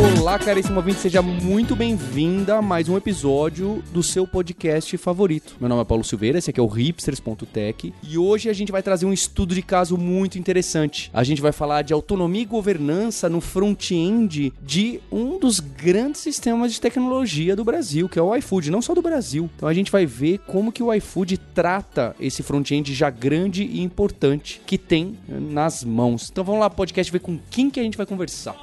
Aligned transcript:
Olá, 0.00 0.38
caríssimo 0.38 0.78
ouvinte, 0.78 0.98
seja 0.98 1.20
muito 1.20 1.76
bem-vinda 1.76 2.56
a 2.56 2.62
mais 2.62 2.88
um 2.88 2.96
episódio 2.96 3.84
do 3.92 4.02
seu 4.02 4.26
podcast 4.26 4.96
favorito. 4.96 5.56
Meu 5.60 5.68
nome 5.68 5.82
é 5.82 5.84
Paulo 5.84 6.02
Silveira, 6.02 6.38
esse 6.38 6.48
aqui 6.48 6.58
é 6.58 6.62
o 6.62 6.66
hipsters.tech 6.66 7.92
e 8.02 8.16
hoje 8.16 8.48
a 8.48 8.54
gente 8.54 8.72
vai 8.72 8.82
trazer 8.82 9.04
um 9.04 9.12
estudo 9.12 9.54
de 9.54 9.60
caso 9.60 9.98
muito 9.98 10.38
interessante. 10.38 11.10
A 11.12 11.22
gente 11.22 11.42
vai 11.42 11.52
falar 11.52 11.82
de 11.82 11.92
autonomia 11.92 12.40
e 12.40 12.46
governança 12.46 13.28
no 13.28 13.42
front-end 13.42 14.54
de 14.62 15.02
um 15.12 15.38
dos 15.38 15.60
grandes 15.60 16.22
sistemas 16.22 16.72
de 16.72 16.80
tecnologia 16.80 17.54
do 17.54 17.62
Brasil, 17.62 18.08
que 18.08 18.18
é 18.18 18.22
o 18.22 18.34
iFood, 18.36 18.70
não 18.70 18.80
só 18.80 18.94
do 18.94 19.02
Brasil. 19.02 19.50
Então 19.54 19.68
a 19.68 19.74
gente 19.74 19.92
vai 19.92 20.06
ver 20.06 20.38
como 20.46 20.72
que 20.72 20.82
o 20.82 20.94
iFood 20.94 21.36
trata 21.36 22.16
esse 22.18 22.42
front-end 22.42 22.94
já 22.94 23.10
grande 23.10 23.64
e 23.64 23.82
importante 23.82 24.62
que 24.64 24.78
tem 24.78 25.18
nas 25.28 25.84
mãos. 25.84 26.30
Então 26.30 26.42
vamos 26.42 26.60
lá, 26.60 26.70
podcast, 26.70 27.12
ver 27.12 27.20
com 27.20 27.38
quem 27.50 27.68
que 27.68 27.78
a 27.78 27.82
gente 27.82 27.98
vai 27.98 28.06
conversar. 28.06 28.56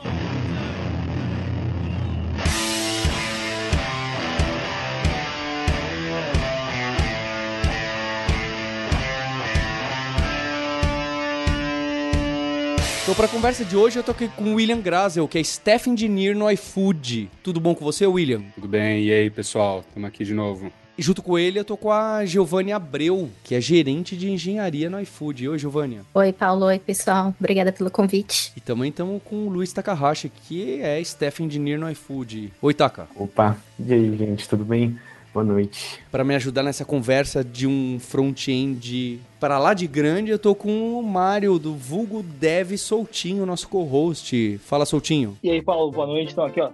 Então, 13.07 13.15
para 13.15 13.25
a 13.25 13.29
conversa 13.29 13.63
de 13.63 13.73
hoje, 13.73 13.97
eu 13.97 14.03
tô 14.03 14.11
aqui 14.11 14.27
com 14.27 14.51
o 14.51 14.55
William 14.55 14.81
Grazel, 14.81 15.25
que 15.29 15.37
é 15.37 15.41
Staff 15.41 15.89
Engineer 15.89 16.37
no 16.37 16.51
iFood. 16.51 17.31
Tudo 17.41 17.57
bom 17.57 17.73
com 17.73 17.85
você, 17.85 18.05
William? 18.05 18.41
Tudo 18.53 18.67
bem, 18.67 19.05
e 19.05 19.13
aí, 19.13 19.29
pessoal? 19.29 19.79
Estamos 19.79 20.09
aqui 20.09 20.25
de 20.25 20.33
novo. 20.33 20.69
E 20.97 21.01
junto 21.01 21.21
com 21.23 21.39
ele, 21.39 21.57
eu 21.57 21.63
tô 21.63 21.77
com 21.77 21.89
a 21.89 22.25
Giovanni 22.25 22.73
Abreu, 22.73 23.29
que 23.45 23.55
é 23.55 23.61
gerente 23.61 24.17
de 24.17 24.29
engenharia 24.29 24.89
no 24.89 24.99
iFood. 24.99 25.47
Oi, 25.47 25.57
Giovanni. 25.57 26.01
Oi, 26.13 26.33
Paulo. 26.33 26.65
Oi, 26.65 26.79
pessoal. 26.79 27.33
Obrigada 27.39 27.71
pelo 27.71 27.89
convite. 27.89 28.51
E 28.57 28.59
também 28.59 28.89
estamos 28.89 29.21
com 29.23 29.47
o 29.47 29.49
Luiz 29.49 29.71
Takahashi, 29.71 30.29
que 30.29 30.81
é 30.81 30.99
Staff 30.99 31.41
Engineer 31.41 31.79
no 31.79 31.89
iFood. 31.89 32.51
Oi, 32.61 32.73
Taka. 32.73 33.07
Opa, 33.15 33.55
e 33.79 33.93
aí, 33.93 34.17
gente, 34.17 34.49
tudo 34.49 34.65
bem? 34.65 34.99
Boa 35.33 35.45
noite. 35.45 35.99
Para 36.11 36.23
me 36.23 36.35
ajudar 36.35 36.63
nessa 36.63 36.83
conversa 36.83 37.43
de 37.43 37.67
um 37.67 37.99
front-end 37.99 39.21
para 39.39 39.59
lá 39.59 39.73
de 39.73 39.85
grande, 39.87 40.31
eu 40.31 40.39
tô 40.39 40.55
com 40.55 40.99
o 40.99 41.03
Mário, 41.03 41.59
do 41.59 41.75
Vulgo 41.75 42.23
Dev 42.23 42.75
Soltinho, 42.77 43.45
nosso 43.45 43.67
co-host. 43.67 44.59
Fala, 44.63 44.85
Soltinho. 44.85 45.37
E 45.43 45.51
aí, 45.51 45.61
Paulo, 45.61 45.91
boa 45.91 46.07
noite. 46.07 46.31
Então, 46.31 46.45
aqui, 46.45 46.59
ó, 46.59 46.71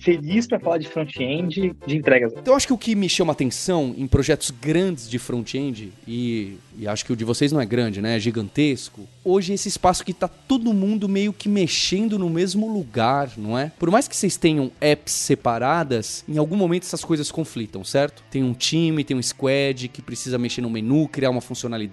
feliz 0.00 0.46
para 0.46 0.58
falar 0.58 0.78
de 0.78 0.88
front-end, 0.88 1.74
de 1.86 1.96
entregas. 1.96 2.32
Então, 2.32 2.52
eu 2.52 2.56
acho 2.56 2.66
que 2.66 2.72
o 2.72 2.78
que 2.78 2.94
me 2.94 3.08
chama 3.08 3.32
atenção 3.32 3.94
em 3.96 4.06
projetos 4.06 4.50
grandes 4.50 5.08
de 5.08 5.18
front-end, 5.18 5.92
e, 6.06 6.56
e 6.76 6.88
acho 6.88 7.04
que 7.04 7.12
o 7.12 7.16
de 7.16 7.24
vocês 7.24 7.52
não 7.52 7.60
é 7.60 7.66
grande, 7.66 8.00
né? 8.00 8.16
É 8.16 8.20
gigantesco. 8.20 9.06
Hoje, 9.24 9.52
esse 9.52 9.68
espaço 9.68 10.04
que 10.04 10.12
tá 10.12 10.26
todo 10.26 10.72
mundo 10.72 11.08
meio 11.08 11.32
que 11.32 11.48
mexendo 11.48 12.18
no 12.18 12.28
mesmo 12.28 12.72
lugar, 12.72 13.30
não 13.36 13.56
é? 13.56 13.70
Por 13.78 13.90
mais 13.90 14.08
que 14.08 14.16
vocês 14.16 14.36
tenham 14.36 14.72
apps 14.80 15.12
separadas, 15.12 16.24
em 16.28 16.38
algum 16.38 16.56
momento 16.56 16.82
essas 16.82 17.04
coisas 17.04 17.30
conflitam, 17.30 17.84
certo? 17.84 18.24
Tem 18.30 18.42
um 18.42 18.52
time, 18.52 19.04
tem 19.04 19.16
um 19.16 19.22
squad 19.22 19.88
que 19.88 20.02
precisa 20.02 20.38
mexer 20.38 20.62
no 20.62 20.70
menu, 20.70 21.06
criar 21.06 21.30
uma 21.30 21.40
funcionalidade 21.40 21.91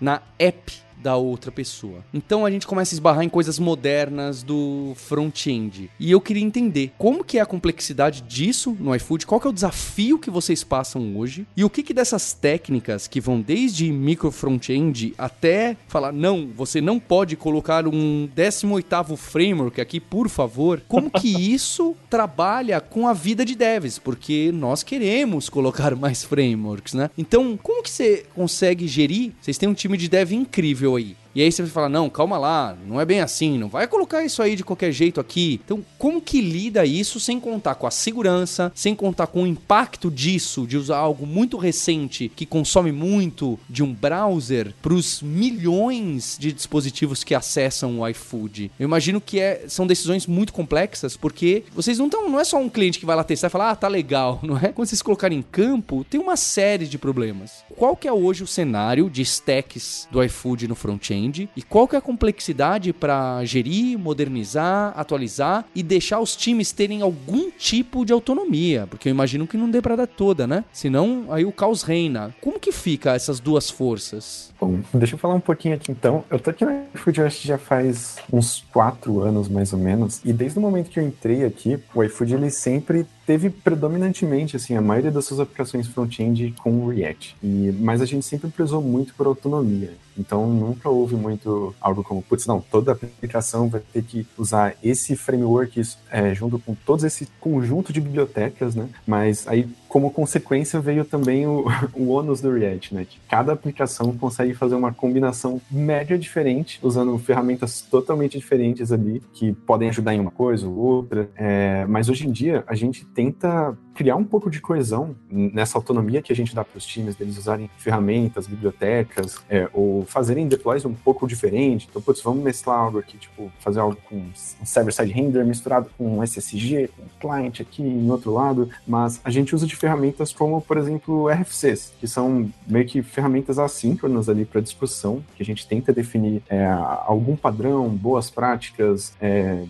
na 0.00 0.20
app 0.38 0.70
da 1.02 1.16
outra 1.16 1.50
pessoa. 1.50 2.04
Então 2.12 2.44
a 2.44 2.50
gente 2.50 2.66
começa 2.66 2.94
a 2.94 2.96
esbarrar 2.96 3.24
em 3.24 3.28
coisas 3.28 3.58
modernas 3.58 4.42
do 4.42 4.92
front-end. 4.96 5.90
E 5.98 6.10
eu 6.10 6.20
queria 6.20 6.42
entender 6.42 6.92
como 6.98 7.24
que 7.24 7.38
é 7.38 7.40
a 7.40 7.46
complexidade 7.46 8.22
disso 8.22 8.76
no 8.78 8.94
iFood, 8.94 9.26
qual 9.26 9.40
que 9.40 9.46
é 9.46 9.50
o 9.50 9.52
desafio 9.52 10.18
que 10.18 10.30
vocês 10.30 10.64
passam 10.64 11.16
hoje 11.16 11.46
e 11.56 11.64
o 11.64 11.70
que 11.70 11.82
que 11.82 11.94
dessas 11.94 12.32
técnicas 12.32 13.06
que 13.06 13.20
vão 13.20 13.40
desde 13.40 13.90
micro 13.90 14.30
front-end 14.30 15.14
até 15.16 15.76
falar 15.88 16.12
não, 16.12 16.48
você 16.54 16.80
não 16.80 16.98
pode 16.98 17.36
colocar 17.36 17.86
um 17.86 18.28
18º 18.34 19.16
framework 19.16 19.80
aqui, 19.80 20.00
por 20.00 20.28
favor. 20.28 20.82
Como 20.88 21.10
que 21.10 21.28
isso 21.52 21.96
trabalha 22.08 22.80
com 22.80 23.06
a 23.06 23.12
vida 23.12 23.44
de 23.44 23.54
devs? 23.54 23.98
Porque 23.98 24.50
nós 24.52 24.82
queremos 24.82 25.48
colocar 25.48 25.94
mais 25.94 26.24
frameworks, 26.24 26.94
né? 26.94 27.10
Então, 27.16 27.58
como 27.62 27.82
que 27.82 27.90
você 27.90 28.26
consegue 28.34 28.88
gerir? 28.88 29.32
Vocês 29.40 29.58
têm 29.58 29.68
um 29.68 29.74
time 29.74 29.96
de 29.96 30.08
dev 30.08 30.32
incrível 30.32 30.95
aí. 30.96 31.16
E 31.36 31.42
aí 31.42 31.52
você 31.52 31.60
vai 31.60 31.70
falar, 31.70 31.90
não, 31.90 32.08
calma 32.08 32.38
lá, 32.38 32.74
não 32.86 32.98
é 32.98 33.04
bem 33.04 33.20
assim, 33.20 33.58
não 33.58 33.68
vai 33.68 33.86
colocar 33.86 34.24
isso 34.24 34.40
aí 34.40 34.56
de 34.56 34.64
qualquer 34.64 34.90
jeito 34.90 35.20
aqui. 35.20 35.60
Então, 35.62 35.84
como 35.98 36.18
que 36.18 36.40
lida 36.40 36.86
isso 36.86 37.20
sem 37.20 37.38
contar 37.38 37.74
com 37.74 37.86
a 37.86 37.90
segurança, 37.90 38.72
sem 38.74 38.94
contar 38.94 39.26
com 39.26 39.42
o 39.42 39.46
impacto 39.46 40.10
disso, 40.10 40.66
de 40.66 40.78
usar 40.78 40.96
algo 40.96 41.26
muito 41.26 41.58
recente, 41.58 42.32
que 42.34 42.46
consome 42.46 42.90
muito 42.90 43.58
de 43.68 43.82
um 43.82 43.92
browser, 43.92 44.72
para 44.80 44.94
os 44.94 45.20
milhões 45.20 46.38
de 46.40 46.54
dispositivos 46.54 47.22
que 47.22 47.34
acessam 47.34 48.00
o 48.00 48.08
iFood? 48.08 48.70
Eu 48.80 48.86
imagino 48.86 49.20
que 49.20 49.38
é, 49.38 49.66
são 49.68 49.86
decisões 49.86 50.26
muito 50.26 50.54
complexas, 50.54 51.18
porque 51.18 51.64
vocês 51.74 51.98
não 51.98 52.06
estão, 52.06 52.30
não 52.30 52.40
é 52.40 52.44
só 52.44 52.56
um 52.56 52.70
cliente 52.70 52.98
que 52.98 53.04
vai 53.04 53.14
lá 53.14 53.22
testar 53.22 53.48
e 53.48 53.50
falar, 53.50 53.72
ah, 53.72 53.76
tá 53.76 53.88
legal, 53.88 54.40
não 54.42 54.56
é? 54.56 54.72
Quando 54.72 54.88
vocês 54.88 55.02
colocarem 55.02 55.40
em 55.40 55.42
campo, 55.42 56.02
tem 56.08 56.18
uma 56.18 56.34
série 56.34 56.86
de 56.86 56.96
problemas. 56.96 57.62
Qual 57.76 57.94
que 57.94 58.08
é 58.08 58.12
hoje 58.12 58.42
o 58.42 58.46
cenário 58.46 59.10
de 59.10 59.20
stacks 59.20 60.08
do 60.10 60.24
iFood 60.24 60.66
no 60.66 60.74
front-end? 60.74 61.25
E 61.56 61.62
qual 61.62 61.86
que 61.86 61.94
é 61.94 61.98
a 61.98 62.02
complexidade 62.02 62.92
para 62.92 63.44
gerir, 63.44 63.98
modernizar, 63.98 64.92
atualizar 64.96 65.64
e 65.74 65.82
deixar 65.82 66.20
os 66.20 66.36
times 66.36 66.72
terem 66.72 67.02
algum 67.02 67.50
tipo 67.50 68.04
de 68.04 68.12
autonomia, 68.12 68.86
porque 68.88 69.08
eu 69.08 69.10
imagino 69.10 69.46
que 69.46 69.56
não 69.56 69.70
dê 69.70 69.80
para 69.80 69.96
dar 69.96 70.06
toda, 70.06 70.46
né? 70.46 70.64
Senão 70.72 71.26
aí 71.30 71.44
o 71.44 71.52
caos 71.52 71.82
reina. 71.82 72.34
Como 72.40 72.58
que 72.58 72.72
fica 72.72 73.14
essas 73.14 73.40
duas 73.40 73.70
forças? 73.70 74.52
Bom, 74.60 74.80
deixa 74.94 75.14
eu 75.14 75.18
falar 75.18 75.34
um 75.34 75.40
pouquinho 75.40 75.74
aqui 75.74 75.90
então. 75.90 76.24
Eu 76.30 76.38
tô 76.38 76.50
aqui 76.50 76.64
no 76.64 76.72
iFood 76.94 77.28
já 77.30 77.58
faz 77.58 78.16
uns 78.32 78.64
quatro 78.72 79.20
anos 79.20 79.48
mais 79.48 79.72
ou 79.72 79.78
menos, 79.78 80.20
e 80.24 80.32
desde 80.32 80.58
o 80.58 80.62
momento 80.62 80.90
que 80.90 80.98
eu 80.98 81.04
entrei 81.04 81.44
aqui, 81.44 81.78
o 81.94 82.02
iFood 82.02 82.34
ele 82.34 82.50
sempre 82.50 83.06
teve 83.26 83.50
predominantemente 83.50 84.56
assim 84.56 84.76
a 84.76 84.80
maioria 84.80 85.10
das 85.10 85.24
suas 85.24 85.40
aplicações 85.40 85.88
front-end 85.88 86.54
com 86.62 86.86
React. 86.86 87.36
E 87.42 87.72
mas 87.80 88.00
a 88.00 88.06
gente 88.06 88.24
sempre 88.24 88.48
prezou 88.48 88.80
muito 88.80 89.14
por 89.14 89.26
autonomia. 89.26 89.92
Então 90.18 90.46
nunca 90.46 90.88
houve 90.88 91.14
muito 91.14 91.74
algo 91.80 92.02
como, 92.02 92.22
putz, 92.22 92.46
não, 92.46 92.60
toda 92.60 92.92
aplicação 92.92 93.68
vai 93.68 93.82
ter 93.92 94.02
que 94.02 94.26
usar 94.38 94.74
esse 94.82 95.14
framework 95.14 95.82
é, 96.10 96.34
junto 96.34 96.58
com 96.58 96.74
todo 96.74 97.04
esse 97.06 97.28
conjunto 97.38 97.92
de 97.92 98.00
bibliotecas, 98.00 98.74
né? 98.74 98.88
Mas 99.06 99.46
aí 99.46 99.68
como 99.96 100.10
consequência 100.10 100.78
veio 100.78 101.06
também 101.06 101.46
o, 101.46 101.64
o 101.96 102.08
ônus 102.08 102.42
do 102.42 102.52
React, 102.52 102.94
né? 102.94 103.06
Que 103.08 103.18
cada 103.30 103.54
aplicação 103.54 104.14
consegue 104.14 104.52
fazer 104.52 104.74
uma 104.74 104.92
combinação 104.92 105.58
média 105.70 106.18
diferente, 106.18 106.78
usando 106.82 107.16
ferramentas 107.16 107.80
totalmente 107.80 108.38
diferentes 108.38 108.92
ali, 108.92 109.22
que 109.32 109.54
podem 109.54 109.88
ajudar 109.88 110.14
em 110.14 110.20
uma 110.20 110.30
coisa 110.30 110.68
ou 110.68 110.76
outra. 110.76 111.30
É, 111.34 111.86
mas 111.86 112.10
hoje 112.10 112.28
em 112.28 112.30
dia 112.30 112.62
a 112.66 112.74
gente 112.74 113.06
tenta 113.06 113.74
criar 113.96 114.16
um 114.16 114.24
pouco 114.24 114.50
de 114.50 114.60
coesão 114.60 115.16
nessa 115.30 115.78
autonomia 115.78 116.20
que 116.20 116.30
a 116.30 116.36
gente 116.36 116.54
dá 116.54 116.62
para 116.62 116.76
os 116.76 116.84
times, 116.84 117.16
deles 117.16 117.38
usarem 117.38 117.70
ferramentas, 117.78 118.46
bibliotecas, 118.46 119.38
é, 119.48 119.68
ou 119.72 120.04
fazerem 120.04 120.46
deploys 120.46 120.84
um 120.84 120.92
pouco 120.92 121.26
diferente. 121.26 121.88
Então, 121.88 122.02
putz, 122.02 122.20
vamos 122.20 122.44
mesclar 122.44 122.78
algo 122.78 122.98
aqui, 122.98 123.16
tipo, 123.16 123.50
fazer 123.58 123.80
algo 123.80 123.96
com 124.06 124.16
um 124.16 124.30
server-side 124.34 125.10
render 125.10 125.44
misturado 125.44 125.88
com 125.96 126.18
um 126.18 126.22
SSG, 126.22 126.88
com 126.88 127.02
um 127.02 127.08
client 127.18 127.60
aqui 127.60 127.82
em 127.82 128.10
outro 128.10 128.32
lado, 128.34 128.68
mas 128.86 129.18
a 129.24 129.30
gente 129.30 129.54
usa 129.54 129.66
de 129.66 129.74
ferramentas 129.86 130.32
como, 130.32 130.60
por 130.60 130.76
exemplo, 130.76 131.28
RFCs, 131.28 131.92
que 132.00 132.08
são 132.08 132.50
meio 132.66 132.84
que 132.84 133.02
ferramentas 133.02 133.56
assíncronas 133.56 134.28
ali 134.28 134.44
para 134.44 134.60
discussão, 134.60 135.22
que 135.36 135.42
a 135.44 135.46
gente 135.46 135.66
tenta 135.66 135.92
definir 135.92 136.42
é, 136.48 136.66
algum 136.66 137.36
padrão, 137.36 137.88
boas 137.88 138.28
práticas, 138.28 139.14
é, 139.20 139.62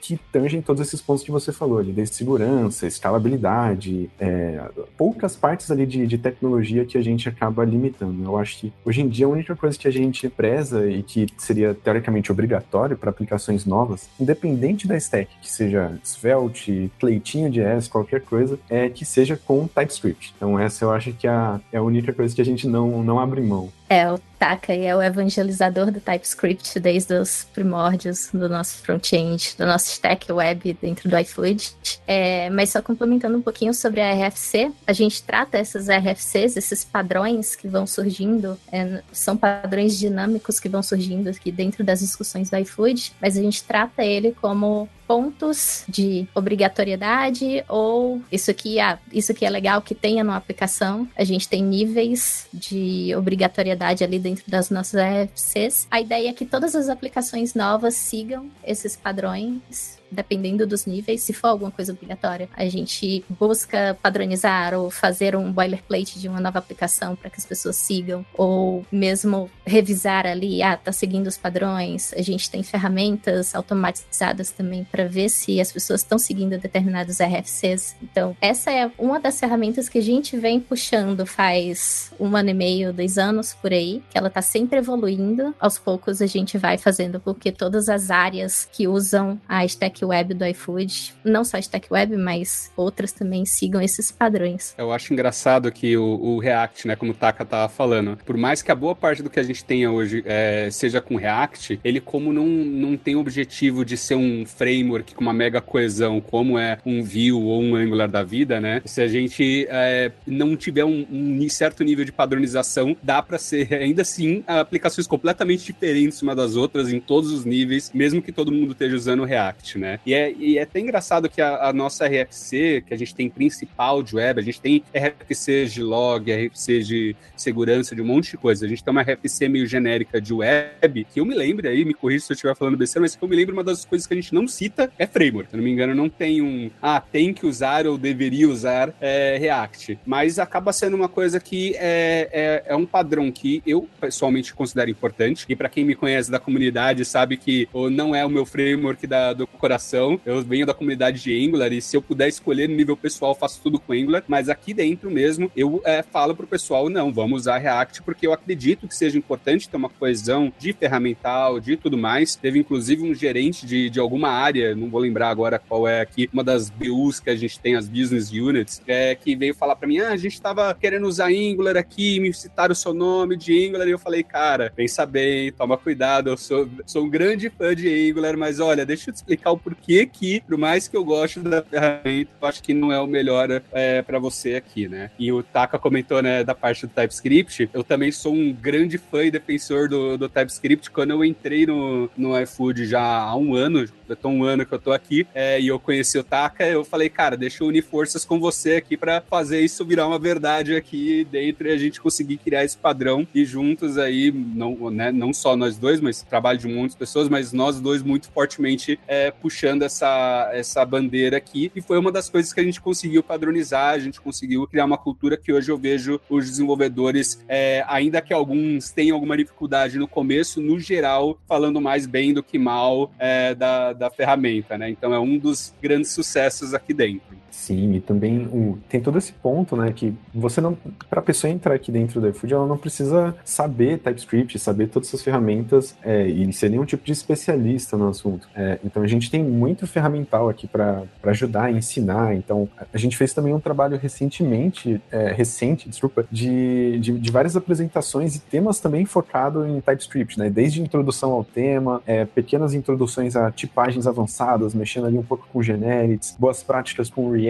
que 0.00 0.18
tangem 0.30 0.62
todos 0.62 0.86
esses 0.86 1.00
pontos 1.00 1.22
que 1.22 1.30
você 1.30 1.52
falou, 1.52 1.78
ali, 1.78 1.92
de 1.92 2.06
segurança, 2.06 2.86
escalabilidade, 2.86 4.10
é, 4.18 4.62
poucas 4.96 5.36
partes 5.36 5.70
ali 5.70 5.86
de, 5.86 6.06
de, 6.06 6.18
tecnologia 6.18 6.84
que 6.84 6.96
a 6.96 7.02
gente 7.02 7.28
acaba 7.28 7.64
limitando. 7.64 8.22
Eu 8.24 8.36
acho 8.38 8.58
que 8.58 8.72
hoje 8.84 9.00
em 9.00 9.08
dia 9.08 9.26
a 9.26 9.28
única 9.28 9.56
coisa 9.56 9.78
que 9.78 9.88
a 9.88 9.90
gente 9.90 10.28
preza 10.28 10.88
e 10.88 11.02
que 11.02 11.26
seria 11.36 11.74
teoricamente 11.74 12.30
obrigatório 12.30 12.96
para 12.96 13.10
aplicações 13.10 13.64
novas, 13.64 14.08
independente 14.20 14.86
da 14.86 14.96
stack, 14.96 15.28
que 15.40 15.50
seja 15.50 15.98
Svelte, 16.04 16.90
Cleitinho 16.98 17.50
de 17.50 17.60
S, 17.60 17.88
qualquer 17.88 18.20
coisa, 18.20 18.58
é 18.68 18.88
que 18.88 19.04
seja 19.04 19.36
com 19.36 19.66
TypeScript. 19.66 20.34
Então 20.36 20.58
essa 20.58 20.84
eu 20.84 20.92
acho 20.92 21.12
que 21.12 21.26
é 21.26 21.30
a, 21.30 21.60
é 21.72 21.78
a 21.78 21.82
única 21.82 22.12
coisa 22.12 22.34
que 22.34 22.40
a 22.40 22.44
gente 22.44 22.66
não, 22.68 23.02
não 23.02 23.18
abre 23.18 23.40
mão. 23.40 23.70
É, 23.92 24.10
o 24.10 24.18
Taka 24.38 24.72
é 24.72 24.96
o 24.96 25.02
evangelizador 25.02 25.90
do 25.90 26.00
TypeScript 26.00 26.80
desde 26.80 27.12
os 27.12 27.44
primórdios 27.52 28.30
do 28.32 28.48
nosso 28.48 28.78
front-end, 28.78 29.54
do 29.58 29.66
nosso 29.66 29.88
stack 29.88 30.32
web 30.32 30.72
dentro 30.80 31.10
do 31.10 31.18
iFood. 31.18 31.76
É, 32.06 32.48
mas 32.48 32.70
só 32.70 32.80
complementando 32.80 33.36
um 33.36 33.42
pouquinho 33.42 33.74
sobre 33.74 34.00
a 34.00 34.14
RFC, 34.14 34.72
a 34.86 34.94
gente 34.94 35.22
trata 35.22 35.58
essas 35.58 35.88
RFCs, 35.88 36.56
esses 36.56 36.86
padrões 36.86 37.54
que 37.54 37.68
vão 37.68 37.86
surgindo, 37.86 38.58
é, 38.72 39.02
são 39.12 39.36
padrões 39.36 39.98
dinâmicos 39.98 40.58
que 40.58 40.70
vão 40.70 40.82
surgindo 40.82 41.28
aqui 41.28 41.52
dentro 41.52 41.84
das 41.84 42.00
discussões 42.00 42.48
do 42.48 42.56
iFood, 42.56 43.12
mas 43.20 43.36
a 43.36 43.42
gente 43.42 43.62
trata 43.62 44.02
ele 44.02 44.32
como 44.40 44.88
pontos 45.06 45.84
de 45.88 46.26
obrigatoriedade 46.34 47.64
ou 47.68 48.22
isso 48.30 48.50
aqui, 48.50 48.80
ah, 48.80 48.98
isso 49.12 49.32
aqui 49.32 49.44
é 49.44 49.50
legal 49.50 49.82
que 49.82 49.94
tenha 49.94 50.24
numa 50.24 50.36
aplicação. 50.36 51.08
A 51.16 51.24
gente 51.24 51.48
tem 51.48 51.62
níveis 51.62 52.48
de 52.52 53.14
obrigatoriedade 53.16 54.02
ali 54.04 54.18
dentro 54.18 54.44
das 54.48 54.70
nossas 54.70 55.00
RFCs. 55.00 55.86
A 55.90 56.00
ideia 56.00 56.30
é 56.30 56.32
que 56.32 56.46
todas 56.46 56.74
as 56.74 56.88
aplicações 56.88 57.54
novas 57.54 57.94
sigam 57.94 58.50
esses 58.64 58.96
padrões 58.96 60.01
dependendo 60.12 60.66
dos 60.66 60.86
níveis, 60.86 61.22
se 61.22 61.32
for 61.32 61.48
alguma 61.48 61.70
coisa 61.70 61.92
obrigatória, 61.92 62.48
a 62.54 62.66
gente 62.66 63.24
busca 63.28 63.96
padronizar 64.02 64.74
ou 64.74 64.90
fazer 64.90 65.34
um 65.34 65.50
boilerplate 65.50 66.20
de 66.20 66.28
uma 66.28 66.40
nova 66.40 66.58
aplicação 66.58 67.16
para 67.16 67.30
que 67.30 67.38
as 67.38 67.46
pessoas 67.46 67.76
sigam, 67.76 68.24
ou 68.34 68.84
mesmo 68.92 69.50
revisar 69.66 70.26
ali, 70.26 70.62
ah, 70.62 70.76
tá 70.76 70.92
seguindo 70.92 71.26
os 71.26 71.36
padrões. 71.36 72.12
A 72.14 72.22
gente 72.22 72.50
tem 72.50 72.62
ferramentas 72.62 73.54
automatizadas 73.54 74.50
também 74.50 74.84
para 74.84 75.06
ver 75.06 75.28
se 75.28 75.60
as 75.60 75.72
pessoas 75.72 76.00
estão 76.00 76.18
seguindo 76.18 76.58
determinados 76.58 77.18
RFCs. 77.18 77.96
Então, 78.02 78.36
essa 78.40 78.70
é 78.70 78.90
uma 78.98 79.18
das 79.18 79.38
ferramentas 79.38 79.88
que 79.88 79.98
a 79.98 80.02
gente 80.02 80.36
vem 80.36 80.60
puxando 80.60 81.24
faz 81.24 82.12
um 82.18 82.36
ano 82.36 82.50
e 82.50 82.54
meio, 82.54 82.92
dois 82.92 83.18
anos 83.18 83.54
por 83.54 83.72
aí, 83.72 84.02
que 84.10 84.18
ela 84.18 84.30
tá 84.30 84.42
sempre 84.42 84.78
evoluindo. 84.78 85.54
Aos 85.58 85.78
poucos 85.78 86.20
a 86.20 86.26
gente 86.26 86.58
vai 86.58 86.76
fazendo 86.76 87.20
porque 87.20 87.50
todas 87.52 87.88
as 87.88 88.10
áreas 88.10 88.68
que 88.70 88.86
usam 88.86 89.40
a 89.48 89.64
stack 89.64 90.01
web 90.06 90.34
do 90.34 90.46
iFood, 90.46 91.14
não 91.24 91.44
só 91.44 91.58
stack 91.58 91.92
web, 91.92 92.16
mas 92.16 92.70
outras 92.76 93.12
também 93.12 93.44
sigam 93.44 93.80
esses 93.80 94.10
padrões. 94.10 94.74
Eu 94.76 94.92
acho 94.92 95.12
engraçado 95.12 95.70
que 95.70 95.96
o, 95.96 96.04
o 96.04 96.38
React, 96.38 96.88
né, 96.88 96.96
como 96.96 97.12
o 97.12 97.14
Taka 97.14 97.44
tava 97.44 97.68
falando, 97.68 98.18
por 98.24 98.36
mais 98.36 98.62
que 98.62 98.70
a 98.70 98.74
boa 98.74 98.94
parte 98.94 99.22
do 99.22 99.30
que 99.30 99.40
a 99.40 99.42
gente 99.42 99.64
tenha 99.64 99.90
hoje 99.90 100.22
é, 100.26 100.68
seja 100.70 101.00
com 101.00 101.16
React, 101.16 101.80
ele 101.84 102.00
como 102.00 102.32
não, 102.32 102.46
não 102.46 102.96
tem 102.96 103.16
o 103.16 103.20
objetivo 103.20 103.84
de 103.84 103.96
ser 103.96 104.14
um 104.14 104.44
framework 104.46 105.14
com 105.14 105.20
uma 105.20 105.32
mega 105.32 105.60
coesão, 105.60 106.20
como 106.20 106.58
é 106.58 106.78
um 106.84 107.02
Vue 107.02 107.32
ou 107.32 107.62
um 107.62 107.74
Angular 107.74 108.08
da 108.08 108.22
vida, 108.22 108.60
né? 108.60 108.82
Se 108.84 109.00
a 109.00 109.08
gente 109.08 109.66
é, 109.70 110.12
não 110.26 110.56
tiver 110.56 110.84
um, 110.84 111.06
um, 111.10 111.48
certo 111.48 111.84
nível 111.84 112.04
de 112.04 112.12
padronização, 112.12 112.96
dá 113.02 113.22
para 113.22 113.38
ser 113.38 113.72
ainda 113.74 114.02
assim 114.02 114.42
aplicações 114.46 115.06
completamente 115.06 115.64
diferentes 115.64 116.22
uma 116.22 116.34
das 116.34 116.56
outras 116.56 116.92
em 116.92 117.00
todos 117.00 117.30
os 117.30 117.44
níveis, 117.44 117.90
mesmo 117.92 118.22
que 118.22 118.32
todo 118.32 118.52
mundo 118.52 118.72
esteja 118.72 118.96
usando 118.96 119.24
React, 119.24 119.78
né? 119.78 119.91
E 120.04 120.14
é, 120.14 120.32
e 120.32 120.58
é 120.58 120.62
até 120.62 120.80
engraçado 120.80 121.28
que 121.28 121.40
a, 121.40 121.68
a, 121.68 121.72
nossa 121.72 122.06
RFC, 122.06 122.84
que 122.86 122.94
a 122.94 122.96
gente 122.96 123.14
tem 123.14 123.28
principal 123.28 124.02
de 124.02 124.16
web, 124.16 124.40
a 124.40 124.42
gente 124.42 124.60
tem 124.60 124.82
RFC 124.94 125.66
de 125.66 125.82
log, 125.82 126.30
RFC 126.32 126.80
de 126.80 127.16
segurança, 127.36 127.94
de 127.94 128.02
um 128.02 128.06
monte 128.06 128.32
de 128.32 128.36
coisa. 128.36 128.66
A 128.66 128.68
gente 128.68 128.82
tem 128.82 128.90
uma 128.90 129.02
RFC 129.02 129.48
meio 129.48 129.66
genérica 129.66 130.20
de 130.20 130.32
web, 130.32 131.06
que 131.12 131.20
eu 131.20 131.24
me 131.24 131.34
lembro 131.34 131.68
aí, 131.68 131.84
me 131.84 131.94
corrija 131.94 132.26
se 132.26 132.32
eu 132.32 132.34
estiver 132.34 132.56
falando 132.56 132.76
besteira, 132.76 133.02
mas 133.02 133.16
que 133.16 133.22
eu 133.22 133.28
me 133.28 133.36
lembro 133.36 133.52
uma 133.54 133.64
das 133.64 133.84
coisas 133.84 134.06
que 134.06 134.14
a 134.14 134.16
gente 134.16 134.34
não 134.34 134.46
cita 134.48 134.90
é 134.98 135.06
framework. 135.06 135.50
Se 135.50 135.56
não 135.56 135.64
me 135.64 135.70
engano, 135.70 135.94
não 135.94 136.08
tem 136.08 136.42
um, 136.42 136.70
ah, 136.80 137.00
tem 137.00 137.32
que 137.32 137.46
usar 137.46 137.86
ou 137.86 137.98
deveria 137.98 138.48
usar 138.48 138.94
é, 139.00 139.36
React. 139.38 139.98
Mas 140.06 140.38
acaba 140.38 140.72
sendo 140.72 140.94
uma 140.94 141.08
coisa 141.08 141.38
que 141.38 141.74
é, 141.76 142.28
é, 142.32 142.62
é 142.66 142.76
um 142.76 142.86
padrão 142.86 143.30
que 143.30 143.62
eu 143.66 143.88
pessoalmente 144.00 144.54
considero 144.54 144.90
importante. 144.90 145.44
E 145.48 145.56
para 145.56 145.68
quem 145.68 145.84
me 145.84 145.94
conhece 145.94 146.30
da 146.30 146.38
comunidade 146.38 147.04
sabe 147.04 147.36
que 147.36 147.68
ou 147.72 147.90
não 147.90 148.14
é 148.14 148.24
o 148.24 148.30
meu 148.30 148.46
framework 148.46 149.06
da, 149.06 149.32
do 149.32 149.46
coração 149.46 149.81
eu 150.24 150.42
venho 150.42 150.66
da 150.66 150.74
comunidade 150.74 151.22
de 151.22 151.46
Angular 151.46 151.72
e 151.72 151.82
se 151.82 151.96
eu 151.96 152.02
puder 152.02 152.28
escolher 152.28 152.68
no 152.68 152.76
nível 152.76 152.96
pessoal, 152.96 153.34
faço 153.34 153.60
tudo 153.62 153.78
com 153.78 153.92
Angular, 153.92 154.22
mas 154.28 154.48
aqui 154.48 154.72
dentro 154.72 155.10
mesmo 155.10 155.50
eu 155.56 155.82
é, 155.84 156.02
falo 156.02 156.34
pro 156.34 156.46
pessoal, 156.46 156.88
não, 156.88 157.12
vamos 157.12 157.42
usar 157.42 157.58
React 157.58 158.02
porque 158.02 158.26
eu 158.26 158.32
acredito 158.32 158.86
que 158.86 158.94
seja 158.94 159.18
importante 159.18 159.68
ter 159.68 159.76
uma 159.76 159.88
coesão 159.88 160.52
de 160.58 160.72
ferramental, 160.72 161.60
de 161.60 161.76
tudo 161.76 161.96
mais. 161.96 162.36
Teve 162.36 162.58
inclusive 162.58 163.02
um 163.02 163.14
gerente 163.14 163.66
de, 163.66 163.90
de 163.90 164.00
alguma 164.00 164.28
área, 164.28 164.74
não 164.74 164.88
vou 164.88 165.00
lembrar 165.00 165.30
agora 165.30 165.58
qual 165.58 165.86
é 165.86 166.00
aqui, 166.00 166.28
uma 166.32 166.44
das 166.44 166.70
BUs 166.70 167.20
que 167.20 167.30
a 167.30 167.36
gente 167.36 167.58
tem, 167.58 167.76
as 167.76 167.88
Business 167.88 168.30
Units, 168.30 168.82
é, 168.86 169.14
que 169.14 169.34
veio 169.34 169.54
falar 169.54 169.76
para 169.76 169.88
mim, 169.88 169.98
ah, 169.98 170.10
a 170.10 170.16
gente 170.16 170.40
tava 170.40 170.74
querendo 170.74 171.06
usar 171.06 171.28
Angular 171.28 171.76
aqui, 171.76 172.20
me 172.20 172.32
citaram 172.32 172.72
o 172.72 172.76
seu 172.76 172.94
nome 172.94 173.36
de 173.36 173.66
Angular, 173.66 173.86
e 173.86 173.90
eu 173.90 173.98
falei, 173.98 174.22
cara, 174.22 174.72
pensa 174.74 175.04
bem, 175.04 175.52
toma 175.52 175.76
cuidado, 175.76 176.30
eu 176.30 176.36
sou, 176.36 176.68
sou 176.86 177.04
um 177.04 177.10
grande 177.10 177.50
fã 177.50 177.74
de 177.74 178.10
Angular, 178.10 178.36
mas 178.36 178.60
olha, 178.60 178.84
deixa 178.84 179.10
eu 179.10 179.14
te 179.14 179.16
explicar 179.16 179.52
o 179.52 179.58
porquê 179.62 180.06
que 180.06 180.22
que, 180.22 180.40
por 180.40 180.56
mais 180.56 180.86
que 180.86 180.96
eu 180.96 181.04
goste 181.04 181.40
da 181.40 181.62
ferramenta, 181.62 182.30
eu 182.40 182.48
acho 182.48 182.62
que 182.62 182.72
não 182.72 182.92
é 182.92 183.00
o 183.00 183.08
melhor 183.08 183.60
é, 183.72 184.00
para 184.02 184.20
você 184.20 184.54
aqui, 184.54 184.86
né? 184.86 185.10
E 185.18 185.32
o 185.32 185.42
Taka 185.42 185.80
comentou, 185.80 186.22
né, 186.22 186.44
da 186.44 186.54
parte 186.54 186.86
do 186.86 186.92
TypeScript. 186.92 187.68
Eu 187.74 187.82
também 187.82 188.12
sou 188.12 188.32
um 188.32 188.52
grande 188.52 188.98
fã 188.98 189.24
e 189.24 189.30
defensor 189.32 189.88
do, 189.88 190.16
do 190.16 190.28
TypeScript. 190.28 190.88
Quando 190.92 191.10
eu 191.10 191.24
entrei 191.24 191.66
no, 191.66 192.08
no 192.16 192.40
iFood 192.40 192.86
já 192.86 193.02
há 193.02 193.36
um 193.36 193.56
ano, 193.56 193.84
tô 194.16 194.28
um 194.28 194.44
ano 194.44 194.64
que 194.64 194.72
eu 194.72 194.78
tô 194.78 194.92
aqui, 194.92 195.26
é, 195.34 195.60
e 195.60 195.68
eu 195.68 195.78
conheci 195.78 196.18
o 196.18 196.24
Taka, 196.24 196.66
eu 196.66 196.84
falei, 196.84 197.08
cara, 197.08 197.36
deixa 197.36 197.62
eu 197.62 197.68
unir 197.68 197.82
forças 197.82 198.24
com 198.24 198.38
você 198.38 198.76
aqui 198.76 198.96
para 198.96 199.20
fazer 199.20 199.60
isso 199.60 199.84
virar 199.84 200.06
uma 200.06 200.18
verdade 200.18 200.74
aqui 200.74 201.26
dentro 201.30 201.68
e 201.68 201.72
a 201.72 201.76
gente 201.76 202.00
conseguir 202.00 202.36
criar 202.38 202.64
esse 202.64 202.76
padrão 202.76 203.26
e 203.34 203.44
juntos 203.44 203.98
aí, 203.98 204.32
não, 204.32 204.90
né, 204.90 205.12
não 205.12 205.32
só 205.32 205.56
nós 205.56 205.76
dois, 205.76 206.00
mas 206.00 206.22
trabalho 206.22 206.58
de 206.58 206.68
muitas 206.68 206.96
pessoas, 206.96 207.28
mas 207.28 207.52
nós 207.52 207.80
dois 207.80 208.02
muito 208.02 208.30
fortemente 208.30 208.98
é, 209.06 209.30
puxando 209.30 209.82
essa, 209.82 210.50
essa 210.52 210.84
bandeira 210.84 211.36
aqui. 211.36 211.70
E 211.74 211.80
foi 211.80 211.98
uma 211.98 212.12
das 212.12 212.28
coisas 212.28 212.52
que 212.52 212.60
a 212.60 212.64
gente 212.64 212.80
conseguiu 212.80 213.22
padronizar, 213.22 213.94
a 213.94 213.98
gente 213.98 214.20
conseguiu 214.20 214.66
criar 214.66 214.84
uma 214.84 214.98
cultura 214.98 215.36
que 215.36 215.52
hoje 215.52 215.70
eu 215.70 215.78
vejo 215.78 216.20
os 216.28 216.48
desenvolvedores, 216.48 217.42
é, 217.48 217.84
ainda 217.88 218.20
que 218.20 218.32
alguns 218.32 218.90
tenham 218.90 219.14
alguma 219.14 219.36
dificuldade 219.36 219.98
no 219.98 220.08
começo, 220.08 220.60
no 220.60 220.78
geral, 220.78 221.38
falando 221.46 221.80
mais 221.80 222.06
bem 222.06 222.32
do 222.32 222.42
que 222.42 222.58
mal 222.58 223.12
é, 223.18 223.54
da, 223.54 223.92
da 224.02 224.10
ferramenta, 224.10 224.76
né? 224.76 224.90
Então 224.90 225.14
é 225.14 225.20
um 225.20 225.38
dos 225.38 225.72
grandes 225.80 226.10
sucessos 226.10 226.74
aqui 226.74 226.92
dentro. 226.92 227.36
Sim, 227.52 227.92
e 227.94 228.00
também 228.00 228.74
tem 228.88 229.00
todo 229.00 229.18
esse 229.18 229.32
ponto, 229.32 229.76
né, 229.76 229.92
que 229.92 230.14
você 230.34 230.60
não, 230.60 230.76
para 231.08 231.20
a 231.20 231.22
pessoa 231.22 231.50
entrar 231.50 231.74
aqui 231.74 231.92
dentro 231.92 232.18
do 232.18 232.28
iFood, 232.30 232.54
ela 232.54 232.66
não 232.66 232.78
precisa 232.78 233.36
saber 233.44 233.98
TypeScript, 233.98 234.58
saber 234.58 234.88
todas 234.88 235.08
essas 235.08 235.22
ferramentas 235.22 235.94
é, 236.02 236.26
e 236.26 236.50
ser 236.52 236.70
nenhum 236.70 236.86
tipo 236.86 237.04
de 237.04 237.12
especialista 237.12 237.96
no 237.96 238.08
assunto. 238.08 238.48
É, 238.56 238.78
então 238.82 239.02
a 239.02 239.06
gente 239.06 239.30
tem 239.30 239.44
muito 239.44 239.86
ferramental 239.86 240.48
aqui 240.48 240.66
para 240.66 241.04
ajudar 241.24 241.70
ensinar. 241.70 242.34
Então 242.34 242.68
a 242.92 242.98
gente 242.98 243.16
fez 243.16 243.34
também 243.34 243.52
um 243.52 243.60
trabalho 243.60 243.98
recentemente, 243.98 245.00
é, 245.10 245.32
recente, 245.32 245.88
desculpa, 245.88 246.24
de, 246.30 246.98
de, 247.00 247.18
de, 247.18 247.30
várias 247.30 247.56
apresentações 247.56 248.34
e 248.36 248.40
temas 248.40 248.80
também 248.80 249.04
focado 249.04 249.66
em 249.66 249.80
TypeScript, 249.80 250.38
né, 250.38 250.48
desde 250.48 250.80
introdução 250.80 251.32
ao 251.32 251.44
tema, 251.44 252.02
é, 252.06 252.24
pequenas 252.24 252.72
introduções 252.72 253.36
a 253.36 253.50
tipagens 253.50 254.06
avançadas, 254.06 254.74
mexendo 254.74 255.06
ali 255.06 255.18
um 255.18 255.22
pouco 255.22 255.46
com 255.52 255.62
generics, 255.62 256.34
boas 256.38 256.62
práticas 256.62 257.10
com 257.10 257.30
React, 257.30 257.41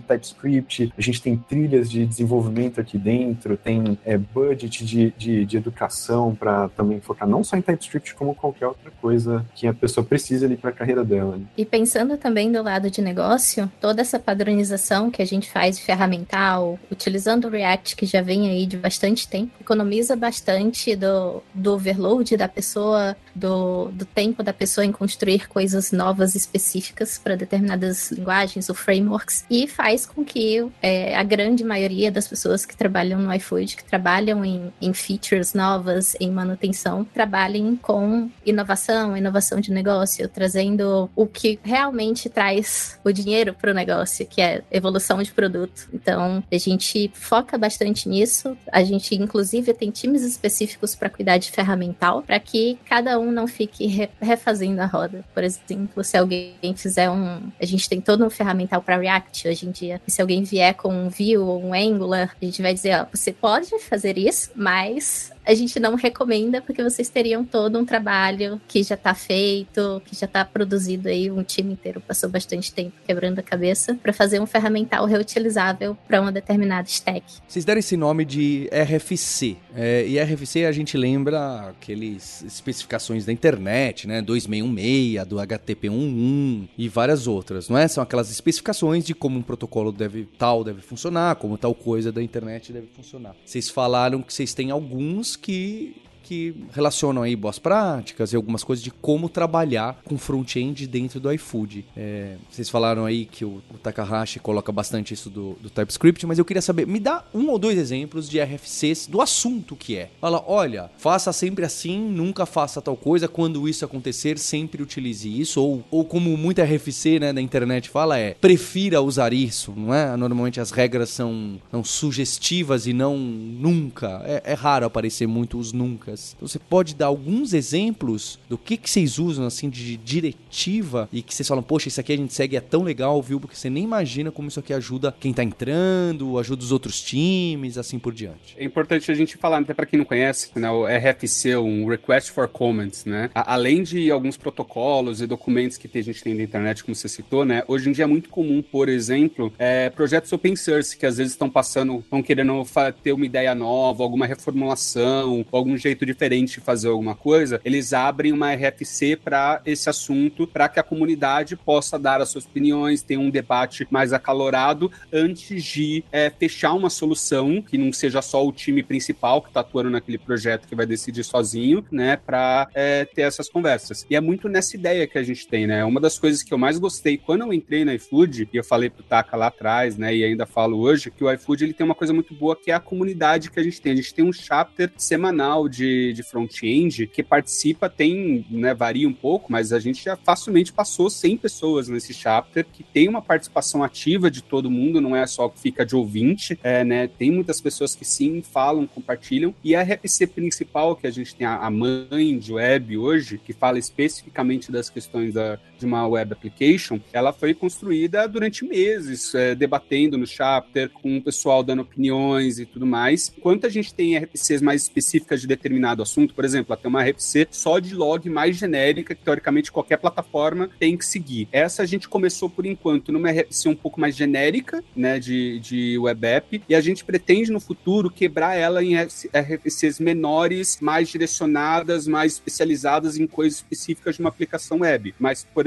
TypeScript, 0.00 0.92
a 0.96 1.00
gente 1.00 1.22
tem 1.22 1.36
trilhas 1.36 1.90
de 1.90 2.04
desenvolvimento 2.06 2.80
aqui 2.80 2.98
dentro, 2.98 3.56
tem 3.56 3.98
é, 4.04 4.16
budget 4.16 4.84
de, 4.84 5.12
de, 5.16 5.44
de 5.44 5.56
educação 5.56 6.34
para 6.34 6.68
também 6.70 7.00
focar 7.00 7.28
não 7.28 7.42
só 7.42 7.56
em 7.56 7.62
TypeScript, 7.62 8.14
como 8.14 8.34
qualquer 8.34 8.66
outra 8.66 8.90
coisa 9.00 9.44
que 9.54 9.66
a 9.66 9.74
pessoa 9.74 10.04
precisa 10.04 10.46
ali 10.46 10.56
para 10.56 10.70
a 10.70 10.72
carreira 10.72 11.04
dela. 11.04 11.36
Né? 11.36 11.44
E 11.56 11.64
pensando 11.64 12.16
também 12.16 12.50
do 12.50 12.62
lado 12.62 12.90
de 12.90 13.00
negócio, 13.00 13.70
toda 13.80 14.00
essa 14.00 14.18
padronização 14.18 15.10
que 15.10 15.22
a 15.22 15.24
gente 15.24 15.50
faz 15.50 15.78
de 15.78 15.84
ferramental, 15.84 16.78
utilizando 16.90 17.46
o 17.46 17.50
React, 17.50 17.96
que 17.96 18.06
já 18.06 18.22
vem 18.22 18.48
aí 18.48 18.66
de 18.66 18.76
bastante 18.76 19.28
tempo, 19.28 19.52
economiza 19.60 20.16
bastante 20.16 20.94
do, 20.96 21.42
do 21.54 21.74
overload 21.74 22.36
da 22.36 22.48
pessoa, 22.48 23.16
do, 23.34 23.88
do 23.88 24.04
tempo 24.04 24.42
da 24.42 24.52
pessoa 24.52 24.84
em 24.84 24.92
construir 24.92 25.48
coisas 25.48 25.92
novas 25.92 26.34
específicas 26.34 27.18
para 27.18 27.36
determinadas 27.36 28.10
linguagens 28.10 28.68
ou 28.68 28.74
frameworks 28.74 29.39
e 29.48 29.66
faz 29.66 30.06
com 30.06 30.24
que 30.24 30.66
é, 30.82 31.16
a 31.16 31.22
grande 31.22 31.64
maioria 31.64 32.10
das 32.10 32.26
pessoas 32.26 32.66
que 32.66 32.76
trabalham 32.76 33.20
no 33.20 33.32
iFood, 33.34 33.76
que 33.76 33.84
trabalham 33.84 34.44
em, 34.44 34.72
em 34.80 34.92
features 34.92 35.54
novas, 35.54 36.16
em 36.20 36.30
manutenção, 36.30 37.04
trabalhem 37.04 37.76
com 37.76 38.30
inovação, 38.44 39.16
inovação 39.16 39.60
de 39.60 39.70
negócio, 39.72 40.28
trazendo 40.28 41.10
o 41.14 41.26
que 41.26 41.58
realmente 41.62 42.28
traz 42.28 42.98
o 43.04 43.12
dinheiro 43.12 43.54
para 43.54 43.70
o 43.70 43.74
negócio, 43.74 44.26
que 44.26 44.40
é 44.40 44.62
evolução 44.70 45.22
de 45.22 45.32
produto. 45.32 45.88
Então, 45.92 46.42
a 46.50 46.58
gente 46.58 47.10
foca 47.14 47.56
bastante 47.56 48.08
nisso. 48.08 48.56
A 48.72 48.82
gente, 48.82 49.14
inclusive, 49.14 49.72
tem 49.74 49.90
times 49.90 50.22
específicos 50.22 50.94
para 50.94 51.10
cuidar 51.10 51.38
de 51.38 51.50
ferramental, 51.50 52.22
para 52.22 52.38
que 52.40 52.78
cada 52.88 53.18
um 53.18 53.30
não 53.30 53.46
fique 53.46 53.86
re 53.86 54.10
refazendo 54.20 54.80
a 54.80 54.86
roda. 54.86 55.24
Por 55.32 55.44
exemplo, 55.44 56.02
se 56.02 56.16
alguém 56.16 56.74
fizer 56.76 57.10
um. 57.10 57.50
A 57.60 57.66
gente 57.66 57.88
tem 57.88 58.00
todo 58.00 58.24
um 58.24 58.30
ferramental 58.30 58.82
para 58.82 58.96
React 58.96 59.29
React 59.30 59.48
hoje 59.48 59.66
em 59.66 59.70
dia. 59.70 60.00
Se 60.06 60.20
alguém 60.20 60.42
vier 60.42 60.74
com 60.74 60.92
um 60.92 61.08
Vue 61.08 61.38
ou 61.38 61.62
um 61.62 61.72
Angular, 61.72 62.36
a 62.40 62.44
gente 62.44 62.60
vai 62.60 62.74
dizer, 62.74 63.00
ó, 63.00 63.06
você 63.12 63.32
pode 63.32 63.78
fazer 63.80 64.18
isso, 64.18 64.50
mas 64.54 65.32
a 65.44 65.54
gente 65.54 65.78
não 65.80 65.94
recomenda 65.94 66.60
porque 66.60 66.82
vocês 66.82 67.08
teriam 67.08 67.44
todo 67.44 67.78
um 67.78 67.84
trabalho 67.84 68.60
que 68.68 68.82
já 68.82 68.94
está 68.94 69.14
feito, 69.14 70.00
que 70.04 70.14
já 70.14 70.26
está 70.26 70.44
produzido 70.44 71.08
aí, 71.08 71.30
um 71.30 71.42
time 71.42 71.72
inteiro 71.72 72.00
passou 72.00 72.28
bastante 72.28 72.72
tempo 72.72 72.92
quebrando 73.06 73.38
a 73.38 73.42
cabeça 73.42 73.94
para 73.94 74.12
fazer 74.12 74.40
um 74.40 74.46
ferramental 74.46 75.04
reutilizável 75.06 75.96
para 76.06 76.20
uma 76.20 76.30
determinada 76.30 76.88
stack. 76.88 77.24
Vocês 77.46 77.64
deram 77.64 77.78
esse 77.78 77.96
nome 77.96 78.24
de 78.24 78.68
RFC. 78.72 79.56
É, 79.74 80.06
e 80.06 80.20
RFC 80.20 80.64
a 80.64 80.72
gente 80.72 80.96
lembra 80.96 81.70
aqueles 81.70 82.42
especificações 82.42 83.24
da 83.24 83.32
internet, 83.32 84.06
né? 84.06 84.20
2616, 84.22 85.26
do 85.26 85.36
HTTP11 85.36 86.68
e 86.76 86.88
várias 86.88 87.26
outras, 87.26 87.68
não 87.68 87.78
é? 87.78 87.88
São 87.88 88.02
aquelas 88.02 88.30
especificações 88.30 89.04
de 89.04 89.14
como 89.14 89.38
um 89.38 89.42
protocolo 89.42 89.92
deve 89.92 90.28
tal 90.38 90.62
deve 90.64 90.80
funcionar, 90.80 91.36
como 91.36 91.56
tal 91.56 91.74
coisa 91.74 92.12
da 92.12 92.22
internet 92.22 92.72
deve 92.72 92.88
funcionar. 92.88 93.34
Vocês 93.44 93.68
falaram 93.68 94.22
que 94.22 94.32
vocês 94.32 94.54
têm 94.54 94.70
alguns 94.70 95.29
que 95.36 95.94
que 96.30 96.54
relacionam 96.70 97.24
aí 97.24 97.34
boas 97.34 97.58
práticas 97.58 98.32
e 98.32 98.36
algumas 98.36 98.62
coisas 98.62 98.84
de 98.84 98.92
como 98.92 99.28
trabalhar 99.28 100.00
com 100.04 100.16
front-end 100.16 100.86
dentro 100.86 101.18
do 101.18 101.32
iFood. 101.32 101.84
É, 101.96 102.36
vocês 102.48 102.68
falaram 102.68 103.04
aí 103.04 103.24
que 103.24 103.44
o, 103.44 103.60
o, 103.68 103.78
Takahashi 103.78 104.38
coloca 104.38 104.70
bastante 104.70 105.12
isso 105.12 105.28
do, 105.28 105.54
do, 105.60 105.68
TypeScript, 105.68 106.24
mas 106.26 106.38
eu 106.38 106.44
queria 106.44 106.62
saber, 106.62 106.86
me 106.86 107.00
dá 107.00 107.24
um 107.34 107.48
ou 107.48 107.58
dois 107.58 107.76
exemplos 107.76 108.28
de 108.28 108.40
RFCs 108.40 109.08
do 109.08 109.20
assunto 109.20 109.74
que 109.74 109.96
é. 109.96 110.08
Fala, 110.20 110.44
olha, 110.46 110.88
faça 110.98 111.32
sempre 111.32 111.64
assim, 111.64 111.98
nunca 111.98 112.46
faça 112.46 112.80
tal 112.80 112.96
coisa, 112.96 113.26
quando 113.26 113.68
isso 113.68 113.84
acontecer, 113.84 114.38
sempre 114.38 114.84
utilize 114.84 115.28
isso, 115.28 115.60
ou, 115.60 115.84
ou 115.90 116.04
como 116.04 116.36
muita 116.36 116.62
RFC 116.62 117.18
né, 117.18 117.32
da 117.32 117.40
internet 117.40 117.88
fala, 117.88 118.16
é 118.16 118.34
prefira 118.34 119.02
usar 119.02 119.32
isso, 119.32 119.74
não 119.76 119.92
é? 119.92 120.16
Normalmente 120.16 120.60
as 120.60 120.70
regras 120.70 121.10
são, 121.10 121.60
são 121.72 121.82
sugestivas 121.82 122.86
e 122.86 122.92
não 122.92 123.18
nunca. 123.18 124.22
É, 124.24 124.52
é 124.52 124.54
raro 124.54 124.86
aparecer 124.86 125.26
muito 125.26 125.58
os 125.58 125.72
nunca. 125.72 126.19
Então 126.36 126.46
você 126.46 126.58
pode 126.58 126.94
dar 126.94 127.06
alguns 127.06 127.52
exemplos 127.52 128.38
do 128.48 128.58
que, 128.58 128.76
que 128.76 128.88
vocês 128.88 129.18
usam 129.18 129.46
assim 129.46 129.68
de 129.68 129.96
diretiva 129.96 131.08
e 131.12 131.22
que 131.22 131.34
vocês 131.34 131.46
falam, 131.46 131.62
poxa, 131.62 131.88
isso 131.88 132.00
aqui 132.00 132.12
a 132.12 132.16
gente 132.16 132.32
segue 132.32 132.56
é 132.56 132.60
tão 132.60 132.82
legal, 132.82 133.20
viu? 133.22 133.40
Porque 133.40 133.56
você 133.56 133.70
nem 133.70 133.84
imagina 133.84 134.30
como 134.30 134.48
isso 134.48 134.60
aqui 134.60 134.72
ajuda 134.72 135.14
quem 135.18 135.32
tá 135.32 135.42
entrando, 135.42 136.38
ajuda 136.38 136.62
os 136.62 136.72
outros 136.72 137.00
times, 137.00 137.78
assim 137.78 137.98
por 137.98 138.12
diante. 138.12 138.54
É 138.56 138.64
importante 138.64 139.10
a 139.10 139.14
gente 139.14 139.36
falar, 139.36 139.58
até 139.58 139.74
para 139.74 139.86
quem 139.86 139.98
não 139.98 140.06
conhece, 140.06 140.50
né, 140.56 140.70
o 140.70 140.84
RFC, 140.86 141.56
um 141.56 141.86
Request 141.86 142.32
for 142.32 142.48
Comments, 142.48 143.04
né? 143.04 143.30
A, 143.34 143.54
além 143.54 143.82
de 143.82 144.10
alguns 144.10 144.36
protocolos 144.36 145.20
e 145.20 145.26
documentos 145.26 145.76
que 145.76 145.98
a 145.98 146.02
gente 146.02 146.22
tem 146.22 146.34
na 146.34 146.42
internet, 146.42 146.84
como 146.84 146.94
você 146.94 147.08
citou, 147.08 147.44
né? 147.44 147.62
Hoje 147.66 147.88
em 147.88 147.92
dia 147.92 148.04
é 148.04 148.06
muito 148.06 148.28
comum, 148.28 148.62
por 148.62 148.88
exemplo, 148.88 149.52
é, 149.58 149.90
projetos 149.90 150.32
open 150.32 150.56
source 150.56 150.96
que 150.96 151.06
às 151.06 151.18
vezes 151.18 151.32
estão 151.32 151.50
passando, 151.50 151.98
estão 151.98 152.22
querendo 152.22 152.64
ter 153.02 153.12
uma 153.12 153.26
ideia 153.26 153.54
nova, 153.54 154.02
alguma 154.02 154.26
reformulação, 154.26 155.44
algum 155.52 155.76
jeito 155.76 155.99
de 156.06 156.20
diferente 156.20 156.54
de 156.54 156.60
fazer 156.60 156.88
alguma 156.88 157.14
coisa, 157.14 157.60
eles 157.64 157.92
abrem 157.92 158.32
uma 158.32 158.52
RFC 158.52 159.16
para 159.16 159.62
esse 159.64 159.88
assunto, 159.88 160.46
para 160.46 160.68
que 160.68 160.78
a 160.78 160.82
comunidade 160.82 161.56
possa 161.56 161.98
dar 161.98 162.20
as 162.20 162.28
suas 162.28 162.44
opiniões, 162.44 163.02
ter 163.02 163.16
um 163.16 163.30
debate 163.30 163.86
mais 163.90 164.12
acalorado 164.12 164.90
antes 165.12 165.64
de 165.64 166.04
é, 166.12 166.30
fechar 166.30 166.74
uma 166.74 166.90
solução 166.90 167.62
que 167.62 167.78
não 167.78 167.92
seja 167.92 168.20
só 168.20 168.46
o 168.46 168.52
time 168.52 168.82
principal 168.82 169.40
que 169.40 169.48
está 169.48 169.60
atuando 169.60 169.90
naquele 169.90 170.18
projeto 170.18 170.68
que 170.68 170.74
vai 170.74 170.86
decidir 170.86 171.24
sozinho, 171.24 171.84
né, 171.90 172.16
para 172.16 172.68
é, 172.74 173.04
ter 173.04 173.22
essas 173.22 173.48
conversas. 173.48 174.06
E 174.10 174.16
é 174.16 174.20
muito 174.20 174.48
nessa 174.48 174.76
ideia 174.76 175.06
que 175.06 175.18
a 175.18 175.22
gente 175.22 175.46
tem, 175.46 175.66
né? 175.66 175.84
Uma 175.84 176.00
das 176.00 176.18
coisas 176.18 176.42
que 176.42 176.52
eu 176.52 176.58
mais 176.58 176.78
gostei 176.78 177.16
quando 177.16 177.42
eu 177.42 177.52
entrei 177.52 177.84
no 177.84 177.92
iFood, 177.92 178.48
e 178.52 178.56
eu 178.56 178.64
falei 178.64 178.90
pro 178.90 179.02
Taka 179.02 179.36
lá 179.36 179.46
atrás, 179.46 179.96
né, 179.96 180.14
e 180.14 180.24
ainda 180.24 180.46
falo 180.46 180.78
hoje, 180.78 181.10
que 181.10 181.24
o 181.24 181.32
iFood 181.32 181.64
ele 181.64 181.72
tem 181.72 181.84
uma 181.84 181.94
coisa 181.94 182.12
muito 182.12 182.34
boa 182.34 182.56
que 182.56 182.70
é 182.70 182.74
a 182.74 182.80
comunidade 182.80 183.50
que 183.50 183.58
a 183.58 183.62
gente 183.62 183.80
tem. 183.80 183.92
A 183.92 183.96
gente 183.96 184.14
tem 184.14 184.24
um 184.24 184.32
chapter 184.32 184.92
semanal 184.96 185.68
de 185.68 185.89
de, 186.12 186.22
front-end 186.22 187.06
que 187.06 187.22
participa 187.22 187.88
tem, 187.88 188.46
né, 188.50 188.74
varia 188.74 189.08
um 189.08 189.12
pouco, 189.12 189.50
mas 189.50 189.72
a 189.72 189.78
gente 189.78 190.04
já 190.04 190.16
facilmente 190.16 190.72
passou 190.72 191.10
100 191.10 191.36
pessoas 191.36 191.88
nesse 191.88 192.12
chapter, 192.14 192.64
que 192.64 192.82
tem 192.82 193.08
uma 193.08 193.22
participação 193.22 193.82
ativa 193.82 194.30
de 194.30 194.42
todo 194.42 194.70
mundo, 194.70 195.00
não 195.00 195.16
é 195.16 195.26
só 195.26 195.48
que 195.48 195.58
fica 195.58 195.84
de 195.84 195.96
ouvinte, 195.96 196.58
é, 196.62 196.84
né, 196.84 197.06
tem 197.06 197.30
muitas 197.30 197.60
pessoas 197.60 197.94
que 197.94 198.04
sim, 198.04 198.42
falam, 198.42 198.86
compartilham, 198.86 199.54
e 199.62 199.74
a 199.74 199.82
RFC 199.82 200.26
principal, 200.26 200.96
que 200.96 201.06
a 201.06 201.10
gente 201.10 201.34
tem 201.34 201.46
a, 201.46 201.56
a 201.56 201.70
mãe 201.70 202.38
de 202.38 202.52
web 202.52 202.96
hoje, 202.96 203.38
que 203.38 203.52
fala 203.52 203.78
especificamente 203.78 204.70
das 204.70 204.88
questões 204.88 205.34
da, 205.34 205.58
de 205.80 205.86
uma 205.86 206.06
web 206.06 206.32
application, 206.32 207.00
ela 207.12 207.32
foi 207.32 207.54
construída 207.54 208.28
durante 208.28 208.64
meses, 208.64 209.34
é, 209.34 209.54
debatendo 209.54 210.18
no 210.18 210.26
chapter, 210.26 210.90
com 210.90 211.16
o 211.16 211.22
pessoal 211.22 211.62
dando 211.62 211.82
opiniões 211.82 212.58
e 212.58 212.66
tudo 212.66 212.86
mais. 212.86 213.32
Enquanto 213.36 213.66
a 213.66 213.70
gente 213.70 213.92
tem 213.92 214.16
RFCs 214.16 214.60
mais 214.60 214.82
específicas 214.82 215.40
de 215.40 215.46
determinado 215.46 216.02
assunto, 216.02 216.34
por 216.34 216.44
exemplo, 216.44 216.76
tem 216.76 216.88
uma 216.88 217.02
RFC 217.02 217.48
só 217.50 217.78
de 217.78 217.94
log 217.94 218.28
mais 218.28 218.56
genérica 218.56 219.14
que 219.14 219.24
teoricamente 219.24 219.72
qualquer 219.72 219.96
plataforma 219.96 220.70
tem 220.78 220.96
que 220.96 221.04
seguir. 221.04 221.48
Essa 221.50 221.82
a 221.82 221.86
gente 221.86 222.08
começou 222.08 222.48
por 222.48 222.66
enquanto 222.66 223.10
numa 223.10 223.30
RFC 223.30 223.68
um 223.68 223.74
pouco 223.74 224.00
mais 224.00 224.14
genérica, 224.14 224.84
né, 224.94 225.18
de, 225.18 225.58
de 225.60 225.98
web 225.98 226.26
app, 226.26 226.62
e 226.68 226.74
a 226.74 226.80
gente 226.80 227.04
pretende 227.04 227.50
no 227.50 227.60
futuro 227.60 228.10
quebrar 228.10 228.54
ela 228.54 228.84
em 228.84 228.94
RFCs 228.96 229.98
menores, 229.98 230.78
mais 230.80 231.08
direcionadas, 231.08 232.06
mais 232.06 232.34
especializadas 232.34 233.18
em 233.18 233.26
coisas 233.26 233.58
específicas 233.58 234.16
de 234.16 234.20
uma 234.20 234.28
aplicação 234.28 234.80
web. 234.80 235.14
Mas, 235.18 235.46
por 235.54 235.66